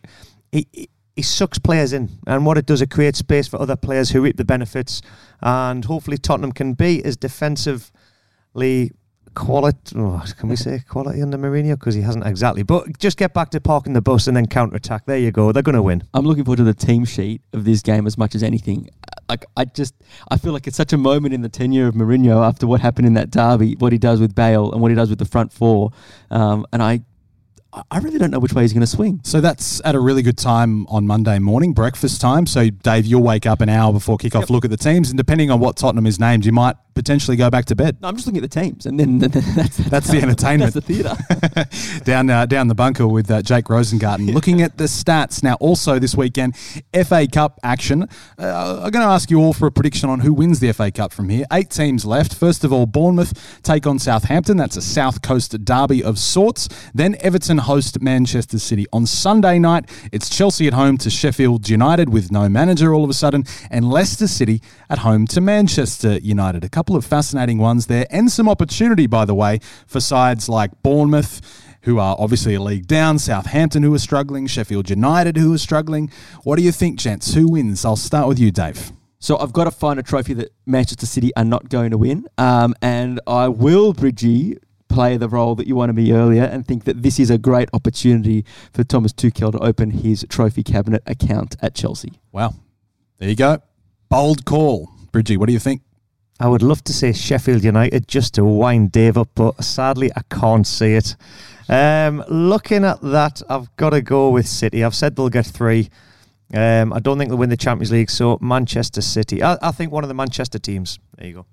he, 0.53 0.67
he, 0.73 0.88
he 1.17 1.23
sucks 1.23 1.59
players 1.59 1.93
in, 1.93 2.11
and 2.27 2.47
what 2.47 2.59
it 2.59 2.67
does, 2.67 2.81
it 2.81 2.90
creates 2.90 3.19
space 3.19 3.49
for 3.49 3.61
other 3.61 3.77
players 3.77 4.11
who 4.11 4.23
reap 4.23 4.37
the 4.37 4.45
benefits. 4.45 5.03
And 5.40 5.85
hopefully 5.85 6.17
Tottenham 6.17 6.53
can 6.53 6.75
be 6.75 7.05
as 7.05 7.17
defensively 7.17 8.93
quality. 9.35 9.97
Oh, 9.97 10.23
can 10.38 10.49
we 10.49 10.57
say 10.66 10.81
quality 10.88 11.23
under 11.23 11.37
Mourinho? 11.37 11.79
Because 11.79 11.94
he 11.94 12.03
hasn't 12.03 12.27
exactly. 12.27 12.62
But 12.62 12.99
just 12.99 13.16
get 13.16 13.35
back 13.35 13.51
to 13.51 13.61
parking 13.61 13.92
the 13.92 14.03
bus 14.03 14.27
and 14.27 14.37
then 14.37 14.47
counter 14.47 14.77
attack. 14.77 15.07
There 15.07 15.18
you 15.18 15.33
go. 15.33 15.53
They're 15.53 15.62
going 15.62 15.75
to 15.75 15.83
win. 15.83 16.03
I'm 16.14 16.25
looking 16.25 16.44
forward 16.44 16.59
to 16.59 16.64
the 16.64 16.75
team 16.75 17.05
sheet 17.05 17.42
of 17.53 17.64
this 17.64 17.83
game 17.83 18.07
as 18.07 18.16
much 18.16 18.35
as 18.35 18.42
anything. 18.42 18.88
Like 19.29 19.44
I 19.57 19.64
just, 19.64 19.94
I 20.31 20.37
feel 20.37 20.53
like 20.53 20.66
it's 20.66 20.77
such 20.77 20.92
a 20.92 20.99
moment 20.99 21.35
in 21.35 21.42
the 21.42 21.49
tenure 21.49 21.87
of 21.87 21.94
Mourinho 21.94 22.47
after 22.47 22.66
what 22.66 22.81
happened 22.81 23.07
in 23.07 23.14
that 23.14 23.31
derby, 23.31 23.75
what 23.79 23.92
he 23.92 23.99
does 23.99 24.20
with 24.20 24.35
Bale 24.35 24.73
and 24.73 24.81
what 24.81 24.90
he 24.90 24.94
does 24.94 25.11
with 25.11 25.18
the 25.18 25.25
front 25.25 25.53
four. 25.53 25.90
Um, 26.31 26.66
and 26.73 26.83
I 26.83 27.03
I 27.91 27.99
really 27.99 28.19
don't 28.19 28.31
know 28.31 28.39
which 28.39 28.53
way 28.53 28.63
he's 28.63 28.73
going 28.73 28.83
to 28.83 28.87
swing. 28.87 29.21
So 29.25 29.41
that's 29.41 29.81
at 29.85 29.95
a 29.95 30.01
really 30.01 30.23
good 30.23 30.39
time 30.39 30.87
on 30.87 31.07
Monday 31.07 31.39
morning, 31.39 31.73
breakfast 31.73 32.21
time. 32.21 32.47
So, 32.47 32.71
Dave, 32.71 33.07
you'll 33.07 33.23
wake 33.23 33.47
up 33.47 33.61
an 33.61 33.69
hour 33.69 33.93
before 33.93 34.17
kickoff, 34.17 34.41
yep. 34.41 34.51
look 34.51 34.65
at 34.65 34.71
the 34.71 34.77
teams, 34.77 35.11
and 35.11 35.19
depending 35.19 35.51
on 35.51 35.61
what 35.61 35.77
Tottenham 35.77 36.07
is 36.07 36.21
named, 36.21 36.45
you 36.45 36.53
might 36.53 36.77
potentially 36.95 37.37
go 37.37 37.51
back 37.51 37.65
to 37.67 37.77
bed. 37.77 38.01
No, 38.01 38.09
I'm 38.09 38.15
just 38.15 38.27
looking 38.27 38.43
at 38.43 38.51
the 38.51 38.61
teams, 38.61 38.87
and 38.87 38.99
then, 38.99 39.19
then 39.19 39.31
that's, 39.57 39.77
that's 39.77 40.09
the 40.09 40.19
entertainment. 40.19 40.73
that's 40.73 40.87
the 40.87 40.95
theatre. 42.01 42.01
down 42.05 42.31
uh, 42.31 42.47
down 42.47 42.69
the 42.69 42.75
bunker 42.75 43.07
with 43.07 43.31
uh, 43.31 43.43
Jake 43.43 43.67
Rosengarten. 43.67 44.29
Yeah. 44.29 44.35
Looking 44.35 44.63
at 44.63 44.79
the 44.79 44.85
stats 44.85 45.43
now, 45.43 45.55
also 45.55 45.99
this 45.99 46.15
weekend, 46.15 46.57
FA 46.57 47.27
Cup 47.31 47.59
action. 47.63 48.05
Uh, 48.39 48.83
I'm 48.85 48.91
going 48.91 49.05
to 49.05 49.13
ask 49.13 49.31
you 49.31 49.41
all 49.41 49.53
for 49.53 49.67
a 49.67 49.73
prediction 49.73 50.09
on 50.09 50.21
who 50.21 50.33
wins 50.33 50.61
the 50.61 50.73
FA 50.73 50.91
Cup 50.91 51.13
from 51.13 51.29
here. 51.29 51.45
Eight 51.53 51.71
teams 51.71 52.05
left. 52.05 52.35
First 52.35 52.65
of 52.65 52.73
all, 52.73 52.87
Bournemouth 52.87 53.61
take 53.63 53.87
on 53.87 53.99
Southampton. 53.99 54.57
That's 54.57 54.77
a 54.77 54.83
South 54.83 55.23
Coast 55.23 55.65
derby 55.65 56.03
of 56.03 56.19
sorts. 56.19 56.69
Then 56.95 57.17
Everton 57.21 57.59
host 57.64 58.00
Manchester 58.00 58.59
City 58.59 58.87
on 58.92 59.07
Sunday 59.07 59.59
night. 59.59 59.90
It's 60.12 60.31
Chelsea 60.31 60.66
at 60.66 60.72
home 60.72 60.96
to 60.98 61.11
Sheffield 61.11 61.68
United 61.68 62.09
with 62.09 62.31
no 62.31 62.48
manager 62.48 62.94
all 62.94 63.05
of 63.05 63.11
a 63.11 63.14
sudden, 63.14 63.44
and 63.70 63.90
Leicester 63.90 64.29
City 64.29 64.62
at 64.88 64.98
home 64.98 65.27
to 65.29 65.40
Manchester 65.40 66.18
United. 66.18 66.64
A 66.64 66.68
couple 66.68 66.96
of 66.96 67.05
fascinating 67.05 67.59
ones 67.59 67.87
there, 67.87 68.07
and 68.11 68.31
some 68.31 68.48
opportunity, 68.48 69.07
by 69.07 69.24
the 69.24 69.35
way, 69.35 69.61
for 69.87 70.00
sides 70.00 70.48
like 70.48 70.70
Bournemouth 70.83 71.40
who 71.83 71.98
are 71.98 72.16
obviously 72.18 72.55
a 72.55 72.61
league 72.62 72.87
down, 72.87 73.18
Southampton, 73.18 73.83
who 73.83 73.92
are 73.94 73.98
struggling, 73.98 74.46
Sheffield 74.46 74.88
United, 74.88 75.37
who 75.37 75.53
are 75.53 75.59
struggling. 75.59 76.11
What 76.42 76.57
do 76.57 76.62
you 76.62 76.72
think, 76.72 76.98
gents? 76.98 77.35
Who 77.35 77.50
wins? 77.50 77.85
I'll 77.85 77.96
start 77.96 78.27
with 78.27 78.38
you, 78.38 78.50
Dave. 78.50 78.92
So 79.18 79.38
I've 79.38 79.53
got 79.53 79.64
to 79.64 79.70
find 79.70 79.98
a 79.98 80.03
trophy 80.03 80.35
that 80.35 80.50
Manchester 80.66 81.07
City 81.07 81.31
are 81.35 81.44
not 81.44 81.68
going 81.70 81.92
to 81.92 81.98
win, 81.98 82.27
um, 82.37 82.74
and 82.83 83.20
I 83.27 83.48
will, 83.48 83.94
Bridgie, 83.94 84.59
play 84.95 85.17
the 85.17 85.29
role 85.29 85.57
that 85.57 85.67
you 85.67 85.75
want 85.75 85.85
wanted 85.89 85.97
me 85.97 86.13
earlier 86.13 86.45
and 86.45 86.65
think 86.65 86.85
that 86.85 87.03
this 87.03 87.19
is 87.19 87.29
a 87.29 87.37
great 87.37 87.69
opportunity 87.73 88.45
for 88.73 88.85
Thomas 88.85 89.13
Tuchel 89.13 89.51
to 89.51 89.59
open 89.59 89.91
his 89.91 90.25
trophy 90.29 90.63
cabinet 90.63 91.03
account 91.05 91.57
at 91.61 91.75
Chelsea. 91.75 92.21
Wow. 92.31 92.55
There 93.19 93.29
you 93.29 93.35
go. 93.35 93.61
Bold 94.09 94.45
call. 94.45 94.89
Bridgie, 95.11 95.37
what 95.37 95.47
do 95.47 95.53
you 95.53 95.59
think? 95.59 95.83
I 96.39 96.47
would 96.47 96.63
love 96.63 96.85
to 96.85 96.93
say 96.93 97.13
Sheffield 97.13 97.65
United 97.65 98.07
just 98.07 98.35
to 98.35 98.45
wind 98.45 98.93
Dave 98.93 99.19
up, 99.19 99.31
but 99.35 99.65
sadly 99.65 100.13
I 100.15 100.23
can't 100.31 100.67
see 100.67 100.95
it. 100.95 101.17
Um, 101.69 102.23
looking 102.29 102.85
at 102.85 103.01
that, 103.01 103.43
I've 103.49 103.75
got 103.75 103.91
to 103.91 104.01
go 104.01 104.31
with 104.31 104.47
City. 104.47 104.85
I've 104.85 104.95
said 104.95 105.17
they'll 105.17 105.29
get 105.29 105.47
three. 105.47 105.91
Um, 106.53 106.93
I 106.93 107.01
don't 107.01 107.19
think 107.19 107.31
they'll 107.31 107.39
win 107.39 107.51
the 107.51 107.57
Champions 107.57 107.91
League, 107.91 108.11
so 108.11 108.39
Manchester 108.41 109.01
City. 109.01 109.43
I, 109.43 109.59
I 109.61 109.73
think 109.73 109.91
one 109.91 110.05
of 110.05 110.09
the 110.09 110.15
Manchester 110.15 110.61
teams. 110.61 111.01
There 111.17 111.27
you 111.27 111.35
go. 111.35 111.47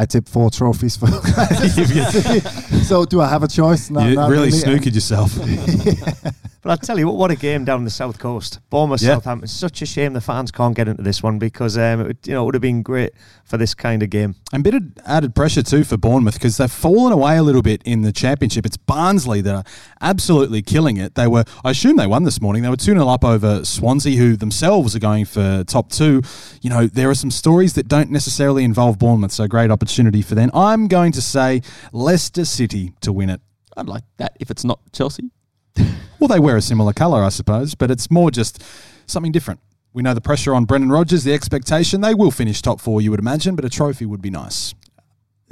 I 0.00 0.06
tip 0.06 0.26
four 0.26 0.50
trophies 0.50 0.96
for. 0.96 1.08
so 2.84 3.04
do 3.04 3.20
I 3.20 3.28
have 3.28 3.42
a 3.42 3.48
choice? 3.48 3.90
No, 3.90 4.00
you 4.00 4.18
really, 4.18 4.30
really 4.30 4.48
snookered 4.48 4.94
yourself. 4.94 5.36
But 6.62 6.72
I 6.72 6.76
tell 6.76 6.98
you 6.98 7.06
what, 7.06 7.16
what 7.16 7.30
a 7.30 7.36
game 7.36 7.64
down 7.64 7.84
the 7.84 7.90
south 7.90 8.18
coast. 8.18 8.60
Bournemouth, 8.68 9.00
yeah. 9.00 9.14
Southampton. 9.14 9.48
Such 9.48 9.80
a 9.80 9.86
shame 9.86 10.12
the 10.12 10.20
fans 10.20 10.50
can't 10.50 10.76
get 10.76 10.88
into 10.88 11.02
this 11.02 11.22
one 11.22 11.38
because 11.38 11.78
um, 11.78 12.10
it, 12.10 12.26
you 12.26 12.34
know 12.34 12.42
it 12.42 12.46
would 12.46 12.54
have 12.54 12.60
been 12.62 12.82
great 12.82 13.12
for 13.44 13.56
this 13.56 13.72
kind 13.74 14.02
of 14.02 14.10
game. 14.10 14.34
And 14.52 14.62
bit 14.62 14.74
of 14.74 14.82
added 15.06 15.34
pressure 15.34 15.62
too 15.62 15.84
for 15.84 15.96
Bournemouth 15.96 16.34
because 16.34 16.58
they've 16.58 16.70
fallen 16.70 17.12
away 17.12 17.38
a 17.38 17.42
little 17.42 17.62
bit 17.62 17.82
in 17.86 18.02
the 18.02 18.12
championship. 18.12 18.66
It's 18.66 18.76
Barnsley 18.76 19.40
that 19.40 19.54
are 19.54 19.64
absolutely 20.02 20.60
killing 20.60 20.98
it. 20.98 21.14
They 21.14 21.26
were, 21.26 21.44
I 21.64 21.70
assume, 21.70 21.96
they 21.96 22.06
won 22.06 22.24
this 22.24 22.42
morning. 22.42 22.62
They 22.62 22.68
were 22.68 22.76
two 22.76 22.92
0 22.92 23.08
up 23.08 23.24
over 23.24 23.64
Swansea, 23.64 24.18
who 24.18 24.36
themselves 24.36 24.94
are 24.94 25.00
going 25.00 25.24
for 25.24 25.64
top 25.64 25.90
two. 25.90 26.20
You 26.60 26.68
know, 26.68 26.86
there 26.86 27.08
are 27.08 27.14
some 27.14 27.30
stories 27.30 27.72
that 27.74 27.88
don't 27.88 28.10
necessarily 28.10 28.64
involve 28.64 28.98
Bournemouth, 28.98 29.32
so 29.32 29.48
great 29.48 29.70
opportunity 29.70 30.20
for 30.20 30.34
them. 30.34 30.50
I'm 30.52 30.88
going 30.88 31.12
to 31.12 31.22
say 31.22 31.62
Leicester 31.92 32.44
City 32.44 32.92
to 33.00 33.12
win 33.12 33.30
it. 33.30 33.40
I'd 33.76 33.88
like 33.88 34.04
that 34.18 34.36
if 34.40 34.50
it's 34.50 34.64
not 34.64 34.80
Chelsea. 34.92 35.30
Well, 36.18 36.28
they 36.28 36.40
wear 36.40 36.56
a 36.56 36.62
similar 36.62 36.92
colour, 36.92 37.22
I 37.22 37.28
suppose, 37.28 37.74
but 37.74 37.90
it's 37.90 38.10
more 38.10 38.30
just 38.30 38.62
something 39.06 39.32
different. 39.32 39.60
We 39.92 40.02
know 40.02 40.14
the 40.14 40.20
pressure 40.20 40.54
on 40.54 40.66
Brendan 40.66 40.90
Rodgers, 40.90 41.24
the 41.24 41.34
expectation. 41.34 42.00
They 42.00 42.14
will 42.14 42.30
finish 42.30 42.62
top 42.62 42.80
four, 42.80 43.00
you 43.00 43.10
would 43.10 43.20
imagine, 43.20 43.56
but 43.56 43.64
a 43.64 43.70
trophy 43.70 44.06
would 44.06 44.22
be 44.22 44.30
nice. 44.30 44.74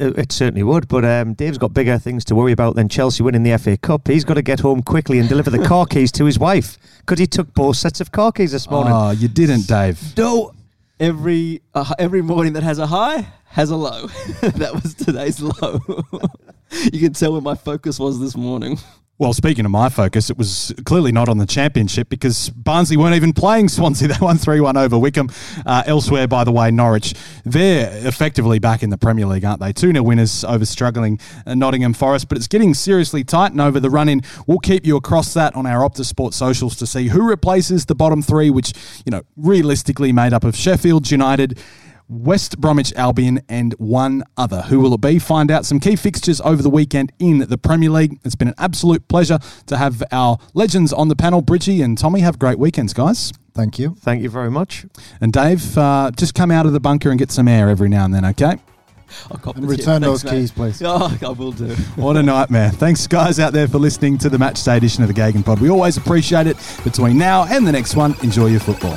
It 0.01 0.31
certainly 0.31 0.63
would, 0.63 0.87
but 0.87 1.05
um, 1.05 1.35
Dave's 1.35 1.59
got 1.59 1.75
bigger 1.75 1.99
things 1.99 2.25
to 2.27 2.37
worry 2.37 2.53
about 2.53 2.77
than 2.77 2.89
Chelsea 2.89 3.25
winning 3.25 3.43
the 3.43 3.59
FA 3.59 3.77
Cup. 3.77 4.07
He's 4.07 4.25
got 4.25 4.35
to 4.35 4.43
get 4.43 4.61
home 4.61 4.81
quickly 4.81 5.19
and 5.19 5.29
deliver 5.29 5.51
the 5.51 5.67
car 5.67 5.87
keys 5.91 6.13
to 6.13 6.25
his 6.25 6.39
wife 6.39 6.79
because 7.01 7.19
he 7.19 7.27
took 7.27 7.53
both 7.53 7.77
sets 7.77 8.01
of 8.01 8.13
car 8.13 8.31
keys 8.31 8.53
this 8.53 8.71
morning. 8.71 8.93
Oh, 8.93 9.11
you 9.11 9.27
didn't, 9.27 9.67
Dave. 9.67 10.01
No, 10.17 10.53
every 11.01 11.63
uh, 11.75 11.95
every 11.99 12.23
morning 12.23 12.53
that 12.53 12.63
has 12.63 12.79
a 12.79 12.87
high 12.87 13.27
has 13.47 13.71
a 13.71 13.77
low. 13.77 14.07
that 14.41 14.81
was 14.81 14.95
today's 14.95 15.41
low. 15.41 15.81
you 16.93 17.01
can 17.01 17.13
tell 17.13 17.33
where 17.33 17.41
my 17.41 17.57
focus 17.57 17.99
was 17.99 18.21
this 18.21 18.37
morning. 18.37 18.79
Well, 19.21 19.33
speaking 19.33 19.65
of 19.65 19.73
my 19.73 19.89
focus, 19.89 20.31
it 20.31 20.39
was 20.39 20.73
clearly 20.85 21.11
not 21.11 21.29
on 21.29 21.39
the 21.39 21.47
championship 21.47 22.09
because 22.09 22.51
Barnsley 22.51 22.97
weren't 22.97 23.17
even 23.17 23.33
playing 23.33 23.69
Swansea. 23.69 24.07
They 24.09 24.15
won 24.21 24.39
3 24.39 24.61
1 24.61 24.77
over 24.77 24.97
Wycombe. 24.97 25.29
Uh, 25.67 25.83
elsewhere, 25.87 26.29
by 26.29 26.45
the 26.45 26.53
way, 26.53 26.71
Norwich, 26.71 27.15
they're 27.45 27.91
effectively 28.07 28.61
back 28.61 28.85
in 28.85 28.91
the 28.91 28.97
Premier 28.97 29.27
League, 29.27 29.45
aren't 29.45 29.61
they? 29.61 29.73
2 29.73 29.91
0 29.91 30.05
winners 30.05 30.45
over 30.45 30.65
struggling 30.65 31.19
uh, 31.45 31.57
Nottingham 31.57 31.95
Forest, 31.95 32.29
but 32.29 32.39
it's 32.39 32.47
getting 32.47 32.75
seriously 32.75 33.25
tight 33.25 33.51
and 33.51 33.61
over 33.61 33.81
the 33.81 33.91
run 33.91 34.09
in. 34.09 34.23
We'll 34.47 34.61
keep 34.61 34.87
you 34.87 34.97
across 34.97 35.35
that 35.35 35.57
on 35.57 35.67
our 35.67 35.81
Optus 35.81 36.07
Sport 36.07 36.33
socials 36.33 36.77
to 36.77 36.87
see 36.87 37.09
who 37.09 37.29
replaces 37.29 37.87
the 37.87 37.97
bottom 37.97 38.23
three, 38.23 38.51
which, 38.51 38.73
you 39.05 39.11
know, 39.11 39.23
realistically 39.37 40.13
made 40.13 40.33
up 40.33 40.45
of 40.45 40.55
Sheffield 40.55 41.11
United. 41.11 41.59
West 42.09 42.61
Bromwich 42.61 42.93
Albion, 42.95 43.41
and 43.49 43.75
one 43.75 44.25
other. 44.37 44.63
Who 44.63 44.81
will 44.81 44.95
it 44.95 45.01
be? 45.01 45.19
Find 45.19 45.51
out 45.51 45.67
some 45.67 45.79
key 45.81 45.97
fixtures 45.97 46.41
over 46.41 46.63
the 46.63 46.71
weekend 46.71 47.13
in 47.19 47.41
the 47.41 47.59
Premier 47.59 47.91
League. 47.91 48.19
It's 48.25 48.35
been 48.35 48.49
an 48.49 48.55
absolute 48.59 49.07
pleasure 49.09 49.39
to 49.67 49.77
have 49.77 50.03
our 50.11 50.39
legends 50.55 50.93
on 50.93 51.09
the 51.09 51.17
panel. 51.17 51.43
Bridgie 51.43 51.83
and 51.83 51.97
Tommy, 51.99 52.21
have 52.21 52.39
great 52.39 52.59
weekends, 52.59 52.93
guys. 52.93 53.33
Thank 53.55 53.79
you. 53.79 53.97
Thank 54.01 54.23
you 54.23 54.31
very 54.31 54.51
much. 54.51 54.87
And 55.21 55.33
Dave, 55.33 55.77
uh, 55.77 56.11
just 56.17 56.35
come 56.35 56.51
out 56.51 56.65
of 56.65 56.73
the 56.73 56.81
bunker 56.81 57.11
and 57.11 57.19
get 57.19 57.31
some 57.31 57.49
air 57.49 57.69
every 57.69 57.89
now 57.89 58.05
and 58.05 58.15
then, 58.15 58.25
okay? 58.25 58.59
And 59.57 59.69
return 59.69 60.03
those 60.03 60.23
Thanks, 60.23 60.37
keys, 60.37 60.51
please. 60.51 60.83
Oh, 60.85 61.17
I 61.23 61.29
will 61.31 61.53
do. 61.53 61.75
What 61.97 62.17
a 62.17 62.23
nightmare. 62.23 62.71
Thanks, 62.71 63.07
guys, 63.07 63.39
out 63.41 63.53
there 63.53 63.67
for 63.67 63.79
listening 63.79 64.19
to 64.19 64.29
the 64.29 64.39
match 64.39 64.63
day 64.63 64.77
edition 64.77 65.03
of 65.03 65.09
the 65.09 65.15
GegenPod. 65.15 65.61
We 65.61 65.71
always 65.71 65.97
appreciate 65.97 66.47
it. 66.47 66.57
Between 66.85 67.19
now 67.19 67.45
and 67.45 67.67
the 67.67 67.73
next 67.73 67.97
one, 67.97 68.15
enjoy 68.23 68.47
your 68.47 68.61
football. 68.61 68.97